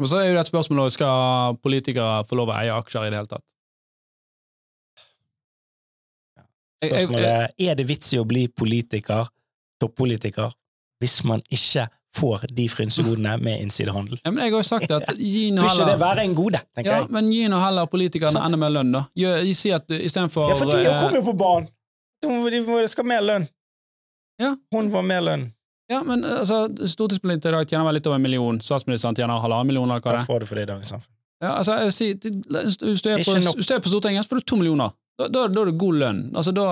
Og 0.00 0.08
så 0.08 0.22
er 0.22 0.30
jo 0.30 0.36
det 0.38 0.42
et 0.46 0.50
spørsmål 0.50 0.86
om 0.86 0.92
skal 0.92 1.58
politikere 1.60 2.22
få 2.28 2.38
lov 2.38 2.50
å 2.50 2.56
eie 2.56 2.72
aksjer 2.72 3.06
i 3.06 3.12
det 3.12 3.20
hele 3.20 3.32
tatt. 3.34 3.44
Spørsmålet 6.82 7.28
er 7.30 7.52
er 7.70 7.76
det 7.78 7.86
vits 7.86 8.08
i 8.16 8.18
å 8.18 8.26
bli 8.26 8.48
politiker, 8.48 9.28
toppolitiker, 9.78 10.56
hvis 11.02 11.20
man 11.28 11.44
ikke 11.52 11.86
får 12.16 12.44
de 12.52 12.66
frynsegodene 12.68 13.36
med 13.40 13.62
innsidehandel? 13.64 14.20
ja, 14.24 14.30
men 14.30 14.44
jeg 14.44 14.52
har 14.52 14.58
jo 14.60 14.68
sagt 14.68 14.90
at 14.92 15.14
gi 15.34 15.46
nå 15.54 15.62
Vil 15.64 15.70
ikke 15.70 15.88
det 15.90 16.00
være 16.02 16.26
en 16.26 16.34
gode, 16.36 16.60
tenker 16.76 16.90
ja, 16.90 16.98
jeg. 17.02 17.10
men 17.14 17.30
gi 17.32 17.46
nå 17.48 17.60
heller 17.62 17.88
politikerne 17.92 18.44
enda 18.48 18.60
mer 18.60 18.74
lønn, 18.74 18.92
da. 18.94 19.06
Si 19.56 19.72
at 19.72 19.90
istedenfor 19.96 20.52
Ja, 20.52 20.58
for 20.60 20.72
de 20.72 20.84
har 20.84 21.00
kommer 21.06 21.20
jo 21.22 21.26
på 21.30 21.36
banen! 21.44 21.70
De, 22.22 22.86
skal 22.86 23.02
ha 23.02 23.08
mer 23.08 23.24
lønn. 23.26 23.48
Ja. 24.38 24.52
Hun 24.74 24.90
får 24.92 25.02
mer 25.08 25.24
lønn. 25.26 25.48
Ja, 25.90 26.02
men 26.06 26.24
altså, 26.24 26.68
Stortingspolitikere 26.88 27.56
i 27.56 27.56
dag 27.58 27.72
tjener 27.72 27.88
vel 27.88 27.98
litt 27.98 28.06
over 28.08 28.20
en 28.20 28.24
million. 28.24 28.60
Statsministeren 28.62 29.16
tjener 29.18 29.42
halvannen 29.42 29.68
million, 29.68 29.90
eller 29.90 30.04
hva 30.04 30.14
det 30.14 30.22
er. 30.22 30.28
får 30.28 30.44
du 30.44 30.48
for 30.48 30.60
det 30.60 30.66
i 30.66 30.70
dagens 30.70 30.92
samfunn? 30.94 31.12
Ja, 31.42 31.56
altså, 31.58 31.74
jeg 31.80 31.88
vil 31.88 31.96
si, 31.96 32.08
hvis 32.14 33.02
du 33.02 33.08
er 33.10 33.82
på, 33.82 33.90
Stortinget, 33.90 34.24
så 34.24 34.32
får 34.32 34.42
du 34.44 34.46
to 34.52 34.58
millioner. 34.60 34.94
Da, 35.18 35.26
da, 35.26 35.48
da 35.50 35.64
er 35.64 35.72
det 35.72 35.78
god 35.80 35.98
lønn. 36.04 36.20
Altså, 36.38 36.54
da, 36.54 36.66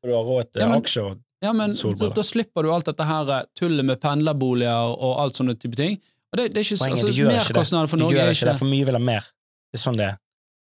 Du 0.00 0.14
har 0.14 0.24
råd 0.24 0.48
til 0.54 0.64
Ja, 0.64 0.70
aksjer 0.80 1.10
og 1.10 1.20
ja, 1.42 1.52
men, 1.56 1.72
da, 1.72 2.08
da 2.16 2.22
slipper 2.26 2.66
du 2.66 2.70
alt 2.74 2.88
dette 2.90 3.04
her 3.08 3.30
eh, 3.36 3.44
tullet 3.56 3.86
med 3.88 4.00
pendlerboliger 4.02 4.94
og 4.96 5.20
alt 5.22 5.38
sånne 5.40 5.54
type 5.60 5.78
ting. 5.78 5.96
Og 6.30 6.38
det, 6.38 6.50
det 6.54 6.60
er 6.62 6.66
ikke, 6.66 6.78
Poenget, 6.82 6.98
altså, 6.98 7.06
de 7.06 7.16
gjør 7.18 7.30
det. 7.30 7.38
Merkostnader 7.40 7.90
for 7.90 7.96
De 7.96 8.04
Norge 8.04 8.16
gjør 8.18 8.28
er 8.28 8.36
ikke 8.36 8.48
det, 8.50 8.58
for 8.60 8.70
mye 8.70 8.88
vil 8.90 8.98
ha 8.98 9.02
mer. 9.06 9.30
Det 9.70 9.78
er 9.80 9.82
sånn 9.84 9.96
det 9.98 10.04
er. 10.10 10.18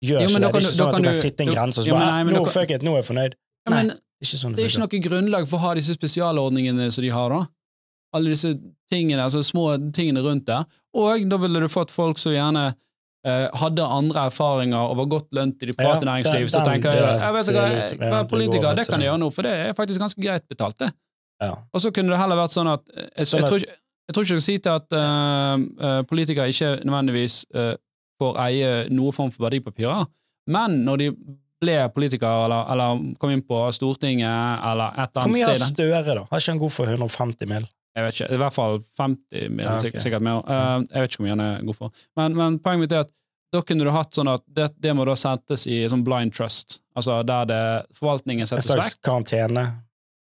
Gjør 0.02 0.22
Jo, 0.22 0.28
ikke 0.28 0.28
det. 0.28 0.32
Kan, 0.32 0.42
det. 0.42 0.52
Det 0.52 0.62
er 0.62 0.62
ikke 0.62 0.76
sånn 0.76 0.88
at 0.88 0.94
du 0.94 1.02
kan 1.02 1.08
du- 1.12 1.18
sitte 1.22 1.44
en 1.46 1.50
grense 1.52 1.82
og 1.82 1.84
så 1.84 1.90
ja, 1.90 1.98
bare 1.98 2.36
Nå, 2.36 2.44
fuck 2.54 2.70
it, 2.76 2.82
nå 2.86 2.94
er 2.94 3.02
jeg 3.02 3.08
fornøyd. 3.10 3.34
ja, 3.66 3.74
men, 3.74 3.90
Nei, 3.92 3.96
ikke 4.22 4.38
sånn 4.40 4.54
Det 4.56 4.62
er 4.64 4.70
ikke 4.70 4.82
noe 4.84 5.02
grunnlag 5.08 5.48
for 5.50 5.58
å 5.58 5.62
ha 5.66 5.74
disse 5.78 5.94
spesialordningene 5.98 6.88
som 6.94 7.02
de 7.04 7.10
har, 7.10 7.34
da. 7.34 7.42
alle 8.14 8.32
disse 8.34 8.54
tingene, 8.92 9.22
altså 9.24 9.42
små 9.46 9.66
tingene 9.92 10.20
rundt 10.24 10.46
der. 10.46 10.64
Og 10.94 11.28
da 11.28 11.36
ville 11.40 11.60
du 11.64 11.68
fått 11.72 11.90
folk 11.90 12.18
som 12.20 12.32
gjerne 12.34 12.74
hadde 13.24 13.84
andre 13.86 14.24
erfaringer 14.26 14.80
og 14.82 14.96
var 14.98 15.06
godt 15.12 15.28
lønt 15.36 15.60
i 15.62 15.68
det 15.70 15.76
private 15.78 16.02
Ja, 16.02 16.08
næringsliv. 16.08 16.48
Så 16.50 16.64
tenker 16.66 16.90
jeg, 16.90 17.02
det- 17.06 17.22
jeg 17.22 17.34
vet 17.36 17.50
ikke, 17.52 17.62
jeg, 17.62 17.90
jeg, 17.92 17.98
det 18.00 18.28
politiker, 18.28 18.66
over 18.66 18.80
det 18.80 18.86
kan 18.88 19.00
jeg 19.00 19.08
gjøre 19.10 19.20
nå, 19.22 19.28
for 19.30 19.46
det 19.46 19.52
er 19.52 19.76
faktisk 19.78 20.02
ganske 20.02 20.22
greit 20.24 20.48
betalt, 20.50 20.78
det. 20.82 20.90
Ja. 21.42 21.54
Og 21.72 21.80
så 21.82 21.90
kunne 21.94 22.12
det 22.12 22.18
heller 22.20 22.38
vært 22.38 22.54
sånn 22.54 22.70
at 22.70 22.82
Jeg, 22.94 23.08
jeg, 23.16 23.30
Sånn 23.32 23.46
tror, 23.46 23.62
ikke, 23.62 23.76
jeg 24.08 24.14
tror 24.14 24.26
ikke 24.26 24.36
du 24.36 24.42
skal 24.42 24.46
si 24.46 24.56
til 24.62 24.72
at 24.78 24.96
uh, 24.98 25.62
eh, 25.88 26.00
politikere 26.10 26.48
ikke 26.52 26.72
nødvendigvis 26.86 27.38
uh, 27.58 27.74
får 28.22 28.38
eie 28.46 28.72
noen 28.94 29.16
form 29.16 29.30
for 29.34 29.46
verdipapirer, 29.48 30.06
men 30.52 30.82
når 30.86 31.02
de 31.02 31.08
ble 31.62 31.76
politikere 31.94 32.46
eller, 32.46 32.66
eller 32.74 33.02
kom 33.22 33.30
inn 33.34 33.44
på 33.46 33.58
Stortinget 33.74 34.64
eller 34.66 34.98
et 34.98 35.12
eller 35.14 35.28
Hvor 35.28 35.34
mye 35.34 35.46
har 35.46 35.54
annet 35.54 35.68
sted 35.70 35.92
Støre, 35.92 36.16
da? 36.18 36.24
Har 36.30 36.42
ikke 36.42 36.54
han 36.54 36.62
god 36.62 36.74
for 36.74 36.90
150 36.90 37.50
mil? 37.50 37.68
Jeg 37.96 38.04
vet 38.06 38.14
ikke, 38.20 38.28
i 38.32 38.40
hvert 38.40 38.54
fall 38.56 38.78
50 38.98 39.48
mil, 39.52 39.64
Ja, 39.66 39.74
okay. 39.76 39.98
sikkert, 40.00 40.22
mer. 40.24 40.38
Uh, 40.48 40.80
jeg 40.88 41.02
vet 41.04 41.10
ikke 41.10 41.20
hvor 41.22 41.26
mye 41.28 41.36
han 41.36 41.66
god 41.66 41.76
for. 41.76 41.90
Men, 42.16 42.36
men 42.38 42.58
poenget 42.64 42.80
mitt 42.86 42.92
er 42.96 43.04
at 43.04 43.10
da 43.52 43.60
kunne 43.68 43.84
du 43.84 43.90
hatt 43.92 44.14
sånn 44.16 44.30
at 44.32 44.40
det, 44.48 44.70
det 44.80 44.94
må 44.96 45.04
da 45.04 45.12
settes 45.18 45.66
i 45.68 45.82
sånn 45.92 46.00
blind 46.06 46.32
trust, 46.32 46.78
altså 46.96 47.18
der 47.28 47.44
det 47.50 47.62
forvaltningen 47.98 48.46
En 48.46 48.48
settes 48.48 48.70
slags 48.70 48.94
vekk. 48.94 49.02
karantene? 49.04 49.66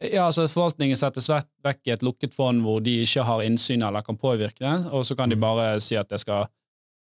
Ja, 0.00 0.28
altså 0.31 0.46
Forvaltningen 0.48 0.96
settes 0.96 1.26
vekk, 1.28 1.81
i 1.85 1.92
et 1.92 2.04
lukket 2.07 2.33
fond 2.33 2.62
hvor 2.64 2.81
de 2.81 3.02
ikke 3.02 3.24
har 3.26 3.42
innsyn 3.44 3.83
eller 3.85 4.00
kan 4.07 4.16
påvirke 4.16 4.62
det, 4.62 4.76
og 4.94 5.04
så 5.04 5.16
kan 5.18 5.28
de 5.28 5.37
Mm. 5.37 5.40
bare 5.44 5.81
si 5.85 5.96
at 5.98 6.09
det 6.09 6.20
skal 6.22 6.46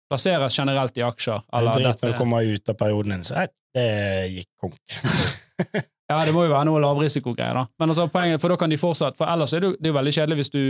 plasseres 0.09 0.55
generelt 0.55 0.95
i 0.97 1.01
aksjer. 1.01 1.41
Det 1.41 1.51
er 1.51 1.57
Eller 1.59 1.73
drit 1.81 2.01
når 2.03 2.11
du 2.13 2.17
kommer 2.17 2.45
ut 2.53 2.69
av 2.69 2.75
perioden 2.77 3.11
din. 3.17 3.23
Så 3.25 3.35
nei, 3.35 3.47
det 3.75 4.31
gikk 4.37 4.49
konk. 4.61 4.79
ja, 6.09 6.19
det 6.25 6.33
må 6.35 6.43
jo 6.45 6.51
være 6.53 6.65
noe 6.69 6.81
lavrisikogreier, 6.83 7.53
da. 7.57 7.65
Men 7.79 7.89
altså 7.89 8.07
poenget, 8.13 8.41
for 8.41 8.49
da 8.53 8.57
kan 8.61 8.69
de 8.69 8.77
fortsatt 8.77 9.15
For 9.17 9.25
ellers 9.31 9.53
er 9.53 9.59
det 9.63 9.69
jo, 9.71 9.75
det 9.79 9.87
er 9.89 9.93
jo 9.93 9.97
veldig 9.99 10.13
kjedelig 10.13 10.35
hvis 10.41 10.51
du, 10.53 10.61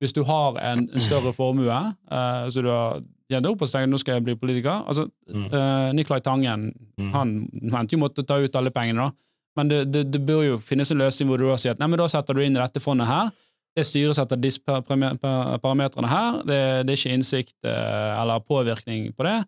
hvis 0.00 0.12
du 0.12 0.22
har 0.28 0.58
en, 0.62 0.84
en 0.92 1.00
større 1.02 1.32
formue, 1.32 1.66
uh, 1.72 2.46
så 2.52 2.62
du 2.62 2.68
har 2.70 3.00
tjent 3.32 3.46
opp 3.50 3.62
og 3.64 3.70
tenker 3.72 3.88
nå 3.90 3.98
skal 3.98 4.18
jeg 4.18 4.24
bli 4.28 4.34
politiker. 4.38 4.84
Altså, 4.86 5.08
Mm. 5.26 5.46
uh, 5.50 5.92
Nicolai 5.92 6.20
Tangen 6.22 6.68
Mm. 6.98 7.10
han 7.12 7.32
mente 7.72 7.96
jo 7.96 7.98
måtte 7.98 8.22
ta 8.24 8.36
ut 8.38 8.54
alle 8.56 8.70
pengene, 8.70 9.08
da. 9.08 9.10
Men 9.56 9.68
det, 9.68 9.80
det, 9.92 10.04
det 10.12 10.20
bør 10.26 10.42
jo 10.44 10.58
finnes 10.60 10.90
en 10.92 10.98
løsning 11.00 11.28
hvor 11.28 11.38
du 11.40 11.46
da 11.48 11.56
sier 11.56 11.72
at 11.74 11.78
nei, 11.80 11.88
men 11.88 11.98
da 11.98 12.06
setter 12.12 12.34
du 12.36 12.40
inn 12.44 12.54
i 12.56 12.60
dette 12.60 12.80
fondet 12.80 13.08
her. 13.08 13.30
Det 13.76 13.84
styres 13.84 14.18
etter 14.22 14.36
disse 14.40 14.60
par- 14.64 14.82
parame- 14.86 15.16
par- 15.20 15.58
parametrene 15.64 16.08
her. 16.08 16.38
Det, 16.46 16.60
det 16.86 16.92
er 16.94 17.00
ikke 17.00 17.14
innsikt 17.16 17.54
uh, 17.64 18.20
eller 18.22 18.40
påvirkning 18.46 19.10
på 19.16 19.24
det. 19.26 19.38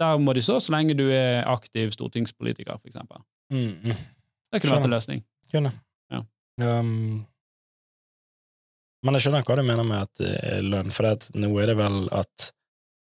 Der 0.00 0.18
må 0.18 0.32
de 0.36 0.40
stå 0.44 0.56
så 0.60 0.72
lenge 0.72 0.94
du 0.96 1.04
er 1.10 1.44
aktiv 1.48 1.90
stortingspolitiker, 1.96 2.78
eksempel. 2.86 3.20
Mm, 3.52 3.74
mm. 3.84 3.96
Det 4.54 4.62
kunne 4.62 4.78
vært 4.78 4.88
en 4.88 4.94
løsning. 4.96 5.22
Kunne. 5.52 5.70
Ja. 6.14 6.20
Um, 6.62 7.24
men 9.04 9.18
jeg 9.18 9.26
skjønner 9.26 9.44
hva 9.44 9.56
du 9.58 9.64
mener 9.66 9.86
med 9.86 10.06
at 10.06 10.62
lønn, 10.64 10.92
for 10.94 11.10
det 11.10 11.34
nå 11.36 11.50
er 11.60 11.72
det 11.72 11.76
vel 11.76 12.06
at 12.14 12.52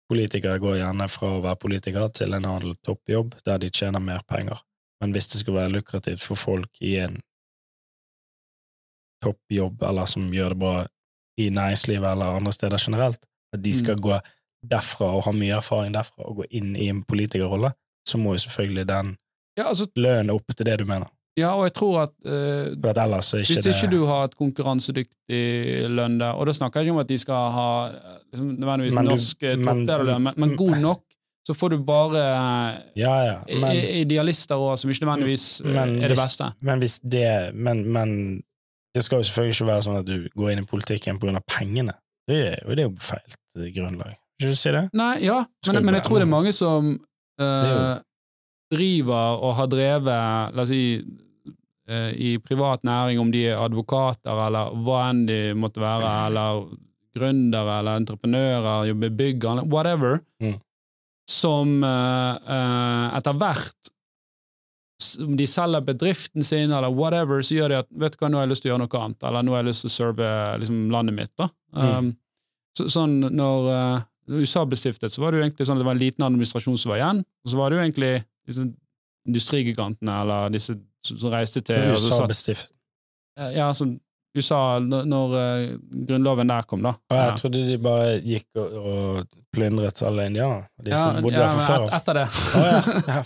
politikere 0.10 0.62
går 0.62 0.80
gjerne 0.80 1.08
fra 1.10 1.36
å 1.36 1.44
være 1.44 1.62
politiker 1.62 2.08
til 2.14 2.34
en 2.38 2.48
annen 2.48 2.78
toppjobb 2.86 3.36
der 3.46 3.62
de 3.62 3.70
tjener 3.74 4.02
mer 4.02 4.24
penger. 4.30 4.62
Men 5.02 5.14
hvis 5.14 5.28
det 5.32 5.42
skulle 5.42 5.64
være 5.64 5.76
lukrativt 5.76 6.24
for 6.24 6.40
folk 6.40 6.82
i 6.82 6.96
en 7.04 7.20
toppjobb, 9.26 9.84
eller 9.90 10.10
som 10.10 10.30
gjør 10.34 10.54
det 10.54 10.62
bra 10.62 10.76
i 11.42 11.50
næringslivet 11.52 12.08
eller 12.12 12.40
andre 12.40 12.54
steder 12.56 12.82
generelt, 12.82 13.26
at 13.54 13.64
de 13.64 13.74
skal 13.76 14.00
gå 14.02 14.18
derfra 14.66 15.12
og 15.18 15.26
ha 15.28 15.34
mye 15.36 15.58
erfaring 15.58 15.94
derfra 15.94 16.26
og 16.30 16.42
gå 16.42 16.48
inn 16.60 16.76
i 16.76 16.90
en 16.90 17.04
politikerrolle, 17.06 17.74
så 18.08 18.22
må 18.22 18.36
jo 18.36 18.46
selvfølgelig 18.46 18.88
den 18.90 19.16
Ja, 19.56 19.70
altså, 19.70 19.86
lønnen 19.96 20.34
opp 20.34 20.52
til 20.52 20.68
det 20.68 20.80
du 20.82 20.86
mener. 20.86 21.08
Ja, 21.38 21.50
og 21.56 21.66
jeg 21.68 21.74
tror 21.76 21.96
at 22.06 22.14
uh, 22.26 22.76
For 22.82 22.90
at 22.94 23.00
ellers 23.04 23.34
er 23.34 23.42
ikke 23.44 23.54
Hvis 23.58 23.64
det 23.66 23.74
ikke 23.76 23.92
du 23.92 24.06
har 24.08 24.24
et 24.30 24.36
konkurransedyktig 24.40 25.90
lønn 25.92 26.20
der, 26.22 26.32
og 26.38 26.48
da 26.48 26.54
snakker 26.56 26.80
jeg 26.80 26.88
ikke 26.88 26.96
om 26.96 27.02
at 27.04 27.10
de 27.12 27.18
skal 27.22 27.52
ha 27.56 27.68
eh, 27.90 28.16
liksom, 28.32 28.54
nødvendigvis 28.60 28.96
Men 28.96 29.06
du- 29.06 29.12
norsk 29.12 29.44
eh, 29.44 29.58
men- 29.58 29.66
topplederlønn, 29.68 30.24
men, 30.30 30.34
men 30.38 30.56
god 30.58 30.78
nok, 30.82 31.02
så 31.48 31.54
får 31.54 31.70
du 31.76 31.78
bare 31.86 32.24
Ja, 32.98 33.16
ja, 33.28 33.36
eh, 33.48 33.60
men, 33.62 33.76
idealister 34.06 34.56
også, 34.56 34.82
som 34.86 34.90
ikke 34.96 35.06
nødvendigvis 35.06 35.62
eh, 35.66 35.72
Men 35.74 35.96
er 35.98 36.08
det 36.08 36.16
hvis- 36.18 36.24
beste. 36.26 36.52
men 36.62 36.80
hvis 36.80 37.00
det 37.04 37.56
men, 37.56 37.84
men 37.92 38.16
det 38.96 39.04
skal 39.04 39.20
jo 39.20 39.24
selvfølgelig 39.28 39.56
ikke 39.60 39.68
være 39.74 39.82
sånn 39.84 40.00
at 40.00 40.06
du 40.08 40.30
går 40.40 40.52
inn 40.54 40.60
i 40.64 40.70
politikken 40.72 41.18
av 41.36 41.42
pengene. 41.52 41.94
Det 42.28 42.38
er 42.48 42.60
jo, 42.64 42.76
det 42.76 42.80
er 42.80 42.88
jo 42.88 42.96
feilt 43.04 43.36
eh, 43.60 43.68
grunnlag. 43.76 44.16
Vil 44.40 44.50
du 44.50 44.56
si 44.56 44.72
det? 44.72 44.86
Nei, 44.94 45.20
ja, 45.28 45.42
men, 45.68 45.84
men 45.86 45.96
jeg 46.00 46.04
tror 46.08 46.20
det 46.20 46.26
er 46.26 46.32
mange 46.32 46.54
som 46.56 46.94
uh, 46.96 47.46
eh, 47.46 48.00
driver 48.74 49.38
og 49.44 49.54
har 49.60 49.68
drevet, 49.72 50.56
la 50.56 50.64
oss 50.64 50.72
si, 50.72 50.80
eh, 50.96 51.04
i 51.88 52.32
privat 52.42 52.82
næring, 52.88 53.20
om 53.22 53.30
de 53.30 53.44
er 53.52 53.60
advokater 53.62 54.40
eller 54.48 54.72
hva 54.86 55.04
enn 55.12 55.26
de 55.28 55.40
måtte 55.54 55.82
være, 55.84 56.08
eller 56.28 56.64
gründere 57.16 57.80
eller 57.80 58.00
entreprenører, 58.02 58.88
jobber 58.90 59.12
i 59.12 59.18
bygg, 59.24 59.46
whatever, 59.72 60.20
Mm. 60.42 60.56
som 61.30 61.84
eh, 61.84 62.36
eh, 62.56 63.18
etter 63.18 63.38
hvert 63.40 63.92
om 65.22 65.36
de 65.36 65.46
selger 65.48 65.82
bedriften 65.84 66.44
sin, 66.44 66.72
eller 66.72 66.92
whatever, 66.92 67.42
så 67.44 67.56
gjør 67.58 67.70
de 67.70 67.78
at 67.82 67.88
vet 67.92 68.14
du 68.16 68.20
hva, 68.22 68.30
nå 68.32 68.38
har 68.40 68.46
jeg 68.46 68.52
lyst 68.54 68.64
til 68.64 68.72
å 68.72 68.74
gjøre 68.74 68.84
noe 68.86 69.02
annet, 69.02 69.24
eller 69.28 69.44
nå 69.44 69.52
har 69.56 69.64
jeg 69.64 69.70
lyst 69.70 69.84
til 69.84 69.92
å 69.92 69.96
serve 69.96 70.30
liksom, 70.62 70.78
landet 70.94 71.18
mitt. 71.18 71.32
da. 71.38 71.50
Mm. 71.76 71.90
Um, 71.98 72.12
så, 72.78 72.88
sånn 72.94 73.16
når 73.36 73.68
uh, 73.72 74.06
USA 74.40 74.64
ble 74.66 74.80
stiftet, 74.80 75.12
så 75.12 75.22
var 75.24 75.32
det 75.36 75.42
jo 75.42 75.46
egentlig 75.48 75.68
sånn 75.68 75.76
at 75.78 75.84
det 75.84 75.88
var 75.90 75.98
en 75.98 76.04
liten 76.04 76.28
administrasjon 76.28 76.80
som 76.80 76.94
var 76.94 77.02
igjen, 77.02 77.20
og 77.44 77.52
så 77.52 77.60
var 77.60 77.72
det 77.72 77.78
jo 77.80 77.84
egentlig 77.84 78.14
liksom, 78.48 78.70
industrigigantene, 79.28 80.16
eller 80.24 80.56
disse 80.56 80.78
som 81.06 81.32
reiste 81.34 81.62
til 81.66 81.92
USA-bestift. 81.94 82.72
Ja, 83.38 83.68
altså 83.70 83.88
USA, 84.36 84.80
når, 84.84 85.36
eh, 85.40 85.78
grunnloven 86.10 86.50
der 86.52 86.66
kom, 86.68 86.82
da. 86.84 86.90
Og 87.10 87.16
jeg 87.16 87.30
Ja. 87.30 87.36
trodde 87.40 87.62
de 87.70 87.78
bare 87.80 88.18
gikk 88.24 88.48
og, 88.60 88.74
og 88.74 89.38
plyndret 89.56 90.02
alle 90.04 90.26
indianere. 90.28 90.66
De 90.84 90.92
Ja, 90.92 90.98
som 91.00 91.22
bodde 91.24 91.38
ja, 91.40 91.46
der 91.46 91.54
fra 91.54 91.58
men 91.58 91.68
før 91.70 91.86
et, 91.86 91.94
etter 92.02 92.14
det. 92.20 92.28
Ja. 93.16 93.24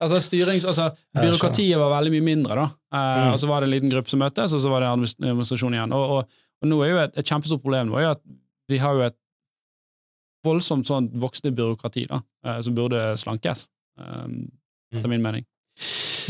Altså, 0.00 0.16
styrings, 0.24 0.64
altså, 0.64 0.86
byråkratiet 1.12 1.76
var 1.76 1.90
veldig 1.98 2.12
mye 2.14 2.24
mindre, 2.24 2.54
da. 2.56 2.64
Uh, 2.64 3.26
Mm. 3.26 3.32
Og 3.34 3.38
så 3.42 3.46
var 3.50 3.60
det 3.60 3.66
en 3.68 3.74
liten 3.74 3.90
gruppe 3.92 4.08
som 4.08 4.20
møttes, 4.22 4.54
og 4.56 4.60
så 4.64 4.70
var 4.72 4.80
det 4.80 4.88
administrasjon 4.88 5.74
igjen. 5.76 5.92
Og, 5.92 6.10
og, 6.14 6.38
og 6.62 6.68
nå 6.70 6.78
er 6.84 6.88
jo 6.94 6.96
et, 7.02 7.18
et 7.20 7.28
kjempestort 7.28 7.60
problem 7.60 7.90
nå 7.90 8.00
at 8.08 8.22
vi 8.72 8.78
har 8.80 8.94
jo 8.96 9.02
et 9.04 9.16
voldsomt 10.46 10.86
sånn 10.88 11.10
voksende 11.20 11.52
byråkrati 11.58 12.06
da, 12.08 12.22
uh, 12.46 12.60
som 12.64 12.74
burde 12.74 13.02
slankes, 13.20 13.66
um, 14.00 14.46
etter 14.94 15.08
min 15.12 15.20
mening. 15.24 15.44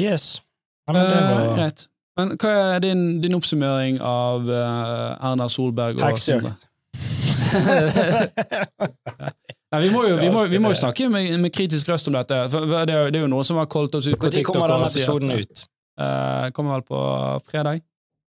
Yes. 0.03 0.41
Ja, 0.87 0.93
men 0.93 1.03
det 1.03 1.17
Eh, 1.17 1.29
var 1.49 1.57
greit. 1.57 1.87
Men 2.17 2.33
hva 2.41 2.51
er 2.75 2.81
din, 2.81 3.21
din 3.21 3.35
oppsummering 3.37 3.99
av 4.01 4.47
uh, 4.49 5.27
Erna 5.31 5.49
Solberg 5.53 5.99
og 5.99 6.07
heksejakt. 6.07 6.69
Nei, 9.73 9.81
vi 9.83 9.91
må 9.93 10.05
jo, 10.07 10.17
vi 10.21 10.31
må, 10.33 10.45
vi 10.49 10.61
må 10.63 10.71
jo 10.73 10.79
snakke 10.79 11.09
med, 11.13 11.35
med 11.43 11.53
kritisk 11.53 11.91
røst 11.91 12.09
om 12.09 12.17
dette. 12.17 12.39
For 12.53 12.65
det, 12.71 12.95
er, 12.95 13.11
det 13.13 13.21
er 13.21 13.27
jo 13.27 13.33
noen 13.35 13.45
som 13.47 13.61
har 13.61 13.69
kolt 13.69 13.99
oss 13.99 14.09
ut 14.09 14.17
på 14.17 14.31
Når 14.31 14.47
kommer 14.49 14.73
denne 14.73 14.89
episoden 14.89 15.35
ut? 15.37 15.67
Uh, 16.01 16.49
kommer 16.57 16.79
vel 16.79 16.87
på 16.89 17.01
fredag. 17.51 17.83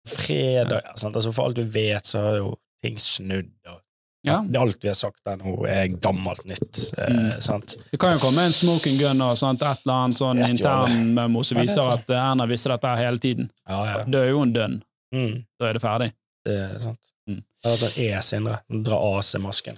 Fredag. 0.09 0.81
Ja, 0.85 0.97
sant? 1.01 1.17
Altså, 1.17 1.33
for 1.35 1.49
alt 1.49 1.61
du 1.61 1.65
vet, 1.75 2.07
så 2.09 2.23
har 2.25 2.41
jo 2.41 2.55
ting 2.85 2.97
snudd. 3.01 3.53
Og 3.69 3.81
Ja. 4.25 4.39
Det 4.49 4.59
alt 4.61 4.79
vi 4.85 4.89
har 4.89 4.95
sagt 4.97 5.21
der 5.25 5.37
nå, 5.37 5.67
er 5.69 5.89
gammelt 6.01 6.45
nytt. 6.49 6.79
Eh, 6.99 7.11
Mm. 7.13 7.41
sant? 7.45 7.77
Det 7.91 7.99
kan 8.01 8.15
jo 8.17 8.23
komme 8.25 8.47
en 8.47 8.53
smoking 8.57 8.97
gun 8.99 9.21
og 9.21 9.37
sånt, 9.37 9.61
et 9.63 9.79
eller 9.85 9.95
annet 10.07 10.17
sånn 10.19 10.41
intern 10.49 11.15
memo 11.15 11.43
som 11.45 11.59
viser 11.61 11.93
at 11.93 12.09
eh, 12.11 12.17
Erna 12.31 12.47
visste 12.49 12.69
dette 12.73 12.89
her 12.89 12.97
hele 13.05 13.19
tiden. 13.19 13.51
Ja, 13.69 13.85
ja. 13.85 14.05
Det 14.05 14.15
er 14.23 14.31
jo 14.31 14.41
en 14.43 14.53
dønn. 14.55 14.83
Mm, 15.15 15.45
Da 15.61 15.69
er 15.69 15.73
det 15.75 15.83
ferdig. 15.83 16.13
det 16.45 16.57
er 16.75 16.79
sant. 16.79 16.99
Mm. 17.29 17.43
Det 17.65 17.93
er 18.11 18.21
Sindre. 18.21 18.59
Dra 18.85 18.97
AC-masken. 19.19 19.77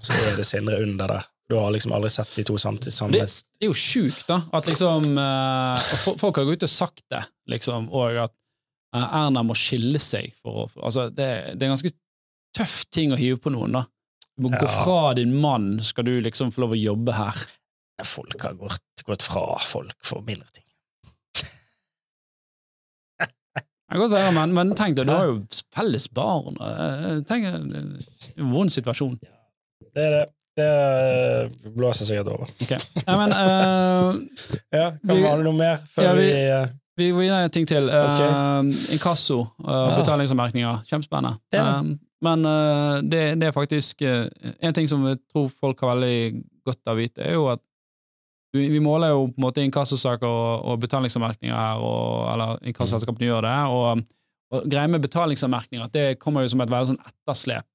Så 0.00 0.12
er 0.12 0.36
det 0.36 0.44
Sindre 0.46 0.82
under 0.82 1.06
der. 1.08 1.24
Du 1.48 1.56
har 1.56 1.70
liksom 1.72 1.92
aldri 1.96 2.10
sett 2.10 2.34
de 2.36 2.44
to 2.44 2.54
samtidig. 2.58 2.92
Samme 2.92 3.12
Det- 3.12 3.20
Det 3.58 3.62
er 3.66 3.70
jo 3.70 3.72
sjukt, 3.72 4.26
da. 4.26 4.42
At 4.52 4.66
liksom 4.66 5.16
eh, 5.18 5.76
Folk 6.18 6.36
har 6.36 6.44
gått 6.44 6.58
ut 6.58 6.62
og 6.64 6.68
sagt 6.68 7.02
det, 7.10 7.24
liksom, 7.48 7.88
og 7.90 8.16
at 8.16 8.32
eh, 8.94 9.00
Erna 9.24 9.42
må 9.42 9.54
skille 9.56 9.98
seg 9.98 10.32
for 10.42 10.66
å 10.66 10.84
Altså, 10.84 11.08
det, 11.14 11.58
det 11.58 11.62
er 11.66 11.74
ganske 11.74 11.90
tøff 12.58 12.76
ting 12.94 13.14
å 13.14 13.18
hive 13.20 13.38
på 13.42 13.52
noen, 13.54 13.72
da. 13.78 13.84
Du 14.38 14.44
må 14.46 14.52
gå 14.54 14.68
fra 14.70 15.14
din 15.18 15.32
mann, 15.42 15.78
skal 15.82 16.04
du 16.06 16.12
liksom 16.22 16.52
få 16.54 16.62
lov 16.66 16.76
å 16.76 16.78
jobbe 16.78 17.14
her. 17.16 17.40
Folk 18.06 18.36
har 18.46 18.54
gått, 18.60 19.02
gått 19.06 19.24
fra 19.26 19.46
folk 19.66 19.96
for 20.06 20.22
mindre 20.26 20.46
ting. 20.54 20.64
Det 23.18 23.96
kan 23.96 24.02
godt 24.04 24.12
være, 24.12 24.32
men, 24.36 24.52
men 24.52 24.72
tenk 24.76 24.98
deg, 24.98 25.08
du 25.08 25.14
har 25.14 25.30
jo 25.30 25.36
felles 25.76 26.06
barn. 26.12 26.58
eh, 26.60 27.20
Tenk, 27.28 27.46
er 27.48 27.54
en 27.64 28.50
vond 28.52 28.70
situasjon. 28.72 29.14
Det 29.94 30.04
er 30.04 30.18
det. 30.18 30.26
Det 30.58 31.70
blåser 31.76 32.08
sikkert 32.08 32.32
over. 32.34 32.48
Nei, 33.06 33.14
men 33.20 33.30
uh, 33.30 34.16
Ja, 34.74 34.88
Kan 34.98 35.12
Vi- 35.14 35.22
ha 35.22 35.36
noe 35.38 35.54
mer 35.54 35.76
før 35.86 36.02
Ja, 36.08 36.14
vi, 36.18 36.24
vi- 36.26 36.48
eh, 36.50 36.72
Vi 36.98 37.06
går 37.14 37.20
videre 37.22 37.44
en 37.46 37.52
ting 37.54 37.68
til. 37.70 37.86
Uh, 37.86 38.66
inkasso 38.90 39.36
uh, 39.62 40.00
betalingsanmerkninger. 40.00 40.80
Kjempespennende. 40.90 41.38
Um, 41.62 41.92
men 42.24 42.44
uh, 42.46 42.98
det, 43.04 43.22
det 43.38 43.48
er 43.48 43.54
faktisk 43.54 44.02
uh, 44.02 44.26
En 44.64 44.74
ting 44.74 44.88
som 44.90 45.04
jeg 45.06 45.20
tror 45.30 45.48
folk 45.54 45.80
har 45.84 45.94
veldig 45.94 46.42
godt 46.66 46.90
av 46.90 46.96
å 46.96 46.98
vite, 46.98 47.22
er 47.24 47.36
jo 47.38 47.46
at 47.52 47.62
vi, 48.56 48.66
vi 48.72 48.80
måler 48.82 49.12
jo 49.12 49.26
på 49.28 49.38
en 49.38 49.44
måte 49.44 49.64
inkassosaker 49.64 50.26
og, 50.26 50.64
og 50.72 50.80
betalingsanmerkninger 50.82 51.54
her, 51.54 51.82
og, 51.84 52.28
eller 52.32 52.62
inkassoselskapene 52.70 53.28
gjør 53.28 53.44
det, 53.46 53.56
og, 53.72 54.06
Og 54.48 54.64
greia 54.64 54.88
med 54.88 55.02
betalingsanmerkninger 55.04 55.84
at 55.84 55.92
det 55.92 56.18
kommer 56.22 56.40
jo 56.40 56.48
som 56.48 56.62
et 56.64 56.70
veldig 56.72 56.94
sånn 56.94 57.02
etterslep. 57.04 57.66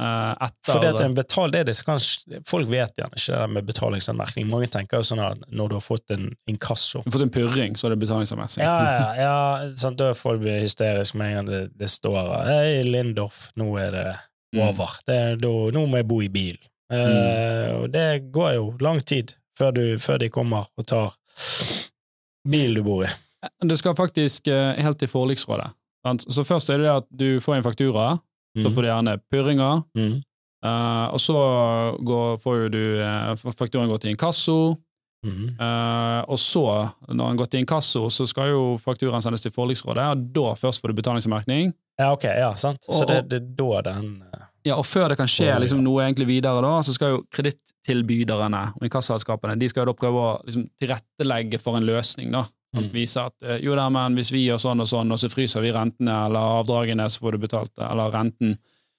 Eh, 0.00 0.32
etter, 0.46 0.72
For 0.72 0.84
det 0.84 0.92
at 0.94 1.00
en 1.04 1.16
betal, 1.16 1.50
det 1.54 1.60
er 1.60 1.68
det 1.70 1.76
kan, 1.86 1.98
Folk 2.46 2.70
vet 2.70 2.94
gjerne 3.00 3.18
ikke 3.18 3.32
det 3.32 3.40
der 3.42 3.52
med 3.56 3.66
betalingsanmerkning. 3.68 4.48
Mange 4.50 4.70
tenker 4.72 5.02
jo 5.02 5.08
sånn 5.10 5.22
at 5.24 5.42
når 5.50 5.68
du 5.68 5.76
har 5.78 5.84
fått 5.84 6.14
en 6.14 6.30
inkasso 6.50 7.02
Du 7.04 7.10
har 7.10 7.18
fått 7.18 7.26
en 7.28 7.34
purring, 7.34 7.76
så 7.76 7.88
er 7.88 7.96
det 7.96 8.00
betalingsanmerkning. 8.06 8.64
Ja, 8.64 8.78
ja, 8.94 9.10
ja 9.22 9.74
sant, 9.76 9.98
da 10.00 10.14
folk 10.18 10.40
blir 10.44 10.62
hysteriske 10.62 11.18
med 11.18 11.32
en 11.32 11.38
gang 11.40 11.52
det, 11.52 11.62
det 11.78 11.90
står 11.92 12.32
Hei, 12.48 12.82
Lindorf, 12.86 13.48
nå 13.58 13.72
er 13.82 13.94
det 13.96 14.08
Mm. 14.54 14.62
over. 14.64 14.88
Det, 15.04 15.14
er 15.14 15.36
da, 15.36 15.48
nå 15.76 15.82
må 15.84 15.98
jeg 16.00 16.06
bo 16.08 16.22
i 16.24 16.28
bil. 16.32 16.56
Eh, 16.88 17.68
og 17.74 17.90
det 17.92 18.30
går 18.32 18.54
jo 18.56 18.70
lang 18.80 19.02
tid 19.04 19.34
før, 19.58 19.74
du, 19.76 19.82
før 20.00 20.22
de 20.22 20.30
kommer 20.32 20.70
og 20.78 20.86
tar 20.88 21.12
bilen 22.48 22.78
du 22.78 22.84
bor 22.86 23.04
i. 23.04 23.10
Det 23.68 23.76
skal 23.78 23.96
faktisk 23.98 24.48
eh, 24.48 24.78
helt 24.82 24.98
til 25.00 25.10
forliksrådet. 25.12 25.68
Så 26.32 26.44
først 26.48 26.70
er 26.72 26.80
det 26.80 26.88
at 26.88 27.06
du 27.12 27.42
får 27.44 27.58
en 27.58 27.66
faktura, 27.66 28.06
så 28.56 28.64
Mm. 28.68 28.74
får 28.74 28.82
du 28.82 28.88
gjerne 28.88 29.20
purringer, 29.30 29.82
eh, 30.64 31.06
og 31.12 31.20
så 31.20 31.36
går, 32.02 32.38
får 32.42 32.56
jo 32.62 32.68
du 32.68 32.82
uh, 33.02 33.34
Fakturaen 33.52 33.88
går 33.88 33.98
til 34.00 34.10
inkasso, 34.16 34.76
Mm. 35.26 35.56
Uh, 35.58 36.22
og 36.30 36.38
så, 36.38 36.92
når 37.10 37.28
den 37.32 37.36
går 37.40 37.46
til 37.50 37.58
inkasso, 37.64 38.04
så 38.08 38.22
skal 38.30 38.50
jo 38.52 38.78
fakturaen 38.78 39.20
sendes 39.20 39.42
til 39.42 39.50
forliksrådet, 39.50 40.04
og 40.14 40.20
da 40.32 40.52
først 40.54 40.78
får 40.80 40.92
du 40.92 40.94
betalingsmerkning. 40.94 41.72
Ja, 41.98 42.12
ok, 42.12 42.22
ja, 42.22 42.52
sant. 42.54 42.78
Så 42.86 43.02
Og- 43.02 43.08
det, 43.08 43.28
det 43.28 43.40
er 43.42 43.56
da 43.58 43.80
den 43.92 44.22
Ja, 44.64 44.76
og 44.76 44.84
før 44.86 45.08
det 45.08 45.16
kan 45.18 45.26
skje 45.26 45.58
liksom, 45.58 45.80
noe 45.82 46.04
egentlig 46.06 46.26
videre, 46.28 46.62
da, 46.62 46.78
så 46.86 46.92
skal 46.94 47.16
jo 47.16 47.24
kredittilbyderne 47.34 48.60
og 48.76 48.82
inkassoselskapene 48.86 49.58
de 49.58 49.68
skal 49.68 49.82
jo 49.86 49.92
da 49.92 49.96
prøve 49.98 50.22
å 50.22 50.44
liksom, 50.46 50.68
tilrettelegge 50.80 51.60
for 51.60 51.76
en 51.76 51.86
løsning. 51.88 52.30
da. 52.30 52.44
Sånn, 52.74 52.84
Mm. 52.84 52.92
Vise 52.92 53.22
at 53.24 53.42
eh, 53.42 53.58
jo 53.64 53.74
da, 53.78 53.86
men 53.88 54.14
hvis 54.18 54.28
vi 54.30 54.42
gjør 54.44 54.58
sånn 54.60 54.82
og 54.84 54.88
sånn, 54.90 55.12
og 55.14 55.18
så 55.18 55.30
fryser 55.32 55.62
vi 55.64 55.70
rentene 55.72 56.12
eller 56.26 56.58
avdragene, 56.60 57.06
så 57.08 57.22
får 57.22 57.32
du 57.32 57.38
betalt 57.46 57.70
det, 57.74 57.86
eller 57.86 58.10
renten. 58.12 58.58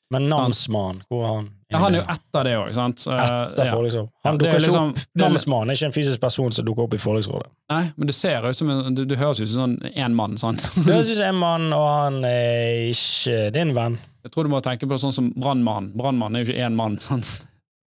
Men 0.09 0.25
namsmannen, 0.25 1.03
hvor 1.05 1.21
er 1.21 1.33
han? 1.35 1.49
Ja, 1.69 1.77
han 1.83 1.93
er 1.93 1.99
jo 1.99 2.05
etter 2.09 2.47
det 2.47 2.53
òg, 2.57 2.71
sant? 2.73 2.97
Så, 3.03 3.11
eh, 3.13 3.21
Etter 3.51 3.67
ja. 3.69 3.75
forliksrådet. 3.77 4.09
Han 4.25 4.33
er 4.33 4.39
dukker 4.41 4.59
liksom- 4.63 4.89
opp. 4.89 5.03
Namsmannen 5.21 5.69
er 5.69 5.77
ikke 5.77 5.85
en 5.85 5.91
fysisk 5.99 6.19
person 6.23 6.51
som 6.51 6.65
dukker 6.65 6.87
opp 6.87 6.93
i 6.97 6.97
forliksrådet. 6.97 7.51
Nei, 7.69 7.83
men 7.95 8.07
det 8.07 8.15
ser 8.15 8.41
ut 8.49 8.57
som 8.57 8.69
en, 8.73 8.95
det, 8.95 9.07
det 9.07 9.19
høres 9.19 9.39
ut 9.39 9.47
som 9.53 9.77
sånn 9.77 9.93
én 9.93 10.15
mann, 10.17 10.37
sant? 10.41 10.65
Det 10.75 10.89
høres 10.95 11.11
ut 11.11 11.17
som 11.21 11.29
en 11.29 11.35
mann, 11.35 11.69
og 11.77 11.85
han 11.85 12.23
er 12.25 12.89
ikke 12.89 13.51
din 13.53 13.75
venn. 13.77 13.99
Jeg 14.25 14.31
tror 14.33 14.43
du 14.43 14.49
må 14.49 14.63
tenke 14.65 14.89
på 14.89 14.97
det 14.97 15.01
sånn 15.05 15.13
som 15.13 15.29
brannmann. 15.37 15.93
Brannmann 15.95 16.35
er 16.35 16.43
jo 16.43 16.49
ikke 16.51 16.65
én 16.65 16.73
mann, 16.73 16.97
sant? 17.09 17.45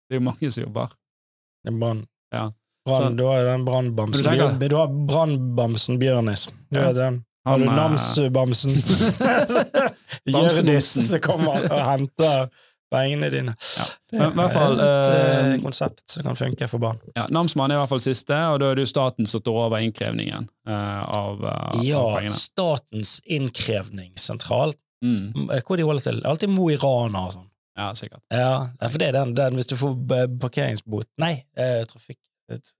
Det 0.07 0.15
er 0.15 0.21
jo 0.21 0.27
mange 0.29 0.51
som 0.53 0.63
jobber. 0.63 0.93
En 1.65 1.79
mann 1.79 2.05
brann. 2.05 2.07
Ja. 2.31 2.51
Brann, 2.85 3.17
du 3.17 3.23
har 3.29 3.43
jo 3.43 3.45
den 3.45 3.65
brannbamsen. 3.65 4.23
du 4.59 4.67
Du, 4.67 4.75
har 4.75 4.87
brannbamsen 5.07 5.99
Bjørnis. 6.01 6.47
Ja. 6.69 6.89
Har 7.45 7.59
du 7.59 7.65
eh, 7.65 7.75
namsbamsen? 7.75 8.73
Hjørdis 10.31 10.91
som 11.09 11.21
kommer 11.21 11.65
og 11.65 11.81
henter 11.85 12.49
pengene 12.91 13.29
dine. 13.31 13.53
Det 14.11 14.19
er 14.19 14.33
hvert 14.35 14.53
fall, 14.53 14.81
et 14.83 15.09
eh, 15.09 15.53
konsept 15.63 16.03
som 16.11 16.25
kan 16.27 16.37
funke 16.37 16.67
for 16.69 16.83
barn. 16.83 16.99
Ja, 17.15 17.25
Namsmann 17.31 17.71
er 17.71 17.79
i 17.79 17.81
hvert 17.81 17.93
fall 17.93 18.03
siste, 18.03 18.35
og 18.51 18.59
da 18.61 18.71
er 18.71 18.79
det 18.79 18.85
jo 18.85 18.91
staten 18.91 19.29
som 19.29 19.43
står 19.43 19.59
over 19.67 19.85
innkrevningen 19.85 20.49
uh, 20.69 21.03
av, 21.15 21.39
uh, 21.45 21.83
Ja, 21.85 22.01
av 22.01 22.17
pengene. 22.19 22.35
Statens 22.35 23.19
innkrevningssentral. 23.25 24.75
Mm. 25.05 25.47
Eh, 25.49 25.63
Hvor 25.65 25.79
de 25.79 25.87
holder 25.87 26.09
til? 26.09 26.19
Alltid 26.27 26.51
Mo 26.53 26.67
i 26.69 26.77
Rana 26.81 27.25
og 27.29 27.37
sånn. 27.37 27.47
Ja, 27.79 27.87
sikkert. 27.95 28.21
Ja, 28.29 28.67
ja, 28.75 28.89
for 28.89 28.99
det 28.99 29.07
er 29.09 29.15
den, 29.21 29.31
den 29.37 29.57
hvis 29.57 29.69
du 29.71 29.77
får 29.79 29.95
parkeringsbot 30.43 31.07
Nei, 31.23 31.37
eh, 31.57 31.81
trafikk... 31.89 32.19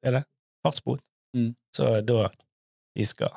Er 0.03 0.11
det? 0.19 0.23
Fartsbot. 0.65 1.01
Mm. 1.35 1.53
Så 1.75 2.01
da 2.05 2.27
De 2.97 3.05
skal 3.07 3.31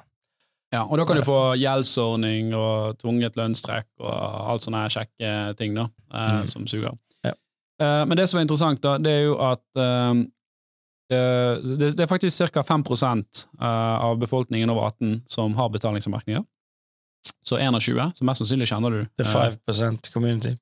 Ja, 0.75 0.83
og 0.83 0.99
da 0.99 1.05
kan 1.07 1.17
du 1.21 1.23
få 1.23 1.55
gjeldsordning 1.55 2.49
og 2.59 2.97
tvunget 2.99 3.37
lønnstrekk 3.39 3.87
og 4.03 4.11
alt 4.51 4.65
sånne 4.65 4.89
kjekke 4.91 5.57
ting 5.57 5.77
da, 5.77 5.85
eh, 6.13 6.41
Mm. 6.41 6.47
som 6.51 6.67
suger. 6.67 6.97
Ja. 7.23 7.31
Eh, 7.81 8.05
men 8.05 8.17
det 8.19 8.29
som 8.29 8.39
er 8.39 8.43
interessant, 8.43 8.81
da, 8.83 8.97
det 8.99 9.13
er 9.13 9.23
jo 9.29 9.37
at 9.39 9.63
eh, 9.77 10.25
eh, 11.15 11.63
det, 11.79 11.93
det 11.95 12.01
er 12.01 12.11
faktisk 12.11 12.51
ca. 12.51 12.63
5 12.63 12.83
eh, 13.61 13.67
av 14.03 14.19
befolkningen 14.19 14.69
over 14.71 14.89
18 14.91 15.23
som 15.29 15.55
har 15.55 15.69
betalingsanmerkninger. 15.71 16.43
Så 17.47 17.57
21, 17.59 18.13
så 18.17 18.25
mest 18.25 18.43
sannsynlig 18.43 18.67
kjenner 18.67 18.91
du. 18.91 19.05
The 19.17 19.25
eh, 19.25 19.55
5 19.71 19.99
community. 20.13 20.57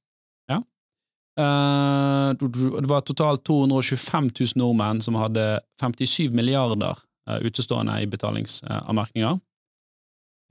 Eh, 1.40 2.32
det 2.36 2.88
var 2.90 3.00
totalt 3.00 3.44
225 3.48 4.30
000 4.40 4.60
nordmenn 4.60 5.00
som 5.00 5.16
hadde 5.16 5.60
57 5.80 6.30
milliarder 6.36 6.98
eh, 7.28 7.38
utestående 7.46 7.96
i 8.02 8.06
betalingsanmerkninger. 8.06 9.38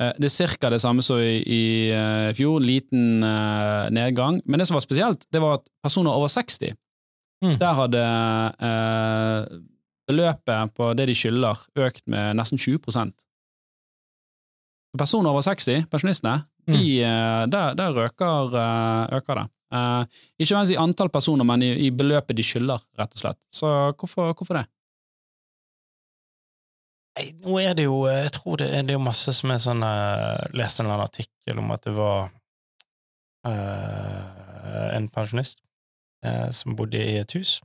Eh, 0.01 0.13
det 0.17 0.31
er 0.31 0.55
ca. 0.57 0.69
det 0.73 0.81
samme 0.81 1.05
som 1.05 1.21
i, 1.21 1.91
fjor, 2.37 2.59
liten 2.65 3.19
nedgang. 3.93 4.41
Men 4.45 4.59
det 4.59 4.67
som 4.67 4.79
var 4.79 4.85
spesielt, 4.85 5.27
det 5.31 5.41
var 5.43 5.59
at 5.59 5.67
personer 5.83 6.11
over 6.11 6.27
60 6.31 6.75
Mm. 7.41 7.55
Der 7.57 7.73
hadde 7.73 8.01
beløpet 10.05 10.73
på 10.77 10.91
det 10.93 11.07
de 11.09 11.15
skylder, 11.17 11.57
økt 11.73 12.03
med 12.05 12.35
nesten 12.37 12.59
20% 12.61 13.15
Personer 14.93 15.31
over 15.31 15.41
60, 15.41 15.87
pensjonistene, 15.89 16.43
Mm. 16.67 16.75
de, 16.77 17.01
der, 17.49 17.73
der 17.73 17.97
øker, 17.97 18.53
øker 19.17 19.39
det. 19.39 19.47
Eh, 19.71 20.03
ikke 20.35 20.51
nødvendigvis 20.51 20.75
i 20.75 20.81
antall 20.81 21.09
personer, 21.09 21.47
men 21.47 21.63
i, 21.63 21.71
i 21.87 21.89
beløpet 21.95 22.35
de 22.37 22.43
skylder, 22.43 22.83
rett 22.99 23.15
og 23.15 23.23
slett. 23.23 23.39
Så 23.55 23.67
hvorfor, 23.95 24.33
hvorfor 24.35 24.59
det? 24.59 24.65
Nei, 27.17 27.25
nå 27.43 27.57
er 27.59 27.73
det 27.75 27.85
jo 27.89 28.05
Jeg 28.07 28.31
tror 28.37 28.61
det 28.61 28.69
er, 28.71 28.85
det 28.87 28.95
er 28.95 29.01
masse 29.03 29.33
som 29.35 29.51
er 29.51 29.57
sånn 29.59 29.81
Jeg 29.83 30.53
leste 30.55 30.79
en 30.79 30.85
eller 30.85 30.95
annen 30.95 31.09
artikkel 31.09 31.59
om 31.59 31.73
at 31.75 31.83
det 31.83 31.91
var 31.97 32.29
uh, 33.47 34.93
en 34.95 35.09
pensjonist 35.11 35.59
uh, 36.23 36.47
som 36.55 36.77
bodde 36.79 37.01
i 37.01 37.17
et 37.19 37.35
hus, 37.35 37.57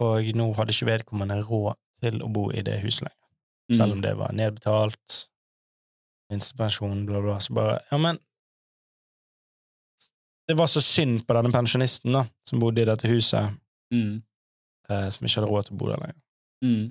og 0.00 0.30
nå 0.36 0.48
hadde 0.56 0.72
ikke 0.72 0.88
vedkommende 0.92 1.40
råd 1.44 1.76
til 2.00 2.22
å 2.24 2.30
bo 2.32 2.48
i 2.54 2.64
det 2.64 2.78
huset 2.84 3.08
lenger. 3.08 3.16
Selv 3.76 3.98
om 3.98 4.00
det 4.00 4.14
var 4.16 4.32
nedbetalt, 4.32 5.16
minstepensjon, 6.32 7.04
bla, 7.08 7.20
bla, 7.24 7.36
så 7.44 7.56
bare 7.58 7.80
Ja, 7.90 7.98
men 8.00 8.20
Det 10.48 10.56
var 10.56 10.66
så 10.70 10.80
synd 10.80 11.26
på 11.28 11.34
denne 11.36 11.52
pensjonisten, 11.52 12.12
da, 12.16 12.22
som 12.48 12.60
bodde 12.62 12.82
i 12.82 12.88
dette 12.88 13.08
huset, 13.10 13.54
Mm. 13.92 14.22
eh, 14.90 15.08
som 15.08 15.26
ikke 15.26 15.40
hadde 15.40 15.50
råd 15.50 15.66
til 15.68 15.74
å 15.76 15.78
bo 15.80 15.86
der 15.90 16.00
lenger. 16.02 16.16
Mm. 16.64 16.86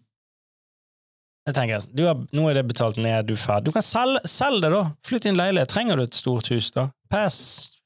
Jeg 1.48 1.56
tenker, 1.56 1.86
du 1.96 2.04
har, 2.06 2.16
Nå 2.34 2.50
er 2.50 2.58
det 2.58 2.68
betalt 2.68 2.98
ned, 2.98 3.26
du 3.28 3.34
er 3.34 3.40
ferdig. 3.40 3.66
Du 3.70 3.72
kan 3.76 3.86
selge, 3.86 4.20
selge 4.28 4.62
det, 4.66 4.72
da! 4.74 4.82
Flytt 5.08 5.26
inn 5.30 5.38
leilighet. 5.40 5.70
Trenger 5.72 5.96
du 5.96 6.04
et 6.04 6.18
stort 6.18 6.50
hus, 6.52 6.72
da? 6.76 6.90
Pass. 7.10 7.38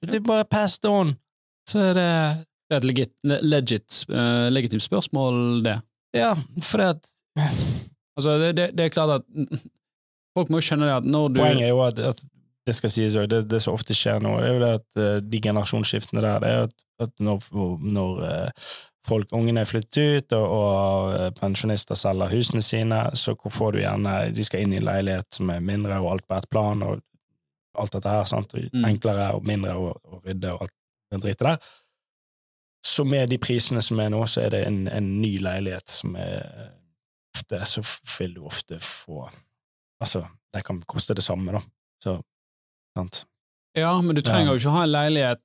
Det 0.02 0.16
er 0.18 0.24
bare 0.26 0.48
pass 0.50 0.80
on. 0.90 1.16
Så 1.70 1.80
er 1.92 1.94
det 1.94 2.08
Det 2.72 2.76
er 2.76 2.80
et 2.82 2.88
legit, 2.88 3.12
legit, 3.44 3.98
uh, 4.10 4.48
legitimt 4.50 4.82
spørsmål, 4.82 5.62
det. 5.64 5.76
Ja, 6.16 6.34
for 6.64 6.78
det 6.82 6.88
at 6.96 7.10
Altså, 8.18 8.38
det, 8.40 8.56
det, 8.56 8.66
det 8.78 8.86
er 8.86 8.90
klart 8.96 9.22
at 9.22 9.60
folk 10.36 10.50
må 10.50 10.60
jo 10.60 10.66
skjønne 10.68 10.88
det 10.90 10.96
at 11.02 11.06
når 11.08 11.28
du 11.32 11.40
Poenget 11.40 11.64
er 11.68 11.70
jo 11.72 11.80
at, 11.86 12.00
at 12.00 12.24
det 12.72 12.78
skal 12.80 12.94
sies 12.94 13.18
òg, 13.20 13.28
det, 13.32 13.44
det 13.52 13.60
som 13.64 13.76
ofte 13.76 13.96
skjer 13.98 14.24
nå, 14.24 14.38
det 14.40 14.48
er 14.48 14.56
jo 14.56 14.64
det 14.64 14.72
at 14.80 15.02
eh, 15.04 15.18
de 15.28 15.44
generasjonsskiftene 15.44 16.24
der, 16.24 16.40
det 16.44 16.54
er 16.56 16.64
at, 16.70 16.88
at 17.06 17.14
når, 17.20 17.46
når 17.84 18.24
eh, 18.30 18.66
folk, 19.08 19.32
ungene 19.36 19.64
er 19.66 19.70
flyttet 19.70 20.02
ut, 20.02 20.36
og, 20.38 20.48
og 20.56 21.14
eh, 21.18 21.30
pensjonister 21.38 22.00
selger 22.00 22.32
husene 22.32 22.64
sine, 22.66 23.04
så 23.18 23.36
får 23.36 23.76
du 23.76 23.82
gjerne 23.84 24.18
De 24.36 24.46
skal 24.48 24.66
inn 24.66 24.76
i 24.76 24.82
en 24.82 24.88
leilighet 24.88 25.28
som 25.36 25.52
er 25.54 25.64
mindre, 25.66 26.00
og 26.00 26.16
alt 26.16 26.28
på 26.30 26.38
ett 26.38 26.50
plan, 26.54 26.84
og 26.88 27.02
alt 27.82 27.96
dette 27.96 28.18
her, 28.18 28.26
sant, 28.30 28.56
Mm. 28.72 28.86
enklere 28.88 29.32
og 29.36 29.48
mindre 29.48 29.74
å, 29.76 29.92
rydde 30.26 30.52
og 30.54 30.66
alt 30.66 30.74
den 31.12 31.24
drittet 31.24 31.48
der. 31.48 31.72
Så 32.86 33.04
med 33.08 33.30
de 33.30 33.38
prisene 33.38 33.82
som 33.84 34.00
er 34.00 34.10
nå, 34.12 34.22
så 34.28 34.46
er 34.46 34.54
det 34.54 34.62
en, 34.68 34.88
en 34.88 35.10
ny 35.22 35.36
leilighet 35.44 35.90
som 35.92 36.16
er 36.16 36.72
ofte 37.36 37.60
Så 37.66 37.84
vil 38.18 38.34
du 38.36 38.42
ofte 38.48 38.80
få 38.82 39.30
Altså, 40.02 40.24
det 40.54 40.64
kan 40.66 40.82
koste 40.90 41.14
det 41.14 41.24
samme, 41.24 41.54
da. 41.54 41.62
Så 42.04 42.16
sant. 42.98 43.24
Ja, 43.78 43.94
men 44.04 44.16
du 44.18 44.22
trenger 44.26 44.52
jo 44.54 44.60
ikke 44.60 44.74
ha 44.76 44.84
en 44.84 44.92
leilighet 44.92 45.40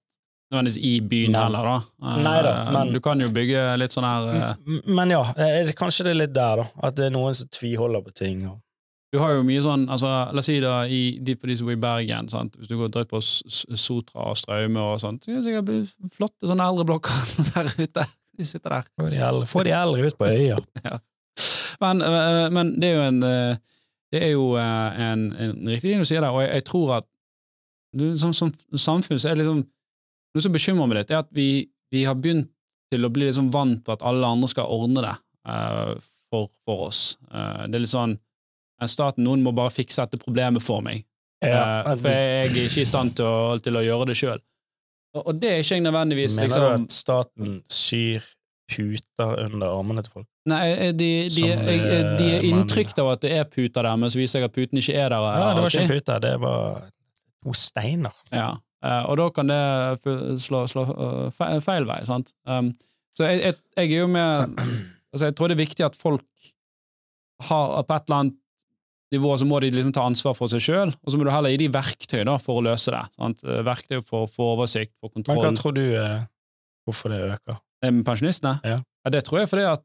nødvendigvis 0.51 0.78
i 0.86 0.92
byen 1.03 1.32
men, 1.34 1.40
heller, 1.42 1.66
da. 1.66 1.76
Eh, 2.07 2.22
Neida, 2.22 2.53
men- 2.74 2.92
Du 2.94 3.01
kan 3.03 3.20
jo 3.20 3.28
bygge 3.34 3.62
litt 3.78 3.94
sånn 3.94 4.07
her 4.07 4.28
eh, 4.51 4.80
Men 4.86 5.11
ja, 5.11 5.22
er 5.36 5.70
kanskje 5.78 6.05
det 6.07 6.12
er 6.14 6.20
litt 6.26 6.34
der, 6.34 6.62
da. 6.62 6.66
At 6.86 6.94
det 6.99 7.07
er 7.09 7.14
noen 7.14 7.34
som 7.34 7.49
tviholder 7.51 8.03
på 8.07 8.14
ting. 8.14 8.44
Og, 8.49 8.61
Du 9.14 9.18
har 9.22 9.32
jo 9.34 9.42
mye 9.47 9.62
sånn, 9.62 9.86
altså, 9.88 10.11
la 10.34 10.38
oss 10.42 10.47
si 10.51 10.59
da, 10.61 10.80
i, 10.90 11.18
de, 11.22 11.36
for 11.38 11.47
de 11.51 11.57
som 11.57 11.66
bor 11.68 11.72
i 11.76 11.80
Bergen, 11.80 12.28
sant? 12.28 12.57
hvis 12.59 12.68
du 12.68 12.76
går 12.76 12.90
drøyt 12.94 13.09
på 13.09 13.20
Sotra 13.22 14.26
og 14.32 14.36
Straume 14.36 14.82
og 14.82 14.99
sånt, 15.01 15.24
så 15.24 15.42
kan 15.55 15.64
det 15.64 15.78
flotte 16.18 16.51
sånne 16.51 16.66
eldreblokker 16.66 17.14
der 17.55 17.70
ute. 17.78 18.05
De 18.36 18.44
sitter 18.44 18.70
der. 18.74 18.82
få, 18.99 19.09
de 19.11 19.16
eldre, 19.22 19.47
få 19.49 19.62
de 19.64 19.70
eldre 19.72 20.11
ut 20.11 20.18
på 20.18 20.26
øya. 20.28 20.59
Men, 21.80 22.01
eh, 22.03 22.49
men 22.51 22.70
det 22.80 22.88
er 22.88 22.94
jo 22.97 23.03
en 23.05 23.22
eh, 23.22 23.57
Det 24.12 24.22
er 24.22 24.30
jo 24.32 24.44
eh, 24.57 25.01
en, 25.11 25.24
en 25.36 25.66
riktig 25.68 25.90
ting 25.92 26.01
du 26.01 26.07
sier 26.09 26.22
der, 26.24 26.30
og 26.32 26.40
jeg, 26.40 26.53
jeg 26.55 26.64
tror 26.64 26.92
at 27.03 27.07
som, 28.20 28.34
som 28.34 28.53
samfunn 28.72 29.20
så 29.20 29.32
er 29.32 29.40
liksom 29.40 29.64
Noe 30.36 30.44
som 30.44 30.53
bekymrer 30.53 30.88
meg 30.90 30.99
litt, 30.99 31.11
er 31.14 31.22
at 31.22 31.30
vi, 31.32 31.64
vi 31.88 32.03
har 32.05 32.16
begynt 32.20 32.51
til 32.92 33.07
å 33.07 33.09
bli 33.09 33.24
liksom 33.24 33.47
vant 33.55 33.78
på 33.86 33.94
at 33.94 34.03
alle 34.05 34.28
andre 34.28 34.51
skal 34.51 34.68
ordne 34.68 35.01
det 35.01 35.14
uh, 35.49 35.94
for, 36.28 36.51
for 36.66 36.90
oss. 36.90 37.01
Uh, 37.30 37.64
det 37.64 37.78
er 37.78 37.84
litt 37.86 37.92
sånn 37.94 38.18
en 38.84 38.90
Staten, 38.92 39.24
noen 39.24 39.40
må 39.40 39.55
bare 39.57 39.72
fikse 39.72 40.05
dette 40.05 40.20
problemet 40.20 40.61
for 40.61 40.84
meg. 40.84 41.07
Ja, 41.40 41.86
uh, 41.86 41.94
for 41.94 42.12
jeg 42.12 42.36
er 42.42 42.53
ikke 42.66 42.84
i 42.84 42.90
stand 42.90 43.16
til 43.16 43.24
å, 43.24 43.57
til 43.64 43.80
å 43.80 43.84
gjøre 43.86 44.11
det 44.11 44.18
sjøl. 44.20 44.44
Og, 45.16 45.22
og 45.22 45.40
det 45.40 45.55
er 45.55 45.64
ikke 45.64 45.78
jeg 45.78 45.86
nødvendigvis 45.86 46.36
Mener 46.36 46.53
du 46.53 46.53
liksom 46.53 46.84
at 46.84 46.97
staten 47.01 47.61
syr 47.72 48.28
puter 48.68 49.44
under 49.47 49.72
armene 49.78 50.03
til 50.05 50.18
folk? 50.18 50.28
Nei, 50.51 50.62
eh, 50.74 50.92
de, 50.94 51.11
de, 51.32 51.47
jeg, 51.49 51.59
eh, 51.64 52.11
de 52.18 52.28
er 52.34 52.42
eh, 52.42 52.49
inntrykt 52.51 52.99
av 53.03 53.14
at 53.14 53.24
det 53.24 53.32
er 53.38 53.49
puter 53.51 53.86
der, 53.86 53.97
men 53.99 54.12
så 54.12 54.20
viser 54.20 54.42
jeg 54.42 54.51
at 54.51 54.55
puten 54.55 54.82
ikke 54.82 54.94
er 54.94 55.14
der. 55.14 55.24
Nei, 55.24 55.40
Ja, 55.40 55.49
det 55.55 55.64
var 55.64 55.74
ikke 55.74 55.86
en 55.86 55.92
pute, 55.94 56.18
det 56.22 56.34
var 56.42 56.84
steiner. 57.55 58.14
Ja, 58.34 58.57
eh, 58.82 59.05
og 59.11 59.16
da 59.20 59.28
kan 59.30 59.47
det 59.53 59.61
slå, 60.42 60.64
slå 60.66 60.82
eh, 60.90 61.28
fe- 61.36 61.61
feil 61.64 61.86
vei, 61.86 62.01
sant? 62.09 62.32
Um, 62.49 62.72
så 63.16 63.28
jeg, 63.30 63.40
jeg, 63.44 63.55
jeg 63.76 63.92
er 63.92 64.03
jo 64.03 64.09
med 64.12 64.59
altså 65.12 65.28
Jeg 65.30 65.36
tror 65.36 65.49
det 65.49 65.57
er 65.57 65.62
viktig 65.64 65.84
at 65.86 65.97
folk 65.97 66.24
har 67.47 67.82
på 67.84 67.94
et 67.94 68.09
eller 68.09 68.18
annet 68.22 68.36
nivå 69.14 69.36
så 69.38 69.47
må 69.47 69.61
de 69.62 69.70
liksom 69.70 69.92
ta 69.94 70.03
ansvar 70.09 70.34
for 70.34 70.51
seg 70.51 70.64
sjøl, 70.64 70.90
og 70.90 71.12
så 71.12 71.18
må 71.20 71.24
du 71.24 71.30
heller 71.30 71.53
gi 71.55 71.61
de 71.62 71.68
verktøy 71.72 72.24
da, 72.26 72.34
for 72.42 72.59
å 72.59 72.64
løse 72.66 72.90
det. 72.90 73.05
Sant? 73.14 73.44
Eh, 73.47 73.62
Verktøy 73.66 74.01
for 74.03 74.24
å 74.26 74.30
få 74.30 74.51
oversikt, 74.57 74.97
for 75.01 75.12
Men 75.14 75.38
hva 75.44 75.53
tror 75.57 75.76
du 75.76 75.84
hvorfor 76.86 77.12
det 77.14 77.20
øker? 77.30 77.61
Pensjonistene? 78.07 78.57
Ja. 78.66 78.80
det 79.12 79.20
tror 79.26 79.44
jeg 79.44 79.51
fordi 79.53 79.66
at 79.68 79.84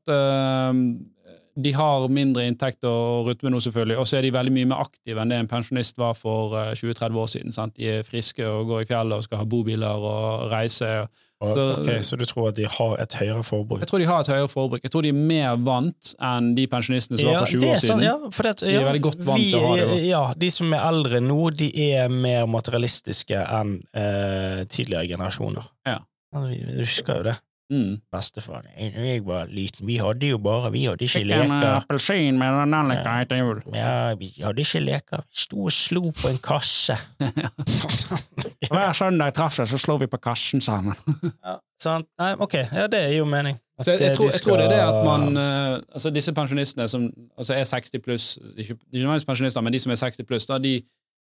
de 1.60 1.72
har 1.76 2.08
mindre 2.08 2.46
inntekt 2.48 2.84
å 2.88 3.26
rutte 3.28 3.44
med 3.44 3.52
nå, 3.54 3.60
selvfølgelig, 3.62 3.98
og 4.00 4.06
så 4.08 4.18
er 4.18 4.22
de 4.28 4.32
veldig 4.32 4.52
mye 4.56 4.70
mer 4.72 4.84
aktive 4.86 5.20
enn 5.22 5.30
det 5.34 5.40
en 5.42 5.48
pensjonist 5.52 5.98
var 5.98 6.14
for 6.16 6.54
eh, 6.56 6.72
20-30 6.80 7.18
år 7.24 7.28
siden. 7.28 7.52
Sant? 7.56 7.76
De 7.76 7.90
er 8.00 8.04
friske 8.08 8.46
og 8.48 8.68
går 8.70 8.82
i 8.86 8.86
fjellet 8.86 9.18
og 9.18 9.24
skal 9.24 9.42
ha 9.44 9.46
bobiler 9.46 10.06
og 10.12 10.48
reise. 10.52 11.08
Og, 11.42 11.56
Da- 11.58 11.82
ok, 11.82 12.04
Så 12.06 12.18
du 12.20 12.26
tror 12.26 12.50
at 12.50 12.56
de 12.56 12.68
har 12.70 12.98
et 13.02 13.14
høyere 13.18 13.42
forbruk? 13.44 13.80
Jeg 13.82 13.88
tror 13.90 13.98
de 14.00 14.06
har 14.06 14.20
et 14.22 14.28
høyere 14.28 14.48
forbruk. 14.48 14.82
Jeg 14.84 14.92
tror 14.92 15.02
de 15.02 15.10
er 15.10 15.14
mer 15.18 15.56
vant 15.58 16.12
enn 16.22 16.52
de 16.56 16.68
pensjonistene 16.68 17.18
som 17.18 17.32
var 17.34 17.40
for 17.48 17.58
20 17.58 17.60
det 17.60 17.68
er 17.68 17.74
år 17.74 17.80
siden. 17.82 17.90
sånn, 17.98 18.04
ja, 18.06 18.30
for 18.30 18.44
det, 18.44 18.58
De 18.62 18.76
er 18.76 18.86
veldig 18.86 19.02
godt 19.02 19.24
vant 19.26 19.42
til 19.42 19.56
å 19.58 19.68
ha 19.68 19.76
det, 19.76 19.88
da. 19.90 19.96
Ja, 20.06 20.34
de 20.38 20.50
som 20.52 20.74
er 20.78 20.86
eldre 20.92 21.20
nå, 21.20 21.40
de 21.58 21.72
er 21.96 22.10
mer 22.10 22.46
materialistiske 22.46 23.42
enn 23.42 23.82
eh, 23.94 24.64
tidligere 24.70 25.08
generasjoner. 25.18 25.66
Ja. 25.88 25.98
Vi 26.32 26.62
vi 26.64 26.78
husker 26.86 27.18
jo 27.18 27.24
det. 27.24 27.38
Mm. 27.72 28.02
Bestefar 28.12 28.66
jeg 28.76 29.22
var 29.24 29.46
liten, 29.48 29.86
vi 29.88 29.96
hadde 29.96 30.28
jo 30.28 30.38
bare 30.44 30.72
Vi 30.74 30.84
hadde 30.90 31.06
ikke 31.06 31.22
Fikk 31.22 31.30
en 31.32 31.32
eh, 31.32 31.48
leker. 31.48 31.76
appelsin 31.78 32.40
med 32.40 32.58
en 32.64 32.74
nellika 32.74 33.14
etter 33.24 33.40
jul. 33.40 33.62
Ja, 33.74 34.14
vi 34.20 34.28
hadde 34.44 34.66
ikke 34.66 34.82
leker. 34.84 35.24
Vi 35.30 35.44
sto 35.46 35.64
og 35.64 35.72
slo 35.72 36.12
på 36.12 36.34
en 36.34 36.40
kasse. 36.44 36.98
Hver 38.72 38.92
søndag 38.98 39.34
traff 39.38 39.56
seg, 39.56 39.70
så 39.72 39.80
slo 39.80 39.96
vi 40.02 40.10
på 40.12 40.20
kassen 40.20 40.62
sammen. 40.62 41.00
ja, 41.48 41.56
sant? 41.82 42.10
Nei, 42.20 42.34
ok, 42.44 42.58
ja, 42.60 42.88
det 42.92 43.06
er 43.08 43.16
jo 43.16 43.26
mening. 43.26 43.56
At, 43.80 43.86
Så 43.86 43.96
jeg, 43.96 44.02
jeg, 44.02 44.10
eh, 44.12 44.16
tror, 44.20 44.32
jeg 44.32 44.42
tror 44.44 44.60
det 44.60 44.66
er 44.66 44.74
det 44.76 44.82
at 44.84 45.06
man 45.08 45.38
eh, 45.42 45.80
Altså 45.94 46.12
Disse 46.14 46.34
pensjonistene 46.38 46.86
som 46.92 47.08
altså 47.38 47.56
er 47.56 47.64
60 47.66 48.04
pluss 48.04 48.26
Ikke 48.58 48.76
nødvendigvis 48.92 49.26
pensjonister, 49.26 49.62
men 49.66 49.74
de 49.74 49.80
som 49.80 49.92
er 49.92 49.98
60 50.04 50.28
pluss, 50.28 50.46
da, 50.46 50.60
de, 50.62 50.76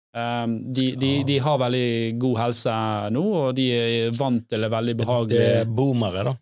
de, 0.10 0.86
de, 0.97 1.10
de 1.28 1.36
har 1.43 1.60
veldig 1.62 1.89
god 2.22 2.38
helse 2.39 2.76
nå, 3.14 3.24
og 3.43 3.49
de 3.57 3.66
er 3.76 4.16
vant 4.18 4.45
til 4.49 4.66
det 4.66 4.72
veldig 4.74 4.95
behagelig. 4.97 5.38
Det 5.38 5.49
er 5.62 5.74
boomere, 5.80 6.24
da. 6.32 6.34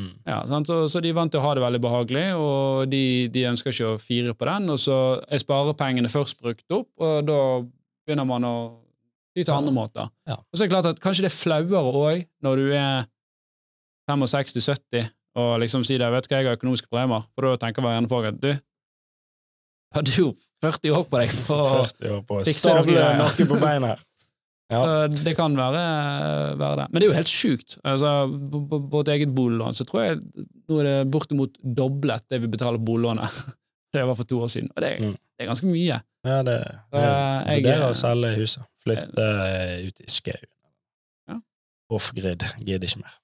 Mm. 0.00 0.12
Ja, 0.24 0.40
sant? 0.48 0.66
Så, 0.66 0.88
så 0.88 1.02
de 1.02 1.12
er 1.12 1.16
vant 1.16 1.32
til 1.32 1.42
å 1.42 1.44
ha 1.44 1.52
det 1.56 1.62
veldig 1.64 1.80
behagelig, 1.84 2.24
og 2.40 2.90
de, 2.90 3.04
de 3.32 3.46
ønsker 3.50 3.74
ikke 3.74 3.92
å 3.92 4.00
fire 4.00 4.34
på 4.34 4.48
den. 4.48 4.70
Og 4.74 4.80
så 4.80 4.98
er 5.28 5.42
sparepengene 5.42 6.10
først 6.10 6.40
brukt 6.42 6.76
opp, 6.76 6.90
og 6.98 7.28
da 7.28 7.40
begynner 8.06 8.28
man 8.28 8.48
å 8.48 8.54
ty 9.36 9.44
til 9.44 9.54
andre 9.54 9.74
måter. 9.74 10.10
Ja. 10.28 10.40
Og 10.40 10.56
så 10.56 10.64
er 10.64 10.68
det 10.68 10.74
klart 10.74 10.90
at 10.90 11.02
kanskje 11.02 11.26
det 11.26 11.30
er 11.30 11.36
flauere 11.38 11.94
òg 12.02 12.24
når 12.44 12.62
du 12.62 12.72
er 12.74 13.08
65-70 14.10 15.10
og 15.38 15.52
liksom 15.62 15.84
sier 15.86 16.00
det, 16.02 16.08
vet 16.10 16.26
du 16.26 16.32
hva, 16.32 16.40
jeg 16.40 16.48
har 16.48 16.58
økonomiske 16.58 16.90
problemer, 16.90 17.22
for 17.36 17.46
da 17.46 17.60
tenker 17.62 17.84
hver 17.84 18.00
ene 18.00 18.10
folk 18.10 18.26
at 18.32 18.40
du, 18.42 18.50
hadde 20.00 20.14
jo 20.16 20.30
40 20.64 20.94
år 20.98 21.04
på 21.10 21.20
deg 21.22 21.32
for 21.46 21.60
å 22.10 22.20
på 22.26 22.40
fikse 22.48 22.72
noe 22.74 22.86
stable 22.86 23.48
på 23.54 23.60
beina. 23.62 23.96
Ja. 24.70 25.08
Det 25.10 25.32
kan 25.34 25.56
være, 25.58 25.80
være 26.60 26.76
det. 26.78 26.84
Men 26.92 27.00
det 27.02 27.06
er 27.08 27.10
jo 27.10 27.14
helt 27.16 27.30
sjukt. 27.32 27.72
Altså, 27.90 28.10
på, 28.52 28.60
på, 28.70 28.78
på 28.92 29.00
et 29.02 29.08
eget 29.16 29.32
boliglån 29.34 29.74
så 29.74 29.82
tror 29.88 30.04
jeg 30.04 30.20
nå 30.70 30.76
er 30.78 30.86
det 30.86 30.92
bortimot 31.10 31.56
doblet 31.80 32.22
det 32.30 32.38
vi 32.44 32.50
betaler 32.52 32.78
boliglånet. 32.78 33.40
Det 33.90 34.04
var 34.06 34.14
for 34.14 34.22
to 34.30 34.36
år 34.44 34.46
siden. 34.52 34.68
Og 34.76 34.84
det, 34.84 34.92
Mm. 35.02 35.16
det 35.18 35.42
er 35.42 35.48
ganske 35.50 35.66
mye. 35.66 35.96
Ja, 36.22 36.36
det, 36.46 36.54
det 36.94 37.00
jeg- 37.02 37.56
vurderer 37.64 37.88
å 37.88 37.96
selge 37.98 38.30
huset. 38.36 38.62
Flytte 38.86 39.24
eh, 39.26 39.88
ut 39.88 39.98
i 39.98 40.06
skauen. 40.06 40.46
Ja. 41.26 41.40
Off-grid. 41.98 42.44
Gidder 42.62 42.86
ikke 42.86 43.00
mer. 43.02 43.16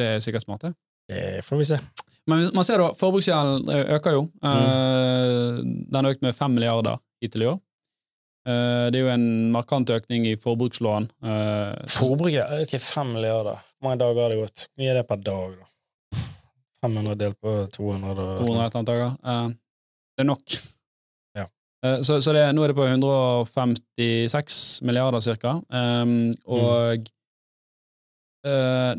Det 0.00 0.06
er 0.14 0.24
sikkert 0.24 0.46
smart, 0.48 0.64
det. 0.64 0.72
Det 1.12 1.44
får 1.44 1.60
vi 1.60 1.68
se. 1.74 1.82
Men 2.26 2.50
man 2.54 2.66
ser 2.66 2.82
da, 2.82 2.90
forbruksgjelden 2.98 3.70
eh, 3.70 3.92
øker 3.96 4.16
jo. 4.16 4.24
Mm. 4.42 4.50
Eh, 4.50 5.60
Den 5.92 6.04
har 6.04 6.12
økt 6.14 6.24
med 6.26 6.34
fem 6.34 6.56
milliarder 6.56 6.98
hittil 7.22 7.46
i 7.46 7.50
år. 7.52 7.60
Eh, 8.48 8.86
Det 8.90 8.98
er 8.98 9.04
jo 9.04 9.12
en 9.14 9.28
markant 9.54 9.90
økning 9.90 10.26
i 10.26 10.36
forbrukslån. 10.42 11.10
Forbruket 11.96 12.62
Ok, 12.62 12.78
fem 12.82 13.14
milliarder. 13.14 13.62
Hvor 13.78 13.90
mange 13.90 14.02
dager 14.02 14.22
har 14.22 14.34
det 14.34 14.40
gått? 14.42 14.66
Hvor 14.66 14.82
mye 14.82 14.90
er 14.90 15.00
det 15.00 15.06
per 15.08 15.22
dag, 15.22 15.58
da? 15.60 15.70
500 16.86 17.18
delt 17.18 17.38
på 17.40 17.52
200 17.72 18.10
og 18.10 18.16
200 18.16 18.42
et 18.42 18.50
eller 18.50 18.64
annet 18.66 18.90
dager. 18.90 19.54
Det 20.16 20.22
er 20.22 20.28
nok. 20.28 20.56
Ja. 21.36 21.46
Så, 22.02 22.18
så 22.22 22.34
det, 22.34 22.44
nå 22.54 22.62
er 22.62 22.72
det 22.72 22.78
på 22.78 22.86
156 22.86 24.82
milliarder 24.86 25.22
cirka. 25.24 25.56
Um, 25.70 26.34
og 26.44 27.00
mm. 27.00 27.08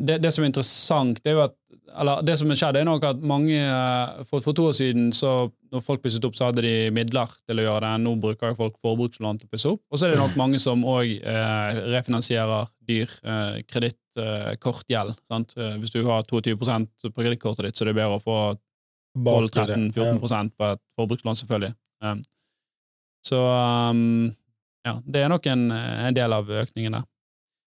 det, 0.03 0.17
det 0.23 0.34
som 0.34 0.43
er 0.43 0.51
interessant, 0.51 1.21
det 1.23 1.32
er 1.32 1.39
jo 1.39 1.45
at 1.47 1.57
eller 1.95 2.23
det 2.25 2.35
som 2.39 2.51
skjedde, 2.51 2.81
er 2.81 2.88
nok 2.88 3.05
at 3.07 3.21
mange 3.23 3.55
eh, 3.55 4.23
for, 4.27 4.43
for 4.43 4.55
to 4.57 4.67
år 4.69 4.75
siden, 4.77 5.09
så 5.15 5.49
når 5.71 5.83
folk 5.83 6.03
pusset 6.03 6.25
opp, 6.27 6.35
så 6.38 6.49
hadde 6.49 6.63
de 6.63 6.73
midler 6.95 7.31
til 7.47 7.59
å 7.61 7.65
gjøre 7.65 7.83
det. 7.85 7.91
Nå 8.03 8.13
bruker 8.21 8.55
folk 8.57 8.77
forbrukslån 8.83 9.39
til 9.39 9.49
å 9.49 9.53
pusse 9.53 9.71
opp. 9.73 9.81
Og 9.91 9.99
så 9.99 10.07
er 10.07 10.15
det 10.15 10.21
nok 10.21 10.38
mange 10.39 10.59
som 10.63 10.85
òg 10.88 11.11
eh, 11.17 11.81
refinansierer 11.93 12.69
dyr 12.88 13.11
eh, 13.23 13.57
kredittkortgjeld. 13.67 15.17
Eh, 15.33 15.75
hvis 15.81 15.95
du 15.95 16.01
har 16.07 16.27
22% 16.29 17.09
på 17.09 17.15
kredittkortet 17.17 17.69
ditt, 17.69 17.79
så 17.79 17.85
er 17.85 17.91
det 17.91 17.99
bedre 17.99 18.19
å 18.19 18.23
få 18.23 18.39
12-13-14% 19.17 20.55
på 20.57 20.71
et 20.71 20.83
forbrukslån, 20.99 21.39
selvfølgelig. 21.39 21.73
Um, 22.05 22.19
så 23.25 23.39
um, 23.41 24.27
ja, 24.85 24.93
det 25.03 25.23
er 25.23 25.31
nok 25.33 25.47
en, 25.49 25.71
en 25.73 26.15
del 26.15 26.35
av 26.35 26.51
økningen 26.63 26.99
der. 26.99 27.07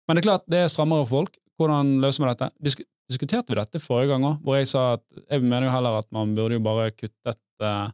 Men 0.06 0.16
det 0.16 0.22
er 0.22 0.28
klart, 0.28 0.46
det 0.50 0.62
er 0.62 0.70
strammere 0.72 1.04
for 1.04 1.20
folk. 1.20 1.36
Hvordan 1.60 1.98
løser 2.00 2.24
man 2.24 2.32
dette? 2.32 2.86
Disk 3.10 3.18
diskuterte 3.18 3.50
vi 3.50 3.58
dette 3.58 3.80
forrige 3.82 4.12
gang 4.12 4.24
òg, 4.28 4.36
hvor 4.46 4.60
jeg 4.60 4.68
sa 4.70 4.92
at 4.94 5.02
jeg 5.32 5.42
mener 5.42 5.66
jo 5.66 5.72
heller 5.74 5.96
at 5.98 6.06
man 6.14 6.30
burde 6.36 6.54
jo 6.54 6.62
bare 6.62 6.92
kuttet 6.94 7.40
uh, 7.64 7.88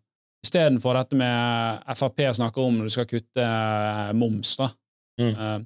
Istedenfor 0.45 0.95
dette 0.95 1.17
med 1.19 1.81
Frp 1.97 2.21
snakker 2.37 2.63
om 2.63 2.77
når 2.77 2.87
du 2.87 2.93
skal 2.95 3.07
kutte 3.11 3.43
eh, 3.43 4.13
moms, 4.15 4.57
da, 4.61 4.69
Mm. 5.17 5.33
uh, 5.33 5.63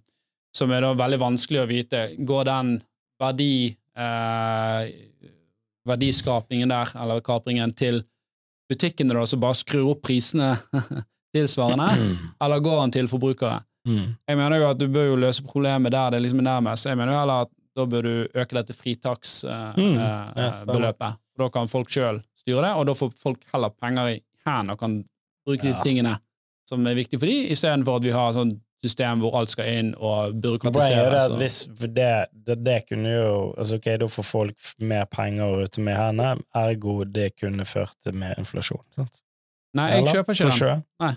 som 0.54 0.70
er 0.70 0.84
da 0.84 0.92
veldig 0.94 1.18
vanskelig 1.18 1.58
å 1.58 1.66
vite. 1.66 2.00
Går 2.22 2.44
den 2.46 2.68
verdi 3.18 3.76
uh, 3.98 4.86
verdiskapingen 5.90 6.70
der, 6.70 6.92
eller 7.02 7.20
kapringen, 7.20 7.74
til 7.74 7.98
butikkene 8.70 9.16
da, 9.18 9.24
som 9.26 9.42
bare 9.42 9.58
skrur 9.58 9.90
opp 9.90 10.04
prisene 10.06 10.52
tilsvarende, 11.34 11.90
eller 12.40 12.62
går 12.62 12.78
den 12.84 12.94
til 12.94 13.10
forbrukere? 13.10 13.58
Mm. 13.88 14.14
Jeg 14.28 14.38
mener 14.38 14.62
jo 14.62 14.70
at 14.70 14.78
du 14.78 14.86
bør 14.92 15.10
jo 15.10 15.20
løse 15.26 15.42
problemet 15.42 15.92
der 15.92 16.14
det 16.14 16.22
liksom 16.22 16.44
er 16.44 16.48
nærmest. 16.52 16.86
Jeg 16.86 16.96
mener 16.96 17.16
jo 17.16 17.20
heller 17.24 17.48
at 17.48 17.52
da 17.80 17.86
bør 17.90 18.06
du 18.06 18.12
øke 18.44 18.56
dette 18.60 18.76
fritaksbeløpet. 18.76 19.76
Mm. 19.80 19.98
Eh, 19.98 20.52
stemmer. 20.54 20.74
beløpet. 20.74 21.20
For 21.34 21.44
da 21.46 21.50
kan 21.58 21.68
folk 21.72 21.88
sjøl 21.92 22.22
styre 22.40 22.64
det, 22.66 22.72
og 22.76 22.86
da 22.90 22.94
får 22.96 23.12
folk 23.20 23.44
heller 23.52 23.72
penger 23.80 24.14
i 24.14 24.18
hendene 24.46 24.72
og 24.76 24.78
kan 24.80 24.98
bruke 25.46 25.62
de 25.66 25.74
Ja. 25.74 25.82
tingene 25.84 26.16
som 26.68 26.86
er 26.86 26.94
viktige 26.94 27.18
for 27.20 27.26
dem, 27.26 27.46
istedenfor 27.50 27.96
at 27.98 28.02
vi 28.06 28.10
har 28.14 28.32
sånn 28.36 28.52
system 28.80 29.20
hvor 29.20 29.34
alt 29.36 29.50
skal 29.52 29.66
inn 29.68 29.90
og 29.98 30.12
er 30.12 30.30
det 30.32 30.40
byråkratiseres. 30.42 31.26
hvis 31.36 31.56
for 31.76 31.86
det, 31.92 32.28
det, 32.46 32.56
det 32.64 32.76
kunne 32.88 33.10
jo 33.12 33.32
altså 33.58 33.76
ok, 33.76 33.88
Da 34.00 34.06
får 34.08 34.24
folk 34.24 34.56
mer 34.80 35.04
penger 35.04 35.64
ute 35.66 35.80
med 35.84 35.96
hendene, 35.98 36.40
ergo 36.56 37.04
det 37.04 37.34
kunne 37.36 37.66
ført 37.68 37.92
til 38.02 38.14
mer 38.14 38.38
inflasjon. 38.40 38.80
Sant? 38.96 39.20
Nei, 39.74 39.90
jeg 39.90 39.98
Eller? 40.02 40.12
kjøper 40.14 40.32
ikke 40.32 40.66
den. 40.70 40.84
Nei. 41.00 41.12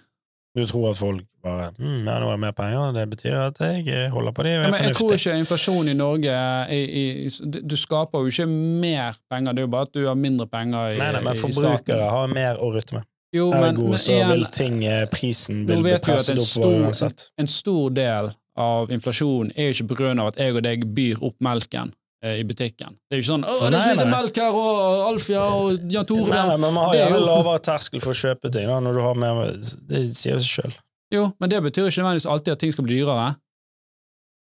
Du 0.54 0.66
tror 0.70 0.92
at 0.92 0.98
folk 1.00 1.24
bare 1.44 1.72
mm, 1.80 2.04
ja, 2.06 2.18
nå 2.22 2.28
er 2.28 2.36
det 2.36 2.42
mer 2.44 2.52
penger, 2.56 2.92
det 2.94 3.04
betyr 3.10 3.38
at 3.48 3.58
jeg 3.64 4.10
holder 4.14 4.36
på 4.38 4.44
det, 4.46 4.52
og 4.60 4.62
Ja, 4.62 4.68
er 4.68 4.76
men 4.76 4.86
jeg 4.86 4.98
tror 5.00 5.16
ikke 5.16 5.38
inflasjon 5.42 5.90
i 5.90 5.96
Norge 5.98 6.36
i, 6.72 6.82
i, 7.02 7.30
Du 7.66 7.74
skaper 7.80 8.22
jo 8.22 8.30
ikke 8.30 8.46
mer 8.52 9.18
penger, 9.34 9.58
det 9.58 9.64
er 9.64 9.68
jo 9.68 9.72
bare 9.74 9.90
at 9.90 9.96
du 9.98 10.06
har 10.06 10.20
mindre 10.20 10.48
penger 10.48 10.94
i, 10.94 11.02
Nei, 11.02 11.10
nei, 11.18 11.24
men 11.26 11.42
forbrukere 11.42 12.12
har 12.14 12.30
mer 12.32 12.62
å 12.62 12.70
rutte 12.76 13.00
med. 13.00 13.10
Jo, 13.34 13.50
men, 13.50 13.72
Ergo 13.72 13.90
men 13.90 13.98
så 13.98 14.20
vil 14.30 14.46
ting, 14.54 14.84
eh, 14.86 15.08
prisen 15.10 15.66
vil 15.66 15.82
bli 15.82 15.98
presset 16.06 16.38
opp 16.38 16.52
oppover 16.62 16.86
uansett. 16.86 17.28
en 17.42 17.50
stor 17.50 17.90
del 17.98 18.30
av 18.62 18.92
inflasjonen 18.94 19.50
er 19.58 19.72
jo 19.72 19.78
ikke 19.80 19.90
på 19.90 20.00
grunn 20.04 20.22
av 20.22 20.30
at 20.36 20.38
jeg 20.44 20.54
og 20.54 20.62
deg 20.68 20.86
byr 20.94 21.24
opp 21.26 21.40
melken 21.42 21.90
eh, 21.90 22.03
i 22.24 22.44
butikken. 22.48 22.96
Det 23.10 23.18
er 23.18 23.20
jo 23.20 23.24
ikke 23.24 23.32
sånn 23.34 23.44
'Å, 23.46 23.70
det 23.70 23.74
er 23.76 23.84
så 23.84 23.94
lite 23.98 24.10
melk 24.12 24.36
her, 24.40 24.52
og 24.56 25.08
Alfia 25.12 25.42
og 25.44 25.92
Jan 25.92 26.06
Tore 26.06 26.30
Nei, 26.30 26.48
nei, 26.48 26.58
men 26.58 26.74
man 26.74 26.86
har 26.86 26.96
er 26.96 27.00
gjerne 27.10 27.26
lavere 27.26 27.60
terskel 27.60 28.02
for 28.02 28.12
å 28.16 28.20
kjøpe 28.22 28.52
ting 28.52 28.68
da, 28.68 28.80
når 28.80 28.94
du 28.94 29.02
har 29.02 29.16
mer 29.16 29.52
Det 29.88 30.16
sier 30.16 30.40
seg 30.40 30.64
sjøl. 30.64 30.74
Jo, 31.12 31.34
men 31.40 31.50
det 31.50 31.60
betyr 31.62 31.88
ikke 31.90 32.02
nødvendigvis 32.02 32.26
alltid 32.32 32.52
at 32.54 32.60
ting 32.60 32.72
skal 32.72 32.86
bli 32.86 32.96
dyrere. 33.02 33.36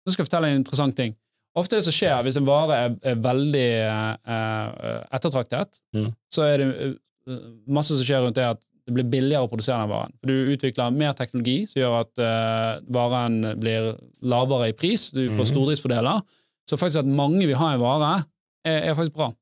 Nå 0.06 0.12
skal 0.12 0.24
jeg 0.24 0.28
fortelle 0.30 0.50
en 0.52 0.60
interessant 0.62 0.96
ting. 0.96 1.14
Ofte 1.56 1.76
det 1.80 1.84
som 1.84 1.92
skjer 1.96 2.22
hvis 2.22 2.36
en 2.38 2.46
vare 2.46 2.76
er, 2.78 2.96
er 3.02 3.16
veldig 3.16 3.68
eh, 3.82 4.16
eh, 4.26 5.04
ettertraktet, 5.12 5.80
Mm. 5.94 6.12
så 6.32 6.42
er 6.46 6.58
det 6.58 6.68
eh, 7.28 7.38
masse 7.66 7.96
som 7.96 8.04
skjer 8.06 8.22
rundt 8.24 8.34
det 8.38 8.44
at 8.44 8.60
det 8.86 8.94
blir 8.94 9.10
billigere 9.10 9.44
å 9.46 9.50
produsere 9.50 9.80
den 9.82 9.90
varen. 9.90 10.12
Du 10.26 10.32
utvikler 10.54 10.90
mer 10.94 11.12
teknologi 11.12 11.66
som 11.68 11.80
gjør 11.82 12.00
at 12.00 12.18
eh, 12.18 12.80
varen 12.90 13.40
blir 13.60 13.96
lavere 14.22 14.68
i 14.70 14.72
pris, 14.72 15.10
du 15.10 15.28
får 15.30 15.44
Mhm. 15.46 15.50
stordriftsfordeler. 15.52 16.22
Så 16.70 16.78
faktisk 16.78 17.02
at 17.02 17.10
mange 17.20 17.42
vil 17.42 17.58
ha 17.58 17.74
en 17.74 17.82
vare, 17.82 18.14
er, 18.62 18.90
er 18.90 18.94
faktisk 18.94 19.18
bra. 19.18 19.32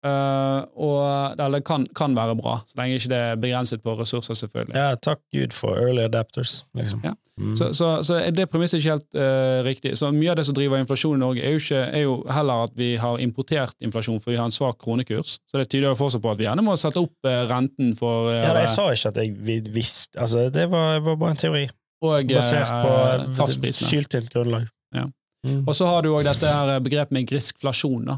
Uh, 0.00 0.64
og, 0.80 1.36
eller 1.36 1.60
kan, 1.60 1.84
kan 1.96 2.14
være 2.16 2.32
bra, 2.38 2.54
så 2.64 2.78
lenge 2.80 2.96
ikke 2.96 3.10
det 3.12 3.16
er 3.20 3.40
begrenset 3.40 3.82
på 3.84 3.92
ressurser, 3.98 4.34
selvfølgelig. 4.38 4.72
Ja, 4.72 4.94
takk 4.96 5.20
Gud 5.34 5.52
for 5.52 5.76
early 5.76 6.06
adapters, 6.08 6.62
liksom. 6.78 7.02
Ja. 7.04 7.12
Mm. 7.40 7.52
Så, 7.56 7.74
så, 7.76 7.88
så 8.04 8.16
er 8.20 8.32
det 8.36 8.46
premisset 8.52 8.80
ikke 8.80 8.94
helt 8.94 9.16
uh, 9.16 9.60
riktig. 9.64 9.92
Så 10.00 10.10
Mye 10.12 10.32
av 10.32 10.38
det 10.40 10.46
som 10.48 10.56
driver 10.56 10.80
inflasjon 10.80 11.16
i 11.16 11.20
Norge, 11.20 11.44
er 11.44 11.54
jo, 11.54 11.60
ikke, 11.60 11.82
er 11.98 12.04
jo 12.04 12.16
heller 12.32 12.64
at 12.68 12.74
vi 12.76 12.90
har 13.00 13.20
importert 13.20 13.76
inflasjon, 13.84 14.20
for 14.20 14.32
vi 14.32 14.40
har 14.40 14.48
en 14.48 14.56
svak 14.56 14.80
kronekurs. 14.80 15.36
Så 15.48 15.60
det 15.60 15.68
tyder 15.68 15.90
jo 15.90 15.94
fortsatt 16.00 16.24
på 16.24 16.32
at 16.32 16.40
vi 16.40 16.48
gjerne 16.48 16.64
må 16.64 16.76
sette 16.80 17.00
opp 17.00 17.28
uh, 17.28 17.44
renten 17.52 17.94
for 18.00 18.32
eh, 18.32 18.42
ja, 18.44 18.56
jeg 18.60 18.72
sa 18.72 18.88
ikke 18.92 19.12
at 19.12 19.22
jeg 19.22 19.62
visste 19.72 20.20
Altså, 20.20 20.48
det 20.52 20.66
var, 20.72 21.00
var 21.04 21.16
bare 21.20 21.36
en 21.36 21.40
teori. 21.44 21.64
og 22.04 22.34
Basert 22.34 22.72
eh, 22.72 22.84
på 22.84 23.38
fastprisene. 23.40 23.88
syltynt 23.94 24.32
grunnlag. 24.32 24.68
Ja. 24.96 25.06
Mm. 25.46 25.62
Og 25.68 25.74
så 25.76 25.86
har 25.88 26.02
du 26.04 26.10
òg 26.12 26.24
dette 26.26 26.44
her 26.52 26.80
begrepet 26.84 27.14
med 27.16 27.26
griskflasjon. 27.30 28.10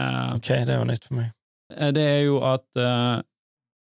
Eh, 0.00 0.34
Ok, 0.34 0.48
det 0.66 0.76
var 0.78 0.84
nytt 0.88 1.04
for 1.06 1.14
meg. 1.20 1.30
eh, 1.76 1.92
det 1.94 2.02
er 2.02 2.22
jo 2.26 2.40
at 2.44 2.66
eh, 2.76 3.20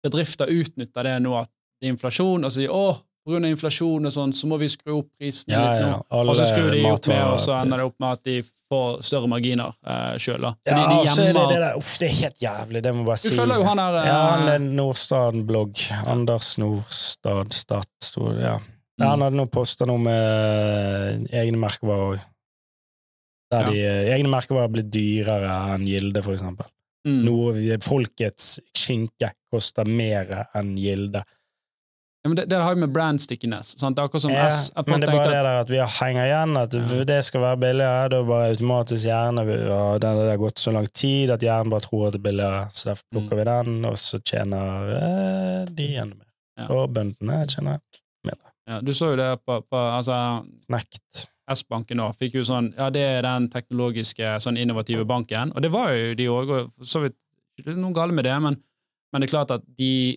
bedrifter 0.05 0.47
utnytter 0.49 1.05
det 1.05 1.19
nå 1.23 1.35
at 1.43 1.51
det 1.81 1.89
er 1.89 1.95
inflasjon, 1.95 2.45
og 2.45 2.53
sier 2.53 2.73
å, 2.73 2.87
på 3.25 3.33
grunn 3.35 3.45
av 3.45 3.53
inflasjon 3.55 4.09
og 4.09 4.13
sånn, 4.13 4.33
så 4.37 4.49
må 4.49 4.57
vi 4.61 4.69
skru 4.69 4.99
opp 4.99 5.11
prisene 5.21 5.53
Ja, 5.55 5.61
litt 5.65 5.83
ja. 5.85 5.91
nå. 5.93 6.01
Alle 6.17 6.33
Og 6.33 6.37
så 6.41 6.47
skrur 6.49 6.71
de 6.73 6.81
opp 6.89 7.07
mer, 7.09 7.27
og 7.35 7.39
så 7.41 7.55
ender 7.61 7.81
det 7.83 7.87
opp 7.91 7.99
med 8.01 8.17
at 8.17 8.25
de 8.25 8.37
får 8.71 9.01
større 9.05 9.29
marginer 9.29 9.73
eh, 9.85 10.17
sjøl. 10.21 10.45
Ja, 10.45 10.53
de, 10.65 10.83
de 10.89 10.99
er 11.11 11.33
det 11.35 11.45
det 11.53 11.61
der 11.61 11.77
Uff, 11.81 11.95
det 12.01 12.09
er 12.09 12.17
helt 12.21 12.43
jævlig, 12.45 12.83
det 12.85 12.93
må 12.95 13.03
jeg 13.03 13.09
bare 13.11 13.21
Du 13.23 13.29
si. 13.29 13.37
følger 13.37 13.61
jo 13.61 13.69
han 13.69 13.81
der 13.83 13.99
Ja, 14.09 14.19
han 14.33 14.45
eh, 14.49 14.55
er 14.55 14.67
Nordstaden-blogg. 14.81 15.85
Anders 16.07 16.53
Nordstad 16.61 17.51
det, 17.53 18.45
ja. 18.45 18.57
Mm. 19.01 19.07
Han 19.07 19.25
hadde 19.25 19.37
nå 19.41 19.47
posta 19.53 19.87
noe 19.89 20.01
med 20.05 21.31
egne 21.33 21.61
merkevarer 21.61 22.17
òg. 22.17 22.27
Der 23.51 23.67
de 23.71 23.81
eh, 23.83 24.13
egne 24.15 24.31
merkevarer 24.31 24.71
blir 24.71 24.87
dyrere 24.87 25.51
enn 25.75 25.83
Gilde, 25.89 26.23
for 26.23 26.37
eksempel. 26.37 26.67
mm. 27.09 27.21
Noe, 27.27 27.79
folkets 27.83 28.59
skinke 28.77 29.33
koster 29.51 29.85
mer 29.89 30.47
enn 30.55 30.77
Gilde. 30.79 31.23
ja, 32.23 32.29
men 32.29 32.37
det, 32.37 32.45
det 32.53 32.59
har 32.61 32.75
jo 32.75 32.81
med 32.83 32.93
brand 32.93 33.19
stickiness. 33.23 33.73
Sant? 33.81 33.97
Det 33.97 34.03
er 34.03 34.09
akkurat 34.11 34.23
som 34.27 34.31
Ja, 34.35 34.47
S. 34.53 34.71
men 34.87 35.01
det 35.01 35.09
er 35.09 35.17
bare 35.17 35.31
det 35.33 35.39
der 35.41 35.61
at 35.65 35.71
vi 35.73 35.79
henger 35.81 36.25
igjen, 36.29 36.57
at 36.61 36.75
Ja. 36.77 37.05
det 37.09 37.19
skal 37.25 37.41
være 37.41 37.57
billigere. 37.63 38.09
Da 38.13 38.23
bare 38.29 38.51
automatisk 38.53 39.07
hjerne 39.09 39.45
ja, 39.49 39.99
det 39.99 40.11
har 40.31 40.37
gått 40.43 40.59
så 40.61 40.71
lang 40.77 40.87
tid 40.93 41.31
at 41.33 41.41
hjernen 41.41 41.71
bare 41.73 41.81
tror 41.89 42.07
at 42.09 42.13
det 42.13 42.21
er 42.21 42.27
billigere, 42.29 42.61
så 42.77 42.91
derfor 42.91 43.05
plukker 43.17 43.41
vi 43.41 43.45
den, 43.49 43.85
og 43.89 43.97
så 43.99 44.21
tjener 44.21 44.93
eh, 45.01 45.65
de 45.75 45.89
enda 45.97 46.15
mer. 46.21 46.29
Ja. 46.61 46.69
Og 46.77 46.93
bøndene 46.93 47.41
tjener 47.49 47.81
mindre. 48.23 48.53
ja, 48.69 48.81
Du 48.85 48.93
så 48.93 49.15
jo 49.15 49.17
det 49.17 49.31
på, 49.47 49.63
på 49.65 49.77
altså, 49.97 50.45
Knekt. 50.69 51.27
S-banken 51.51 51.97
nå 52.01 52.09
fikk 52.19 52.35
jo 52.39 52.43
sånn 52.47 52.73
Ja, 52.77 52.89
det 52.95 53.01
er 53.03 53.23
den 53.27 53.49
teknologiske, 53.53 54.37
sånn 54.41 54.57
innovative 54.61 55.05
banken. 55.09 55.53
Og 55.57 55.63
det 55.65 55.71
var 55.75 55.93
jo 55.97 56.15
de 56.15 56.27
òg, 56.31 56.51
og 56.59 56.87
så 56.87 57.03
vidt 57.05 57.17
ikke 57.59 57.75
noe 57.77 57.93
galt 57.97 58.15
med 58.15 58.25
det, 58.25 58.37
men, 58.43 58.57
men 59.13 59.21
det 59.23 59.29
er 59.29 59.35
klart 59.35 59.51
at 59.57 59.65
de 59.79 60.17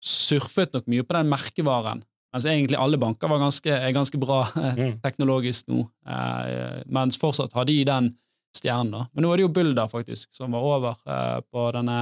surfet 0.00 0.72
nok 0.74 0.86
mye 0.88 1.04
på 1.04 1.16
den 1.18 1.28
merkevaren. 1.30 2.00
Mens 2.32 2.46
egentlig 2.46 2.78
alle 2.78 2.96
banker 3.02 3.28
var 3.28 3.40
ganske, 3.42 3.68
er 3.74 3.92
ganske 3.92 4.18
bra 4.22 4.44
Mm. 4.78 5.00
teknologisk 5.02 5.66
nå. 5.68 5.82
Eh, 6.06 6.82
mens 6.86 7.18
fortsatt 7.18 7.52
har 7.58 7.64
de 7.66 7.78
den 7.84 8.12
stjernen. 8.56 8.92
da. 8.94 9.04
Men 9.12 9.24
nå 9.26 9.32
er 9.32 9.36
det 9.40 9.44
jo 9.48 9.52
Bulder, 9.54 9.88
faktisk, 9.90 10.28
som 10.34 10.52
var 10.54 10.62
over 10.66 10.96
eh, 11.06 11.40
på 11.50 11.66
denne 11.74 11.98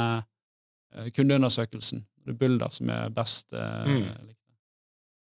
eh, 0.94 1.08
kundeundersøkelsen. 1.16 2.04
Det 2.24 2.34
er 2.34 2.38
Bulder 2.44 2.68
som 2.72 2.90
er 2.92 3.08
best. 3.10 3.52
Eh, 3.52 3.84
Mm. 3.88 4.04
likt. 4.28 4.38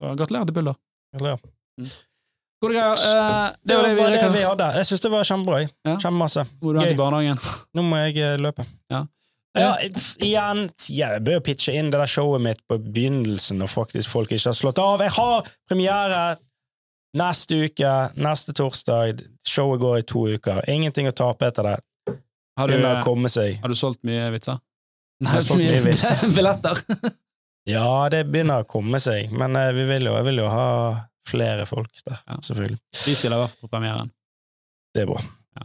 Gratulerer 0.01 0.45
til 0.49 0.53
Bulder. 0.57 0.75
Gratulerer. 1.13 1.39
Gode 1.77 1.91
greier. 2.61 2.93
Eh, 2.93 3.51
det 3.61 3.73
Det 3.73 3.77
var 3.77 3.83
det 3.83 3.95
vi 3.95 4.17
det 4.17 4.29
vi 4.33 4.45
hadde. 4.45 4.69
Jeg 4.79 4.85
syns 4.85 5.01
det 5.01 5.11
var 5.11 5.23
kjempebra. 5.23 5.59
Ja. 5.85 5.97
Kjempemasse. 5.99 6.45
er 6.45 6.79
du 6.79 6.85
i 6.85 6.95
barnehagen? 6.95 7.39
Nå 7.73 7.85
må 7.85 7.99
jeg 8.05 8.17
eh, 8.17 8.37
løpe. 8.39 8.65
Ja. 8.89 9.05
Ja, 9.55 9.77
igjen, 10.19 10.65
jeg 10.91 11.21
bør 11.23 11.39
pitche 11.39 11.71
inn 11.79 11.87
det 11.87 11.99
der 12.01 12.11
showet 12.11 12.43
mitt 12.43 12.59
på 12.67 12.75
begynnelsen 12.75 13.61
når 13.61 13.71
faktisk 13.71 14.11
folk 14.11 14.33
ikke 14.35 14.49
har 14.49 14.57
slått 14.57 14.81
av. 14.83 14.99
Jeg 14.99 15.13
har 15.15 15.47
premiere 15.69 16.23
neste 17.15 17.61
uke, 17.63 17.93
neste 18.19 18.55
torsdag. 18.57 19.23
Showet 19.47 19.79
går 19.79 20.01
i 20.01 20.05
to 20.11 20.25
uker. 20.35 20.59
Ingenting 20.67 21.07
å 21.07 21.15
tape 21.15 21.47
etter 21.47 21.69
det. 21.71 21.77
Har 22.59 22.71
du, 22.71 22.75
har 22.79 23.67
du 23.71 23.75
solgt 23.75 24.03
mye 24.07 24.27
vitser? 24.31 24.59
Nei, 25.23 25.39
solgt 25.43 25.63
mye 25.63 25.81
vitser. 25.83 26.27
Billetter. 26.35 26.79
Ja, 27.67 28.07
det 28.11 28.25
begynner 28.29 28.63
å 28.63 28.67
komme 28.69 28.99
seg, 29.01 29.31
men 29.33 29.55
eh, 29.57 29.71
vi 29.75 29.87
vil 29.89 30.05
jo, 30.05 30.13
jeg 30.19 30.27
vil 30.27 30.43
jo 30.43 30.51
ha 30.51 30.67
flere 31.27 31.65
folk 31.65 31.91
der, 32.05 32.17
Ja. 32.29 32.35
selvfølgelig. 32.41 32.79
Vi 33.05 33.13
stiller 33.15 33.37
i 33.37 33.41
hvert 33.41 33.49
fall 33.49 33.67
på 33.67 33.71
premieren. 33.75 34.11
Det 34.95 35.01
er 35.03 35.05
bra. 35.09 35.21
Ja. 35.57 35.63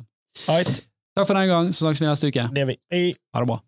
Right, 0.53 0.81
Takk 1.17 1.27
for 1.27 1.35
den 1.35 1.49
gang, 1.49 1.75
så 1.75 1.79
snakkes 1.85 2.01
vi 2.01 2.07
neste 2.07 2.27
uke. 2.31 2.49
det 2.55 2.63
er 2.63 2.67
vi. 2.71 2.77
Hei. 2.93 3.13
Ha 3.35 3.41
det 3.43 3.49
bra. 3.51 3.59